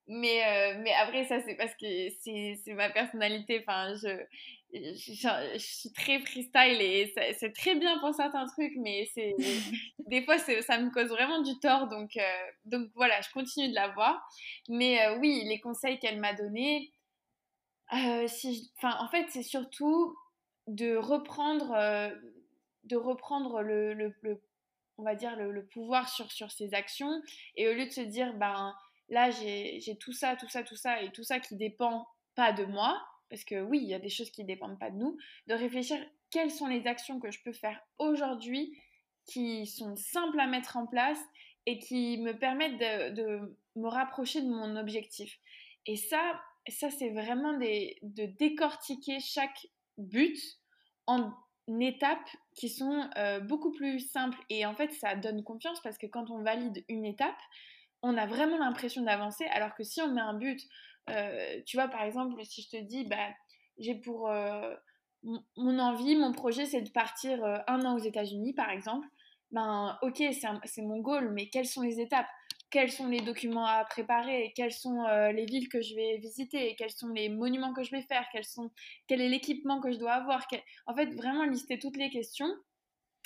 mais, 0.08 0.76
mais 0.80 0.94
après, 0.94 1.26
ça, 1.26 1.42
c'est 1.42 1.56
parce 1.56 1.74
que 1.76 2.10
c'est 2.22 2.74
ma 2.74 2.90
personnalité. 2.90 3.64
Enfin, 3.66 3.94
je, 3.96 4.26
je, 4.74 5.58
suis 5.58 5.92
très 5.92 6.20
freestyle 6.20 6.82
et 6.82 7.14
c'est 7.38 7.54
très 7.54 7.76
bien 7.76 8.00
pour 8.00 8.14
certains 8.14 8.46
trucs, 8.48 8.74
mais 8.78 9.08
c'est 9.14 9.36
des 10.08 10.24
fois 10.24 10.38
ça 10.38 10.80
me 10.80 10.92
cause 10.92 11.10
vraiment 11.10 11.42
du 11.42 11.58
tort, 11.60 11.88
donc, 11.88 12.18
euh, 12.18 12.22
donc 12.66 12.90
voilà, 12.96 13.22
je 13.22 13.30
continue 13.32 13.70
de 13.70 13.76
la 13.76 13.90
voir. 13.90 14.28
Mais 14.70 15.06
euh, 15.06 15.18
oui, 15.20 15.44
les 15.46 15.60
conseils 15.60 16.00
qu'elle 16.00 16.20
m'a 16.20 16.34
donnés, 16.34 16.92
euh, 17.94 18.28
si 18.28 18.72
en 18.82 19.08
fait, 19.10 19.26
c'est 19.30 19.44
surtout 19.44 20.16
de 20.68 20.96
reprendre, 20.96 21.78
de 22.86 22.96
reprendre 22.96 23.62
le, 23.62 23.94
le, 23.94 24.42
on 24.98 25.04
va 25.04 25.14
dire 25.14 25.36
le, 25.36 25.66
pouvoir 25.66 26.10
sur, 26.10 26.32
sur 26.32 26.52
ses 26.52 26.74
actions 26.74 27.22
et 27.58 27.68
au 27.68 27.74
lieu 27.74 27.86
de 27.86 27.92
se 27.92 28.02
dire, 28.02 28.34
ben 28.36 28.74
là 29.10 29.30
j'ai 29.32 29.98
tout 30.00 30.14
ça, 30.14 30.36
tout 30.36 30.50
ça, 30.50 30.64
tout 30.64 30.76
ça 30.76 31.02
et 31.02 31.12
tout 31.12 31.24
ça 31.24 31.40
qui 31.40 31.56
dépend 31.56 32.08
pas 32.36 32.52
de 32.54 32.66
moi, 32.66 33.02
parce 33.30 33.44
que 33.44 33.62
oui, 33.62 33.80
il 33.82 33.88
y 33.88 33.94
a 33.94 34.00
des 34.00 34.10
choses 34.10 34.32
qui 34.32 34.44
dépendent 34.44 34.80
pas 34.80 34.92
de 34.92 34.98
nous, 34.98 35.18
de 35.48 35.54
réfléchir 35.54 35.98
quelles 36.30 36.52
sont 36.52 36.68
les 36.68 36.88
actions 36.88 37.20
que 37.20 37.32
je 37.32 37.40
peux 37.44 37.54
faire 37.54 37.80
aujourd'hui 38.00 38.78
qui 39.26 39.66
sont 39.68 39.96
simples 39.96 40.40
à 40.40 40.48
mettre 40.48 40.78
en 40.78 40.86
place 40.86 41.20
et 41.66 41.80
qui 41.80 42.18
me 42.18 42.38
permettent 42.38 42.80
de, 42.80 43.58
me 43.76 43.88
rapprocher 43.88 44.42
de 44.42 44.50
mon 44.50 44.76
objectif. 44.76 45.40
Et 45.86 45.96
ça, 45.96 46.42
ça 46.68 46.90
c'est 46.90 47.10
vraiment 47.10 47.54
de 47.54 48.26
décortiquer 48.38 49.20
chaque 49.20 49.68
but 49.98 50.38
en 51.08 51.34
étapes 51.80 52.30
qui 52.56 52.70
sont 52.70 53.10
euh, 53.18 53.40
beaucoup 53.40 53.72
plus 53.72 54.00
simples. 54.00 54.38
Et 54.50 54.66
en 54.66 54.76
fait, 54.76 54.92
ça 54.94 55.16
donne 55.16 55.44
confiance 55.44 55.80
parce 55.82 55.98
que 55.98 56.08
quand 56.08 56.30
on 56.30 56.44
valide 56.44 56.84
une 56.88 57.06
étape, 57.06 57.40
on 58.04 58.16
a 58.18 58.28
vraiment 58.28 58.58
l'impression 58.58 59.02
d'avancer, 59.02 59.46
alors 59.46 59.74
que 59.74 59.84
si 59.84 60.02
on 60.02 60.14
met 60.14 60.22
un 60.22 60.36
but 60.36 60.60
euh, 61.10 61.62
tu 61.66 61.78
vois, 61.78 61.88
par 61.88 62.04
exemple, 62.04 62.44
si 62.46 62.62
je 62.62 62.70
te 62.70 62.82
dis, 62.82 63.04
bah, 63.06 63.30
j'ai 63.78 63.96
pour 63.96 64.30
euh, 64.30 64.74
mon 65.24 65.80
envie, 65.80 66.16
mon 66.16 66.32
projet, 66.32 66.66
c'est 66.66 66.82
de 66.82 66.90
partir 66.90 67.44
euh, 67.44 67.58
un 67.68 67.84
an 67.86 67.96
aux 67.96 68.04
États-Unis, 68.04 68.54
par 68.54 68.70
exemple. 68.70 69.08
Ben, 69.52 69.98
ok, 70.02 70.24
c'est 70.66 70.82
mon 70.82 71.00
goal, 71.00 71.32
mais 71.34 71.50
quelles 71.50 71.68
sont 71.68 71.82
les 71.82 72.00
étapes? 72.00 72.28
Quels 72.72 72.92
sont 72.92 73.08
les 73.08 73.22
documents 73.22 73.68
à 73.68 73.86
préparer? 73.86 74.52
Quelles 74.56 74.74
sont 74.74 75.04
les 75.32 75.46
villes 75.46 75.70
que 75.70 75.80
je 75.80 75.94
vais 75.94 76.18
visiter? 76.18 76.76
Quels 76.76 76.90
sont 76.90 77.10
les 77.10 77.30
monuments 77.30 77.72
que 77.72 77.84
je 77.84 77.92
vais 77.92 78.02
faire? 78.02 78.26
Quel 79.06 79.22
est 79.22 79.30
l'équipement 79.30 79.80
que 79.80 79.92
je 79.92 80.00
dois 80.00 80.14
avoir? 80.14 80.48
En 80.88 80.96
fait, 80.96 81.06
vraiment 81.14 81.44
lister 81.44 81.78
toutes 81.78 81.98
les 81.98 82.10
questions 82.10 82.50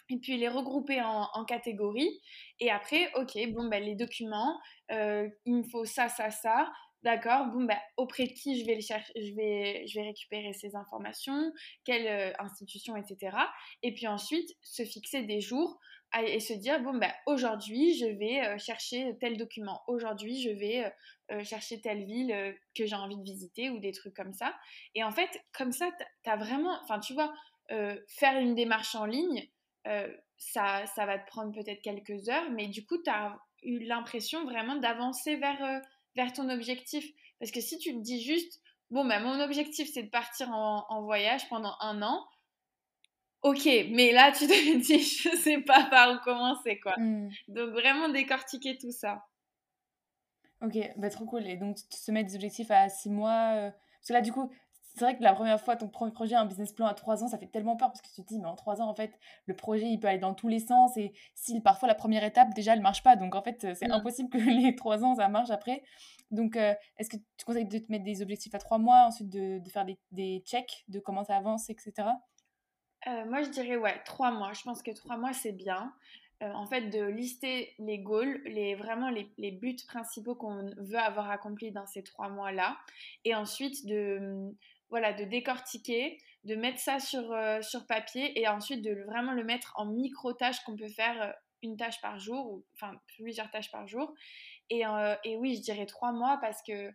et 0.10 0.18
puis 0.18 0.38
les 0.38 0.48
regrouper 0.48 1.02
en, 1.02 1.28
en 1.34 1.46
catégories. 1.46 2.22
Et 2.60 2.72
après, 2.72 3.12
ok, 3.16 3.38
bon, 3.54 3.68
ben, 3.68 3.84
les 3.84 3.96
documents, 3.96 4.60
il 4.90 5.32
me 5.48 5.64
faut 5.64 5.86
ça, 5.86 6.08
ça, 6.10 6.30
ça. 6.30 6.70
D'accord, 7.04 7.46
bon, 7.48 7.64
bah, 7.64 7.78
auprès 7.96 8.26
de 8.26 8.34
qui 8.34 8.60
je 8.60 8.66
vais, 8.66 8.80
je, 8.82 9.36
vais, 9.36 9.86
je 9.88 10.00
vais 10.00 10.08
récupérer 10.08 10.52
ces 10.54 10.76
informations, 10.76 11.54
quelle 11.86 12.08
euh, 12.08 12.34
institution, 12.40 12.98
etc. 12.98 13.38
Et 13.84 13.94
puis 13.94 14.08
ensuite, 14.08 14.50
se 14.62 14.84
fixer 14.84 15.22
des 15.22 15.40
jours 15.40 15.80
et 16.20 16.40
se 16.40 16.54
dire, 16.54 16.82
bon, 16.82 16.98
bah, 16.98 17.14
aujourd'hui, 17.28 17.96
je 17.98 18.08
vais 18.08 18.46
euh, 18.46 18.58
chercher 18.58 19.16
tel 19.20 19.38
document, 19.38 19.84
aujourd'hui, 19.88 20.42
je 20.42 20.50
vais 20.50 20.92
euh, 21.32 21.44
chercher 21.44 21.82
telle 21.82 22.04
ville 22.04 22.56
que 22.76 22.86
j'ai 22.86 22.96
envie 22.96 23.18
de 23.18 23.24
visiter 23.24 23.70
ou 23.70 23.80
des 23.80 23.92
trucs 23.92 24.16
comme 24.16 24.34
ça. 24.34 24.56
Et 24.96 25.04
en 25.04 25.12
fait, 25.12 25.30
comme 25.56 25.72
ça, 25.72 25.92
tu 26.24 26.30
as 26.30 26.36
vraiment, 26.36 26.78
enfin, 26.84 27.00
tu 27.00 27.14
vois, 27.14 27.34
faire 27.70 28.40
une 28.40 28.56
démarche 28.56 28.96
en 28.96 29.06
ligne, 29.06 29.48
ça, 30.38 30.86
ça 30.88 31.06
va 31.06 31.18
te 31.18 31.28
prendre 31.28 31.54
peut-être 31.54 31.82
quelques 31.82 32.30
heures, 32.30 32.50
mais 32.52 32.68
du 32.68 32.86
coup, 32.86 32.98
tu 33.04 33.10
as 33.10 33.40
eu 33.64 33.80
l'impression 33.80 34.44
vraiment 34.46 34.76
d'avancer 34.76 35.36
vers 35.38 35.82
vers 36.18 36.34
ton 36.34 36.50
objectif. 36.50 37.06
Parce 37.40 37.52
que 37.52 37.62
si 37.62 37.78
tu 37.78 37.94
te 37.94 38.02
dis 38.02 38.22
juste, 38.22 38.60
bon, 38.90 39.06
bah, 39.06 39.20
mon 39.20 39.40
objectif, 39.40 39.90
c'est 39.94 40.04
de 40.04 40.10
partir 40.10 40.50
en, 40.52 41.02
voyage 41.04 41.48
pendant 41.50 41.76
un 41.80 42.02
an, 42.02 42.28
Ok, 43.44 43.66
mais 43.66 44.12
là, 44.12 44.32
tu 44.32 44.48
te 44.48 44.78
dis, 44.82 45.00
je 45.00 45.30
sais 45.38 45.62
pas 45.62 45.86
par 45.86 46.12
où 46.12 46.24
commencer, 46.24 46.80
quoi. 46.80 46.96
Mmh. 46.98 47.30
Donc, 47.50 47.70
vraiment 47.70 48.10
décortiquer 48.10 48.78
tout 48.80 48.92
ça. 48.92 49.26
Ok, 50.62 50.76
bah 50.98 51.12
trop 51.12 51.26
cool. 51.26 51.46
Et 51.46 51.56
donc, 51.56 51.78
se 51.92 52.12
mettre 52.12 52.30
des 52.30 52.36
objectifs 52.36 52.72
à 52.72 52.90
6 52.90 53.12
mois. 53.12 53.54
euh, 53.56 53.70
Parce 53.70 54.08
que 54.08 54.14
là, 54.14 54.22
du 54.22 54.32
coup, 54.32 54.52
c'est 54.98 55.06
vrai 55.06 55.18
que 55.18 55.24
la 55.24 55.34
première 55.34 55.62
fois, 55.62 55.76
ton 55.76 55.88
premier 55.88 56.12
projet, 56.12 56.36
un 56.36 56.46
business 56.46 56.74
plan 56.74 56.88
à 56.88 56.94
3 56.94 57.24
ans, 57.24 57.28
ça 57.28 57.38
fait 57.38 57.48
tellement 57.48 57.78
peur 57.78 57.90
parce 57.90 58.02
que 58.02 58.08
tu 58.08 58.22
te 58.24 58.28
dis, 58.28 58.40
mais 58.40 58.48
en 58.48 58.56
3 58.56 58.82
ans, 58.82 58.90
en 58.90 58.96
fait, 58.96 59.18
le 59.46 59.56
projet, 59.56 59.86
il 59.88 60.00
peut 60.00 60.08
aller 60.08 60.18
dans 60.20 60.34
tous 60.34 60.48
les 60.48 60.60
sens. 60.60 60.98
Et 60.98 61.14
si 61.36 61.62
parfois 61.62 61.88
la 61.88 61.96
première 61.96 62.24
étape, 62.24 62.54
déjà, 62.54 62.74
elle 62.74 62.82
marche 62.82 63.04
pas. 63.04 63.16
Donc, 63.16 63.36
en 63.36 63.42
fait, 63.42 63.76
c'est 63.76 63.88
Mm. 63.88 63.92
impossible 63.92 64.30
que 64.30 64.38
les 64.72 64.76
3 64.76 65.04
ans, 65.04 65.16
ça 65.16 65.28
marche 65.28 65.50
après. 65.52 65.84
Donc, 66.32 66.56
euh, 66.58 66.74
est-ce 66.98 67.10
que 67.10 67.18
tu 67.38 67.46
conseilles 67.46 67.66
de 67.68 67.78
te 67.78 67.92
mettre 67.92 68.04
des 68.04 68.22
objectifs 68.22 68.54
à 68.56 68.60
3 68.60 68.78
mois, 68.80 69.06
ensuite 69.06 69.30
de, 69.30 69.60
de 69.60 69.70
faire 69.70 69.86
des, 69.86 69.98
des 70.12 70.42
checks 70.46 70.84
de 70.88 71.00
comment 71.00 71.24
ça 71.24 71.38
avance, 71.38 71.70
etc. 71.70 71.94
Euh, 73.08 73.26
moi, 73.26 73.42
je 73.44 73.50
dirais, 73.50 73.78
ouais, 73.78 74.02
trois 74.04 74.32
mois. 74.32 74.54
Je 74.54 74.64
pense 74.64 74.82
que 74.82 74.92
trois 74.92 75.18
mois, 75.18 75.32
c'est 75.34 75.52
bien. 75.54 75.94
Euh, 76.44 76.52
en 76.52 76.66
fait, 76.68 76.90
de 76.90 77.04
lister 77.04 77.74
les 77.80 78.00
goals, 78.00 78.42
les, 78.46 78.76
vraiment 78.76 79.10
les, 79.10 79.32
les 79.38 79.52
buts 79.52 79.78
principaux 79.88 80.36
qu'on 80.36 80.70
veut 80.78 80.98
avoir 81.00 81.30
accomplis 81.32 81.72
dans 81.72 81.88
ces 81.88 82.04
trois 82.04 82.30
mois-là. 82.30 82.78
Et 83.26 83.34
ensuite, 83.34 83.86
de, 83.88 84.54
voilà, 84.90 85.14
de 85.14 85.24
décortiquer, 85.24 86.18
de 86.44 86.56
mettre 86.56 86.80
ça 86.80 87.00
sur, 87.00 87.32
euh, 87.32 87.62
sur 87.62 87.86
papier 87.86 88.40
et 88.40 88.48
ensuite 88.48 88.82
de 88.82 89.04
vraiment 89.06 89.34
le 89.34 89.44
mettre 89.44 89.74
en 89.76 89.86
micro-tâches 89.86 90.62
qu'on 90.64 90.76
peut 90.76 90.90
faire 90.90 91.22
euh, 91.22 91.32
une 91.64 91.76
tâche 91.76 92.00
par 92.02 92.20
jour, 92.20 92.52
ou 92.52 92.66
enfin 92.76 92.94
plusieurs 93.18 93.50
tâches 93.50 93.72
par 93.72 93.88
jour. 93.88 94.14
Et, 94.70 94.86
euh, 94.86 95.16
et 95.24 95.36
oui, 95.38 95.56
je 95.56 95.62
dirais 95.62 95.86
trois 95.86 96.12
mois 96.12 96.38
parce 96.42 96.62
que 96.62 96.92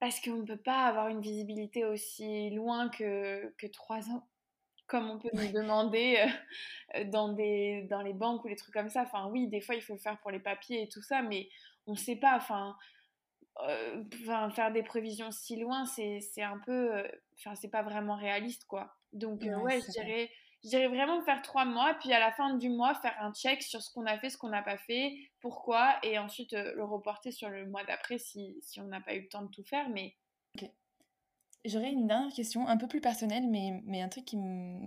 parce 0.00 0.20
qu'on 0.20 0.38
ne 0.38 0.44
peut 0.44 0.60
pas 0.60 0.84
avoir 0.86 1.08
une 1.08 1.20
visibilité 1.20 1.84
aussi 1.84 2.50
loin 2.50 2.90
que, 2.90 3.54
que 3.56 3.66
trois 3.66 4.10
ans 4.10 4.28
comme 4.86 5.10
on 5.10 5.18
peut 5.18 5.30
nous 5.32 5.50
demander 5.52 6.24
euh, 6.94 7.04
dans, 7.04 7.32
des, 7.32 7.86
dans 7.88 8.02
les 8.02 8.12
banques 8.12 8.44
ou 8.44 8.48
les 8.48 8.56
trucs 8.56 8.74
comme 8.74 8.90
ça. 8.90 9.02
Enfin, 9.02 9.28
oui, 9.30 9.48
des 9.48 9.60
fois, 9.60 9.74
il 9.74 9.82
faut 9.82 9.94
le 9.94 9.98
faire 9.98 10.18
pour 10.20 10.30
les 10.30 10.40
papiers 10.40 10.82
et 10.82 10.88
tout 10.88 11.02
ça, 11.02 11.22
mais 11.22 11.48
on 11.86 11.92
ne 11.92 11.98
sait 11.98 12.16
pas. 12.16 12.36
Enfin, 12.36 12.76
enfin, 13.56 14.50
faire 14.50 14.72
des 14.72 14.82
prévisions 14.82 15.30
si 15.30 15.56
loin, 15.56 15.84
c'est 15.86 16.20
un 16.42 16.58
peu... 16.58 16.94
euh, 16.96 17.08
Enfin, 17.38 17.54
c'est 17.56 17.70
pas 17.70 17.82
vraiment 17.82 18.16
réaliste, 18.16 18.64
quoi. 18.66 18.94
Donc, 19.12 19.46
euh, 19.46 19.56
Ouais, 19.56 19.62
ouais, 19.62 19.80
je 19.80 19.90
vrai. 19.96 20.04
dirais, 20.04 20.30
je 20.64 20.68
dirais 20.70 20.88
vraiment 20.88 21.20
faire 21.24 21.42
trois 21.42 21.64
mois, 21.64 21.94
puis 22.00 22.12
à 22.12 22.20
la 22.20 22.32
fin 22.32 22.54
du 22.56 22.70
mois, 22.70 22.94
faire 22.94 23.16
un 23.20 23.32
check 23.32 23.62
sur 23.62 23.82
ce 23.82 23.90
qu'on 23.92 24.06
a 24.06 24.18
fait, 24.18 24.30
ce 24.30 24.38
qu'on 24.38 24.48
n'a 24.50 24.62
pas 24.62 24.78
fait, 24.78 25.14
pourquoi, 25.40 25.98
et 26.04 26.18
ensuite 26.18 26.52
euh, 26.54 26.74
le 26.74 26.84
reporter 26.84 27.32
sur 27.32 27.50
le 27.50 27.66
mois 27.66 27.84
d'après 27.84 28.18
si, 28.18 28.56
si 28.62 28.80
on 28.80 28.84
n'a 28.86 29.00
pas 29.00 29.14
eu 29.14 29.22
le 29.22 29.28
temps 29.28 29.42
de 29.42 29.50
tout 29.50 29.64
faire. 29.64 29.88
Mais 29.90 30.16
J'aurais 31.64 31.92
une 31.92 32.06
dernière 32.06 32.32
question, 32.32 32.66
un 32.68 32.76
peu 32.76 32.86
plus 32.88 33.00
personnelle, 33.00 33.48
mais, 33.48 33.80
mais 33.84 34.02
un 34.02 34.08
truc 34.08 34.24
qui 34.26 34.36
me- 34.36 34.86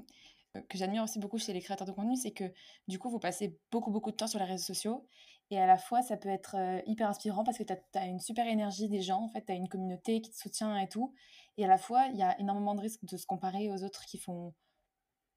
euh, 0.55 0.61
que 0.69 0.77
j'admire 0.77 1.03
aussi 1.03 1.17
beaucoup 1.19 1.39
chez 1.39 1.51
les 1.53 1.61
créateurs 1.61 1.87
de 1.87 1.91
contenu, 1.91 2.15
c'est 2.15 2.31
que 2.33 2.53
du 2.87 2.99
coup, 2.99 3.09
vous 3.09 3.19
passez 3.19 3.59
beaucoup, 3.71 3.89
beaucoup 3.91 4.11
de 4.11 4.15
temps 4.15 4.27
sur 4.27 4.37
les 4.39 4.45
réseaux 4.45 4.63
sociaux. 4.63 5.07
Et 5.49 5.59
à 5.59 5.65
la 5.65 5.77
fois, 5.77 6.01
ça 6.01 6.17
peut 6.17 6.29
être 6.29 6.55
hyper 6.85 7.09
inspirant 7.09 7.43
parce 7.43 7.57
que 7.57 7.63
tu 7.63 7.73
as, 7.95 8.05
une 8.05 8.19
super 8.19 8.45
énergie 8.47 8.89
des 8.89 9.01
gens, 9.01 9.23
en 9.23 9.29
fait, 9.29 9.45
tu 9.45 9.51
as 9.51 9.55
une 9.55 9.69
communauté 9.69 10.21
qui 10.21 10.31
te 10.31 10.35
soutient 10.35 10.77
et 10.77 10.89
tout. 10.89 11.13
Et 11.57 11.65
à 11.65 11.67
la 11.67 11.77
fois, 11.77 12.07
il 12.11 12.17
y 12.17 12.23
a 12.23 12.39
énormément 12.39 12.75
de 12.75 12.81
risques 12.81 13.05
de 13.05 13.17
se 13.17 13.25
comparer 13.25 13.71
aux 13.71 13.83
autres 13.83 14.05
qui 14.05 14.17
font 14.17 14.53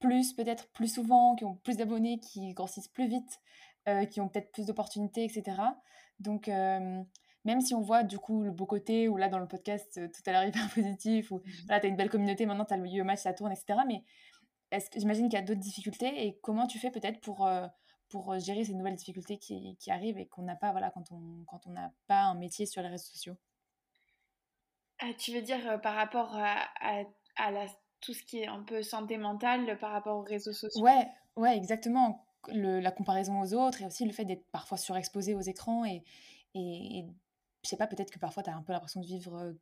plus, 0.01 0.33
peut-être 0.33 0.69
plus 0.73 0.93
souvent, 0.93 1.37
qui 1.37 1.45
ont 1.45 1.57
plus 1.57 1.77
d'abonnés, 1.77 2.19
qui 2.19 2.53
grossissent 2.55 2.89
plus 2.89 3.07
vite, 3.07 3.41
euh, 3.89 4.05
qui 4.07 4.21
ont 4.21 4.29
peut-être 4.29 4.51
plus 4.51 4.67
d'opportunités, 4.67 5.25
etc. 5.25 5.57
Donc, 6.19 6.49
euh, 6.49 7.03
même 7.45 7.61
si 7.61 7.75
on 7.75 7.81
voit 7.81 8.03
du 8.03 8.19
coup 8.19 8.43
le 8.43 8.51
beau 8.51 8.67
côté, 8.67 9.09
ou 9.09 9.17
là 9.17 9.29
dans 9.29 9.39
le 9.39 9.47
podcast, 9.47 9.99
euh, 9.99 10.09
tout 10.09 10.23
à 10.27 10.33
l'heure 10.33 10.45
hyper 10.45 10.69
positif, 10.75 11.31
ou 11.31 11.41
là 11.69 11.81
tu 11.81 11.87
as 11.87 11.89
une 11.89 11.97
belle 11.97 12.11
communauté, 12.11 12.47
maintenant 12.47 12.65
tu 12.65 12.75
as 12.75 12.79
le 12.79 12.89
yo 12.89 13.05
match, 13.05 13.21
ça 13.21 13.33
tourne, 13.33 13.53
etc. 13.53 13.81
Mais 13.87 14.03
est-ce 14.71 14.91
que 14.91 14.99
j'imagine 14.99 15.29
qu'il 15.29 15.39
y 15.39 15.43
a 15.43 15.45
d'autres 15.45 15.61
difficultés 15.61 16.27
et 16.27 16.39
comment 16.43 16.67
tu 16.67 16.79
fais 16.79 16.91
peut-être 16.91 17.21
pour, 17.21 17.49
pour 18.11 18.33
euh, 18.33 18.39
gérer 18.41 18.65
ces 18.65 18.75
nouvelles 18.75 18.97
difficultés 18.97 19.39
qui, 19.39 19.77
qui 19.79 19.91
arrivent 19.91 20.19
et 20.19 20.29
qu'on 20.29 20.43
n'a 20.43 20.57
pas 20.57 20.73
voilà, 20.73 20.91
quand 20.91 21.13
on 21.13 21.45
quand 21.47 21.67
on 21.67 21.73
n'a 21.73 21.93
pas 22.09 22.23
un 22.25 22.35
métier 22.37 22.67
sur 22.67 22.83
les 22.83 22.89
réseaux 22.89 23.07
sociaux 23.13 23.37
ah, 24.99 25.13
tu 25.15 25.33
veux 25.33 25.43
dire 25.43 25.69
euh, 25.71 25.79
par 25.79 25.95
rapport 25.95 26.35
à, 26.37 26.69
à, 26.81 27.05
à 27.37 27.51
la, 27.51 27.67
tout 28.01 28.15
ce 28.15 28.23
qui 28.23 28.39
est 28.41 28.47
un 28.47 28.63
peu 28.63 28.83
santé 28.83 29.19
mentale, 29.19 29.79
par 29.79 29.93
rapport 29.93 30.17
aux 30.19 30.23
réseaux 30.23 30.53
sociaux? 30.53 30.85
Ouais, 30.85 31.09
ouais, 31.37 31.57
exactement. 31.57 32.27
Le- 32.49 32.81
la 32.81 32.93
comparaison 32.93 33.41
aux 33.41 33.55
autres 33.55 33.83
et 33.83 33.87
aussi 33.87 34.05
le 34.07 34.13
fait 34.13 34.25
d'être 34.25 34.47
parfois 34.51 34.79
surexposé 34.79 35.35
aux 35.35 35.41
écrans 35.41 35.85
et, 35.85 36.03
et, 36.55 36.99
et 37.01 37.07
je 37.65 37.69
sais 37.69 37.77
pas, 37.77 37.87
peut-être 37.87 38.11
que 38.11 38.19
parfois 38.19 38.43
tu 38.43 38.51
as 38.51 38.57
un 38.57 38.63
peu 38.63 38.73
l'impression 38.73 39.01
de 39.01 39.07
vivre 39.07 39.35
euh, 39.37 39.53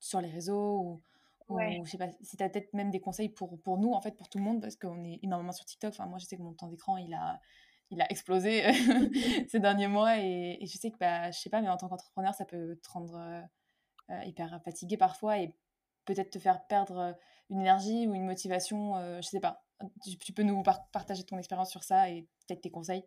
sur 0.00 0.20
les 0.20 0.30
réseaux 0.30 0.80
ou, 0.80 1.02
Ouais. 1.48 1.80
ou 1.80 1.84
je 1.84 1.90
sais 1.92 1.98
pas, 1.98 2.08
si 2.22 2.36
tu 2.36 2.42
as 2.42 2.48
peut-être 2.48 2.72
même 2.74 2.90
des 2.90 3.00
conseils 3.00 3.28
pour, 3.28 3.60
pour 3.62 3.78
nous, 3.78 3.92
en 3.92 4.00
fait, 4.00 4.16
pour 4.16 4.28
tout 4.28 4.38
le 4.38 4.44
monde, 4.44 4.60
parce 4.62 4.76
qu'on 4.76 5.04
est 5.04 5.20
énormément 5.22 5.52
sur 5.52 5.64
TikTok. 5.64 5.90
Enfin, 5.92 6.06
moi, 6.06 6.18
je 6.18 6.26
sais 6.26 6.36
que 6.36 6.42
mon 6.42 6.54
temps 6.54 6.68
d'écran, 6.68 6.96
il 6.96 7.14
a, 7.14 7.40
il 7.94 8.02
a 8.02 8.10
explosé 8.10 8.64
ces 9.48 9.60
derniers 9.60 9.88
mois 9.88 10.18
et, 10.18 10.58
je 10.60 10.78
sais 10.78 10.90
que, 10.90 10.98
bah, 10.98 11.30
je 11.30 11.38
sais 11.38 11.50
pas, 11.50 11.60
mais 11.60 11.68
en 11.68 11.76
tant 11.76 11.88
qu'entrepreneur, 11.88 12.34
ça 12.34 12.44
peut 12.44 12.76
te 12.82 12.90
rendre 12.90 13.16
euh, 13.16 13.40
euh, 14.10 14.24
hyper 14.24 14.60
fatigué 14.62 14.96
parfois 14.96 15.38
et 15.38 15.54
peut-être 16.04 16.30
te 16.30 16.38
faire 16.38 16.66
perdre 16.66 16.98
euh, 16.98 17.12
une 17.50 17.60
énergie 17.60 18.06
ou 18.06 18.14
une 18.14 18.26
motivation, 18.26 18.96
euh, 18.96 19.20
je 19.22 19.28
sais 19.28 19.40
pas. 19.40 19.64
Tu, 20.20 20.32
peux 20.32 20.42
nous 20.42 20.62
par- 20.62 20.88
partager 20.90 21.24
ton 21.24 21.38
expérience 21.38 21.70
sur 21.70 21.82
ça 21.82 22.10
et 22.10 22.22
peut-être 22.46 22.60
tes 22.60 22.70
conseils 22.70 23.04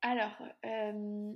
Alors, 0.00 0.36
euh, 0.64 1.32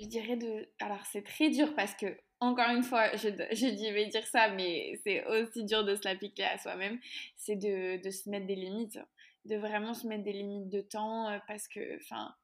je 0.00 0.06
dirais 0.06 0.36
de... 0.36 0.68
Alors, 0.80 1.04
c'est 1.06 1.24
très 1.24 1.50
dur 1.50 1.74
parce 1.74 1.94
que, 1.94 2.18
encore 2.40 2.68
une 2.70 2.82
fois, 2.82 3.14
je, 3.16 3.28
je 3.28 3.92
vais 3.94 4.06
dire 4.06 4.26
ça, 4.26 4.48
mais 4.50 5.00
c'est 5.04 5.24
aussi 5.26 5.64
dur 5.64 5.84
de 5.84 5.94
se 5.94 6.04
l'appliquer 6.04 6.44
à 6.44 6.58
soi-même, 6.58 6.98
c'est 7.36 7.56
de, 7.56 8.02
de 8.02 8.10
se 8.10 8.28
mettre 8.28 8.46
des 8.46 8.56
limites, 8.56 8.98
de 9.46 9.56
vraiment 9.56 9.94
se 9.94 10.06
mettre 10.06 10.24
des 10.24 10.32
limites 10.32 10.68
de 10.68 10.80
temps 10.80 11.28
euh, 11.28 11.38
parce 11.46 11.68
que, 11.68 11.96
enfin, 11.96 12.34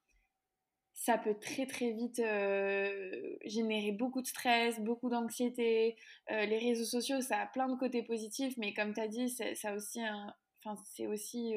ça 0.94 1.18
peut 1.18 1.34
très 1.40 1.66
très 1.66 1.92
vite 1.92 2.20
euh, 2.20 3.36
générer 3.44 3.92
beaucoup 3.92 4.22
de 4.22 4.26
stress, 4.26 4.78
beaucoup 4.80 5.09
d'anxiété. 5.09 5.96
Euh, 6.30 6.46
les 6.46 6.59
réseaux 6.59 6.84
sociaux, 6.84 7.20
ça 7.20 7.40
a 7.40 7.46
plein 7.46 7.68
de 7.68 7.76
côtés 7.76 8.03
positifs, 8.03 8.55
mais 8.59 8.72
comme 8.74 8.94
tu 8.94 9.00
as 9.00 9.09
dit, 9.09 9.28
c'est 9.28 9.55
ça 9.55 9.74
aussi 9.74 10.00
c'est 10.84 11.09
aussi... 11.09 11.55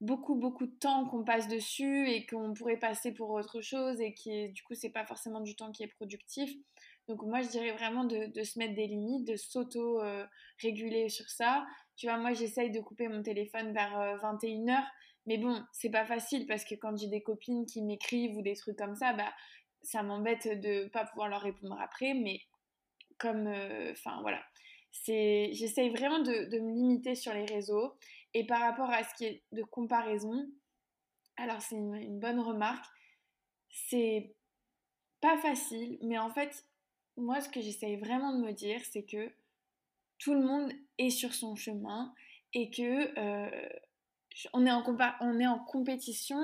beaucoup 0.00 0.36
beaucoup 0.36 0.66
de 0.66 0.74
temps 0.78 1.06
qu'on 1.06 1.24
passe 1.24 1.48
dessus 1.48 2.08
et 2.08 2.24
qu'on 2.26 2.54
pourrait 2.54 2.78
passer 2.78 3.12
pour 3.12 3.30
autre 3.30 3.60
chose 3.60 4.00
et 4.00 4.14
qui 4.14 4.48
du 4.50 4.62
coup 4.62 4.74
c'est 4.74 4.90
pas 4.90 5.04
forcément 5.04 5.40
du 5.40 5.54
temps 5.54 5.72
qui 5.72 5.82
est 5.82 5.88
productif 5.88 6.50
donc 7.08 7.22
moi 7.22 7.40
je 7.40 7.48
dirais 7.48 7.72
vraiment 7.72 8.04
de, 8.04 8.42
se 8.42 8.58
mettre 8.58 8.74
des 8.74 8.86
limites 8.86 9.26
de 9.26 9.36
s'auto 9.36 10.00
euh, 10.02 10.26
réguler 10.60 11.08
sur 11.08 11.28
ça 11.30 11.66
tu 11.96 12.06
vois 12.06 12.18
moi 12.18 12.32
j'essaye 12.32 12.70
de 12.70 12.80
couper 12.80 13.08
mon 13.08 13.22
téléphone 13.22 13.72
vers 13.72 14.18
21h 14.22 14.84
mais 15.26 15.38
bon 15.38 15.64
c'est 15.72 15.90
pas 15.90 16.04
facile 16.04 16.46
parce 16.46 16.64
que 16.64 16.74
quand 16.74 16.96
j'ai 16.96 17.08
des 17.08 17.22
copines 17.22 17.66
qui 17.66 17.82
m'écrivent 17.82 18.36
ou 18.36 18.42
des 18.42 18.54
trucs 18.54 18.76
comme 18.76 18.94
ça 18.94 19.12
bah 19.12 19.32
ça 19.82 20.02
m'embête 20.02 20.46
de 20.60 20.88
pas 20.88 21.04
pouvoir 21.04 21.28
leur 21.28 21.40
répondre 21.40 21.76
après 21.80 22.14
mais 22.14 22.40
comme 23.18 23.46
enfin 23.92 24.20
voilà. 24.22 24.42
J'essaye 25.04 25.90
vraiment 25.90 26.20
de, 26.20 26.48
de 26.50 26.58
me 26.58 26.72
limiter 26.72 27.14
sur 27.14 27.32
les 27.32 27.44
réseaux 27.44 27.94
et 28.34 28.46
par 28.46 28.60
rapport 28.60 28.90
à 28.90 29.04
ce 29.04 29.14
qui 29.14 29.24
est 29.26 29.42
de 29.52 29.62
comparaison, 29.62 30.46
alors 31.36 31.60
c'est 31.60 31.76
une, 31.76 31.94
une 31.94 32.18
bonne 32.18 32.40
remarque, 32.40 32.84
c'est 33.70 34.34
pas 35.20 35.38
facile, 35.38 35.98
mais 36.02 36.18
en 36.18 36.30
fait, 36.30 36.66
moi 37.16 37.40
ce 37.40 37.48
que 37.48 37.60
j'essaye 37.60 37.96
vraiment 37.96 38.36
de 38.36 38.44
me 38.44 38.52
dire, 38.52 38.80
c'est 38.84 39.04
que 39.04 39.30
tout 40.18 40.34
le 40.34 40.40
monde 40.40 40.72
est 40.98 41.10
sur 41.10 41.34
son 41.34 41.56
chemin 41.56 42.14
et 42.52 42.70
que 42.70 43.18
euh, 43.18 43.68
on, 44.52 44.64
est 44.66 44.70
en 44.70 44.82
on 45.20 45.38
est 45.38 45.46
en 45.46 45.58
compétition 45.58 46.38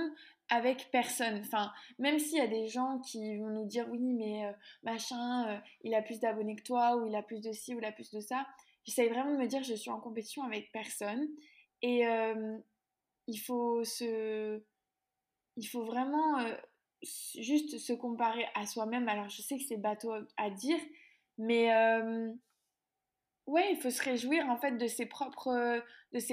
avec 0.49 0.91
personne. 0.91 1.41
Enfin, 1.41 1.73
même 1.99 2.19
s'il 2.19 2.39
y 2.39 2.43
a 2.43 2.47
des 2.47 2.69
gens 2.69 3.01
qui 3.01 3.39
vont 3.39 3.49
nous 3.49 3.67
dire 3.67 3.87
oui, 3.91 4.13
mais 4.13 4.47
euh, 4.47 4.53
machin, 4.83 5.49
euh, 5.49 5.59
il 5.83 5.95
a 5.95 6.03
plus 6.03 6.21
d'abonnés 6.21 6.57
que 6.57 6.63
toi, 6.63 6.97
ou 6.97 7.07
il 7.07 7.17
a 7.17 7.23
plus 7.23 7.41
de 7.41 7.53
ci, 7.53 7.75
ou 7.75 7.79
il 7.79 7.85
a 7.85 7.93
plus 7.93 8.11
de 8.11 8.21
ça, 8.21 8.47
j'essaye 8.85 9.09
vraiment 9.09 9.33
de 9.33 9.39
me 9.39 9.47
dire 9.47 9.63
je 9.63 9.75
suis 9.75 9.91
en 9.91 10.01
compétition 10.01 10.43
avec 10.43 10.71
personne. 10.73 11.27
Et 11.85 12.05
il 13.27 13.39
faut 13.39 13.83
se. 13.83 14.63
Il 15.57 15.65
faut 15.65 15.85
vraiment 15.85 16.39
juste 17.03 17.79
se 17.79 17.93
comparer 17.93 18.47
à 18.55 18.67
soi-même. 18.67 19.09
Alors, 19.09 19.29
je 19.29 19.43
sais 19.43 19.57
que 19.57 19.65
c'est 19.65 19.79
bateau 19.79 20.13
à 20.37 20.51
dire, 20.51 20.79
mais 21.39 21.73
ouais, 23.47 23.73
il 23.73 23.81
faut 23.81 23.91
se 23.91 24.03
réjouir 24.03 24.49
en 24.49 24.57
fait 24.57 24.73
de 24.79 24.87
ses 24.87 25.07
propres, 25.07 25.83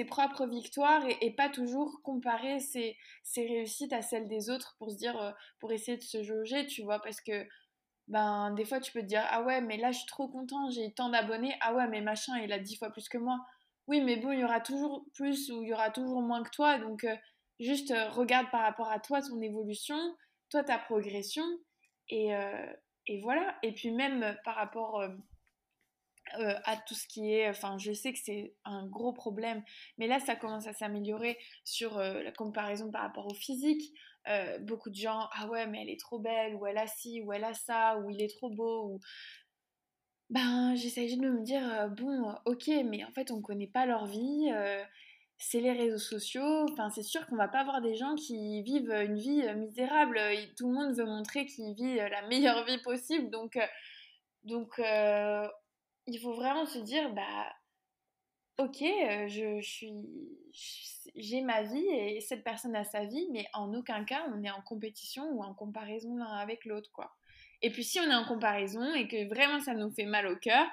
propres 0.08 0.46
victoires 0.46 1.02
et, 1.20 1.34
pas 1.34 1.48
toujours 1.48 2.00
comparer 2.02 2.60
ses, 2.60 2.96
réussites 3.36 3.92
à 3.92 4.02
celles 4.02 4.28
des 4.28 4.50
autres 4.50 4.76
pour 4.78 4.94
dire, 4.94 5.20
euh, 5.20 5.32
pour 5.58 5.72
essayer 5.72 5.96
de 5.96 6.02
se 6.02 6.22
jauger, 6.22 6.66
tu 6.66 6.82
vois, 6.82 7.00
parce 7.00 7.20
que 7.20 7.46
ben, 8.08 8.52
des 8.54 8.64
fois 8.64 8.80
tu 8.80 8.92
peux 8.92 9.00
te 9.00 9.06
dire, 9.06 9.24
ah 9.30 9.42
ouais, 9.42 9.60
mais 9.60 9.76
là 9.76 9.92
je 9.92 9.98
suis 9.98 10.06
trop 10.06 10.28
content, 10.28 10.70
j'ai 10.70 10.92
tant 10.92 11.10
d'abonnés, 11.10 11.54
ah 11.60 11.74
ouais, 11.74 11.86
mais 11.88 12.00
machin, 12.00 12.38
il 12.38 12.52
a 12.52 12.58
dix 12.58 12.76
fois 12.76 12.90
plus 12.90 13.08
que 13.08 13.18
moi. 13.18 13.38
Oui, 13.90 14.00
mais 14.00 14.16
bon, 14.16 14.30
il 14.30 14.38
y 14.38 14.44
aura 14.44 14.60
toujours 14.60 15.04
plus 15.14 15.50
ou 15.50 15.64
il 15.64 15.68
y 15.68 15.72
aura 15.72 15.90
toujours 15.90 16.22
moins 16.22 16.44
que 16.44 16.50
toi. 16.50 16.78
Donc, 16.78 17.02
euh, 17.02 17.16
juste 17.58 17.90
euh, 17.90 18.08
regarde 18.10 18.48
par 18.52 18.60
rapport 18.60 18.88
à 18.88 19.00
toi 19.00 19.20
ton 19.20 19.40
évolution, 19.40 19.96
toi 20.48 20.62
ta 20.62 20.78
progression. 20.78 21.42
Et, 22.08 22.32
euh, 22.32 22.72
et 23.08 23.20
voilà. 23.20 23.58
Et 23.64 23.72
puis 23.72 23.90
même 23.90 24.36
par 24.44 24.54
rapport 24.54 25.02
euh, 26.38 26.54
à 26.64 26.76
tout 26.76 26.94
ce 26.94 27.06
qui 27.06 27.32
est. 27.32 27.48
Enfin, 27.48 27.76
je 27.78 27.92
sais 27.92 28.12
que 28.12 28.18
c'est 28.22 28.54
un 28.64 28.86
gros 28.86 29.12
problème, 29.12 29.62
mais 29.98 30.06
là, 30.06 30.20
ça 30.20 30.36
commence 30.36 30.66
à 30.66 30.72
s'améliorer 30.72 31.38
sur 31.64 31.98
euh, 31.98 32.22
la 32.22 32.32
comparaison 32.32 32.90
par 32.90 33.02
rapport 33.02 33.26
au 33.26 33.34
physique. 33.34 33.92
Euh, 34.28 34.58
beaucoup 34.58 34.90
de 34.90 34.94
gens, 34.94 35.28
ah 35.32 35.48
ouais, 35.48 35.66
mais 35.66 35.82
elle 35.82 35.90
est 35.90 36.00
trop 36.00 36.18
belle, 36.18 36.54
ou 36.54 36.66
elle 36.66 36.78
a 36.78 36.86
ci, 36.86 37.22
ou 37.22 37.32
elle 37.32 37.44
a 37.44 37.54
ça, 37.54 37.98
ou 37.98 38.10
il 38.10 38.22
est 38.22 38.34
trop 38.36 38.50
beau, 38.50 38.90
ou. 38.90 39.00
Ben, 40.28 40.76
j'essaye 40.76 41.16
de 41.16 41.28
me 41.28 41.42
dire, 41.42 41.90
bon, 41.96 42.32
ok, 42.44 42.68
mais 42.84 43.04
en 43.04 43.10
fait, 43.10 43.32
on 43.32 43.38
ne 43.38 43.42
connaît 43.42 43.66
pas 43.66 43.84
leur 43.86 44.06
vie 44.06 44.48
c'est 45.42 45.60
les 45.60 45.72
réseaux 45.72 45.98
sociaux. 45.98 46.66
Enfin, 46.70 46.90
c'est 46.90 47.02
sûr 47.02 47.26
qu'on 47.26 47.36
va 47.36 47.48
pas 47.48 47.64
voir 47.64 47.80
des 47.80 47.96
gens 47.96 48.14
qui 48.14 48.62
vivent 48.62 48.92
une 48.92 49.16
vie 49.18 49.42
misérable. 49.56 50.20
Tout 50.56 50.68
le 50.68 50.74
monde 50.74 50.94
veut 50.94 51.06
montrer 51.06 51.46
qu'il 51.46 51.74
vit 51.74 51.96
la 51.96 52.26
meilleure 52.28 52.64
vie 52.66 52.78
possible. 52.78 53.30
Donc, 53.30 53.58
donc 54.44 54.78
il 56.10 56.20
faut 56.20 56.34
vraiment 56.34 56.66
se 56.66 56.78
dire, 56.78 57.12
bah, 57.14 57.52
ok, 58.58 58.82
euh, 58.82 59.28
je, 59.28 59.60
suis, 59.62 59.92
j'ai 61.16 61.40
ma 61.40 61.62
vie 61.62 61.86
et 61.86 62.20
cette 62.20 62.44
personne 62.44 62.76
a 62.76 62.84
sa 62.84 63.04
vie, 63.04 63.28
mais 63.32 63.46
en 63.54 63.72
aucun 63.74 64.04
cas 64.04 64.24
on 64.34 64.42
est 64.42 64.50
en 64.50 64.60
compétition 64.62 65.24
ou 65.30 65.42
en 65.42 65.54
comparaison 65.54 66.16
l'un 66.16 66.32
avec 66.36 66.64
l'autre, 66.64 66.90
quoi. 66.92 67.10
Et 67.62 67.70
puis 67.70 67.84
si 67.84 68.00
on 68.00 68.10
est 68.10 68.14
en 68.14 68.24
comparaison 68.24 68.94
et 68.94 69.06
que 69.08 69.28
vraiment 69.28 69.60
ça 69.60 69.74
nous 69.74 69.90
fait 69.90 70.04
mal 70.04 70.26
au 70.26 70.36
cœur, 70.36 70.66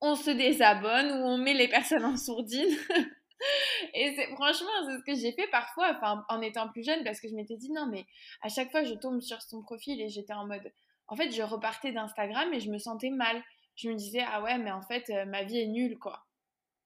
on 0.00 0.14
se 0.14 0.30
désabonne 0.30 1.10
ou 1.12 1.26
on 1.26 1.38
met 1.38 1.54
les 1.54 1.68
personnes 1.68 2.04
en 2.04 2.16
sourdine. 2.16 2.76
et 3.94 4.14
c'est 4.16 4.26
franchement 4.34 4.70
c'est 4.86 4.98
ce 4.98 5.04
que 5.04 5.14
j'ai 5.14 5.32
fait 5.32 5.48
parfois, 5.48 5.92
enfin 5.94 6.24
en 6.28 6.40
étant 6.42 6.68
plus 6.68 6.84
jeune, 6.84 7.04
parce 7.04 7.20
que 7.20 7.28
je 7.28 7.34
m'étais 7.34 7.56
dit 7.56 7.72
non 7.72 7.86
mais 7.86 8.04
à 8.42 8.48
chaque 8.48 8.70
fois 8.70 8.84
je 8.84 8.94
tombe 8.94 9.20
sur 9.20 9.40
son 9.42 9.62
profil 9.62 10.00
et 10.00 10.08
j'étais 10.08 10.34
en 10.34 10.46
mode, 10.46 10.70
en 11.08 11.16
fait 11.16 11.30
je 11.30 11.42
repartais 11.42 11.92
d'Instagram 11.92 12.52
et 12.52 12.60
je 12.60 12.70
me 12.70 12.78
sentais 12.78 13.10
mal 13.10 13.42
je 13.82 13.88
me 13.88 13.94
disais, 13.94 14.22
ah 14.24 14.42
ouais, 14.42 14.58
mais 14.58 14.70
en 14.70 14.82
fait, 14.82 15.10
euh, 15.10 15.24
ma 15.24 15.42
vie 15.42 15.58
est 15.58 15.66
nulle, 15.66 15.98
quoi. 15.98 16.24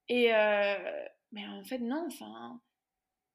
Et, 0.09 0.35
euh, 0.35 1.05
mais 1.33 1.47
en 1.47 1.65
fait, 1.65 1.79
non, 1.79 2.07
enfin, 2.07 2.61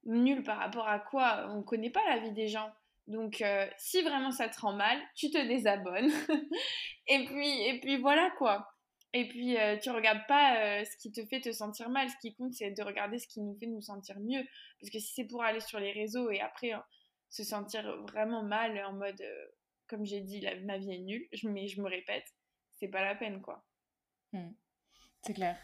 nulle 0.06 0.44
par 0.44 0.58
rapport 0.58 0.88
à 0.88 1.00
quoi? 1.00 1.48
On 1.50 1.64
connaît 1.64 1.92
pas 1.92 2.04
la 2.10 2.20
vie 2.20 2.32
des 2.32 2.48
gens. 2.48 2.72
Donc, 3.08 3.42
euh, 3.42 3.68
si 3.78 4.02
vraiment 4.02 4.32
ça 4.32 4.50
te 4.50 4.60
rend 4.60 4.74
mal, 4.74 4.98
tu 5.16 5.30
te 5.30 5.38
désabonnes. 5.38 6.10
et, 7.08 7.26
puis, 7.26 7.62
et 7.68 7.80
puis 7.82 7.98
voilà, 7.98 8.32
quoi. 8.38 8.68
Et 9.14 9.28
puis, 9.28 9.58
tu 9.84 9.90
regardes 9.90 10.26
pas 10.28 10.86
ce 10.86 10.96
qui 10.98 11.12
te 11.12 11.26
fait 11.26 11.42
te 11.42 11.52
sentir 11.52 11.90
mal. 11.90 12.10
Ce 12.10 12.16
qui 12.22 12.34
compte, 12.34 12.54
c'est 12.54 12.72
de 12.72 12.82
regarder 12.82 13.20
ce 13.20 13.28
qui 13.28 13.42
nous 13.42 13.58
fait 13.60 13.66
nous 13.66 13.82
sentir 13.82 14.18
mieux. 14.22 14.42
Parce 14.80 14.90
que 14.90 15.00
si 15.00 15.14
c'est 15.14 15.28
pour 15.28 15.44
aller 15.44 15.60
sur 15.60 15.82
les 15.82 15.92
réseaux 15.92 16.32
et 16.32 16.40
après 16.40 16.72
se 17.30 17.44
sentir 17.44 17.84
vraiment 18.04 18.42
mal 18.42 18.82
en 18.86 18.94
mode, 18.94 19.22
comme 19.88 20.06
j'ai 20.06 20.22
dit, 20.22 20.42
ma 20.64 20.78
vie 20.78 20.94
est 20.94 21.00
nulle, 21.00 21.28
mais 21.44 21.68
je 21.68 21.82
me 21.82 21.90
répète, 21.90 22.24
c'est 22.82 22.88
pas 22.88 23.04
la 23.04 23.16
peine, 23.16 23.42
quoi. 23.42 23.64
Hmm. 24.34 24.52
C'est 25.22 25.34
clair. 25.34 25.58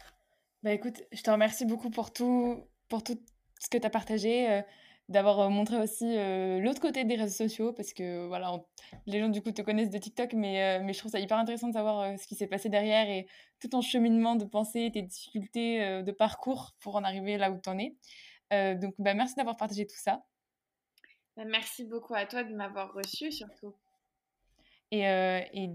Bah 0.62 0.72
écoute, 0.72 1.02
je 1.12 1.22
te 1.22 1.30
remercie 1.30 1.66
beaucoup 1.66 1.90
pour 1.90 2.12
tout, 2.12 2.64
pour 2.88 3.02
tout 3.02 3.18
ce 3.58 3.68
que 3.68 3.76
tu 3.76 3.86
as 3.86 3.90
partagé, 3.90 4.50
euh, 4.50 4.62
d'avoir 5.08 5.40
euh, 5.40 5.48
montré 5.48 5.78
aussi 5.78 6.16
euh, 6.16 6.60
l'autre 6.60 6.80
côté 6.80 7.04
des 7.04 7.16
réseaux 7.16 7.48
sociaux, 7.48 7.72
parce 7.72 7.92
que 7.92 8.26
voilà, 8.28 8.52
les 9.06 9.18
gens 9.18 9.28
du 9.28 9.42
coup 9.42 9.50
te 9.50 9.62
connaissent 9.62 9.90
de 9.90 9.98
TikTok, 9.98 10.32
mais, 10.34 10.80
mais 10.80 10.92
je 10.92 10.98
trouve 11.00 11.10
ça 11.10 11.18
hyper 11.18 11.38
intéressant 11.38 11.68
de 11.68 11.72
savoir 11.72 12.16
ce 12.18 12.26
qui 12.26 12.36
s'est 12.36 12.46
passé 12.46 12.68
derrière 12.68 13.08
et 13.08 13.26
tout 13.60 13.68
ton 13.68 13.80
cheminement 13.80 14.36
de 14.36 14.44
pensée, 14.44 14.90
tes 14.92 15.02
difficultés 15.02 16.02
de 16.02 16.12
parcours 16.12 16.76
pour 16.80 16.94
en 16.94 17.02
arriver 17.02 17.36
là 17.36 17.50
où 17.50 17.60
tu 17.60 17.68
en 17.68 17.78
es. 17.78 17.96
donc 18.76 18.94
bah, 18.98 19.14
merci 19.14 19.34
d'avoir 19.34 19.56
partagé 19.56 19.86
tout 19.86 19.98
ça. 19.98 20.24
Bah, 21.36 21.44
merci 21.46 21.84
beaucoup 21.84 22.14
à 22.14 22.26
toi 22.26 22.44
de 22.44 22.54
m'avoir 22.54 22.92
reçu 22.92 23.32
surtout. 23.32 23.74
Et, 24.90 25.02
et 25.02 25.70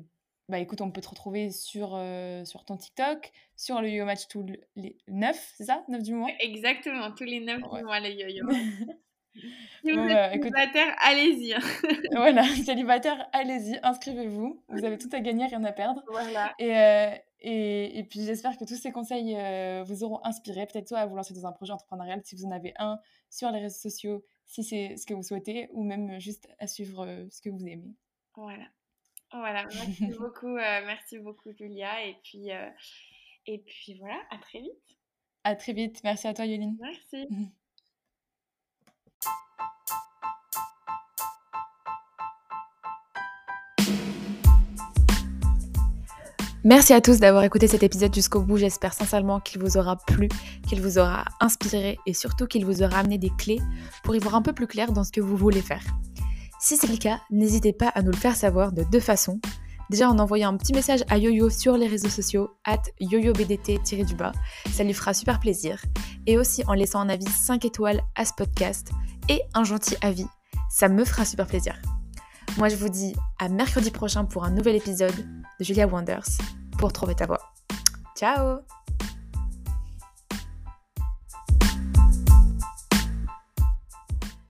bah 0.54 0.60
écoute, 0.60 0.82
on 0.82 0.92
peut 0.92 1.02
te 1.02 1.10
retrouver 1.10 1.50
sur, 1.50 1.94
euh, 1.96 2.46
sur 2.46 2.64
ton 2.64 2.78
TikTok, 2.78 3.32
sur 3.56 3.82
le 3.82 3.90
yo-yo 3.90 4.06
match 4.06 4.28
tous 4.28 4.46
les 4.76 4.98
9, 5.08 5.54
c'est 5.58 5.64
ça? 5.64 5.84
9 5.88 6.04
du 6.04 6.14
mois? 6.14 6.30
Exactement, 6.42 7.12
tous 7.12 7.24
les 7.24 7.40
9 7.40 7.58
du 7.74 7.84
mois, 7.84 8.00
les 8.00 8.12
yo-yo. 8.12 8.48
si 9.34 9.92
vous 9.92 10.00
êtes 10.00 10.34
célibataire, 10.34 10.96
allez-y. 11.00 11.56
voilà, 12.16 12.44
célibataire, 12.44 13.28
allez-y, 13.34 13.80
inscrivez-vous. 13.82 14.64
Vous 14.68 14.86
avez 14.86 15.00
tout 15.00 15.10
à 15.12 15.22
gagner, 15.22 15.48
rien 15.48 15.64
à 15.64 15.72
perdre. 15.72 16.04
Voilà. 16.08 16.54
Et, 16.60 16.78
euh, 16.78 17.16
et, 17.40 17.98
et, 17.98 18.04
puis 18.04 18.24
j'espère 18.24 18.56
que 18.56 18.66
tous 18.66 18.80
ces 18.80 18.92
conseils 18.92 19.36
euh, 19.36 19.84
vous 19.88 20.04
auront 20.04 20.24
inspiré, 20.24 20.68
peut-être 20.68 20.88
soit 20.88 21.00
à 21.00 21.08
vous 21.08 21.16
lancer 21.16 21.34
dans 21.34 21.48
un 21.48 21.52
projet 21.52 21.74
entrepreneurial 21.74 22.22
si 22.24 22.36
vous 22.36 22.46
en 22.46 22.52
avez 22.52 22.76
un 22.78 23.00
sur 23.32 23.50
les 23.50 23.60
réseaux 23.60 23.90
sociaux, 23.90 24.24
si 24.46 24.64
c'est 24.64 24.98
ce 24.98 25.08
que 25.08 25.16
vous 25.16 25.24
souhaitez, 25.24 25.70
ou 25.72 25.84
même 25.84 26.20
juste 26.20 26.48
à 26.60 26.68
suivre 26.68 27.26
ce 27.32 27.42
que 27.42 27.50
vous 27.50 27.66
aimez. 27.66 27.96
Voilà. 28.36 28.66
Voilà, 29.34 29.66
merci 29.74 30.08
beaucoup, 30.20 30.56
euh, 30.58 30.82
merci 30.86 31.20
beaucoup 31.20 31.52
Julia. 31.58 32.06
Et 32.06 32.18
puis, 32.24 32.52
euh, 32.52 32.70
et 33.48 33.58
puis 33.60 33.96
voilà, 34.00 34.20
à 34.30 34.38
très 34.38 34.60
vite. 34.60 34.98
À 35.44 35.56
très 35.56 35.74
vite. 35.74 36.02
Merci 36.04 36.28
à 36.28 36.34
toi, 36.34 36.46
Yoline. 36.46 36.78
Merci. 36.80 37.28
Merci 46.66 46.94
à 46.94 47.02
tous 47.02 47.20
d'avoir 47.20 47.44
écouté 47.44 47.68
cet 47.68 47.84
épisode 47.84 48.16
jusqu'au 48.16 48.40
bout. 48.40 48.56
J'espère 48.56 48.94
sincèrement 48.94 49.42
qu'il 49.42 49.60
vous 49.60 49.76
aura 49.76 49.98
plu, 49.98 50.30
qu'il 50.66 50.82
vous 50.82 50.98
aura 50.98 51.26
inspiré 51.42 51.98
et 52.06 52.14
surtout 52.14 52.48
qu'il 52.48 52.66
vous 52.66 52.82
aura 52.82 53.00
amené 53.00 53.18
des 53.18 53.32
clés 53.38 53.60
pour 54.02 54.16
y 54.16 54.20
voir 54.20 54.36
un 54.36 54.42
peu 54.42 54.54
plus 54.54 54.68
clair 54.68 54.94
dans 54.94 55.04
ce 55.04 55.12
que 55.12 55.20
vous 55.20 55.36
voulez 55.36 55.62
faire. 55.62 55.84
Si 56.64 56.78
c'est 56.78 56.88
le 56.88 56.96
cas, 56.96 57.20
n'hésitez 57.30 57.74
pas 57.74 57.90
à 57.90 58.02
nous 58.02 58.12
le 58.12 58.18
faire 58.18 58.38
savoir 58.38 58.72
de 58.72 58.84
deux 58.84 59.02
façons. 59.02 59.42
Déjà 59.90 60.10
en 60.10 60.18
envoyant 60.18 60.48
un 60.48 60.56
petit 60.56 60.72
message 60.72 61.04
à 61.10 61.18
YoYo 61.18 61.50
sur 61.50 61.76
les 61.76 61.88
réseaux 61.88 62.08
sociaux, 62.08 62.52
at 62.64 62.80
yoyobdt-du-bas, 63.02 64.32
ça 64.72 64.86
lui 64.86 64.94
fera 64.94 65.14
super 65.14 65.42
plaisir. 65.42 65.82
Et 66.26 66.38
aussi 66.38 66.64
en 66.66 66.74
laissant 66.74 67.02
un 67.02 67.10
avis 67.10 67.28
5 67.28 67.66
étoiles 67.66 68.02
à 68.16 68.24
ce 68.24 68.32
podcast 68.32 68.92
et 69.28 69.42
un 69.54 69.66
gentil 69.66 69.98
avis, 70.02 70.26
ça 70.70 70.88
me 70.88 71.04
fera 71.04 71.26
super 71.26 71.48
plaisir. 71.48 71.76
Moi 72.58 72.70
je 72.70 72.78
vous 72.78 72.88
dis 72.88 73.14
à 73.40 73.50
mercredi 73.50 73.92
prochain 73.92 74.24
pour 74.24 74.46
un 74.46 74.52
nouvel 74.52 74.78
épisode 74.78 75.18
de 75.60 75.66
Julia 75.66 75.86
Wonders 75.86 76.30
pour 76.78 76.94
trouver 76.94 77.16
ta 77.16 77.26
voix. 77.26 77.42
Ciao 78.16 78.60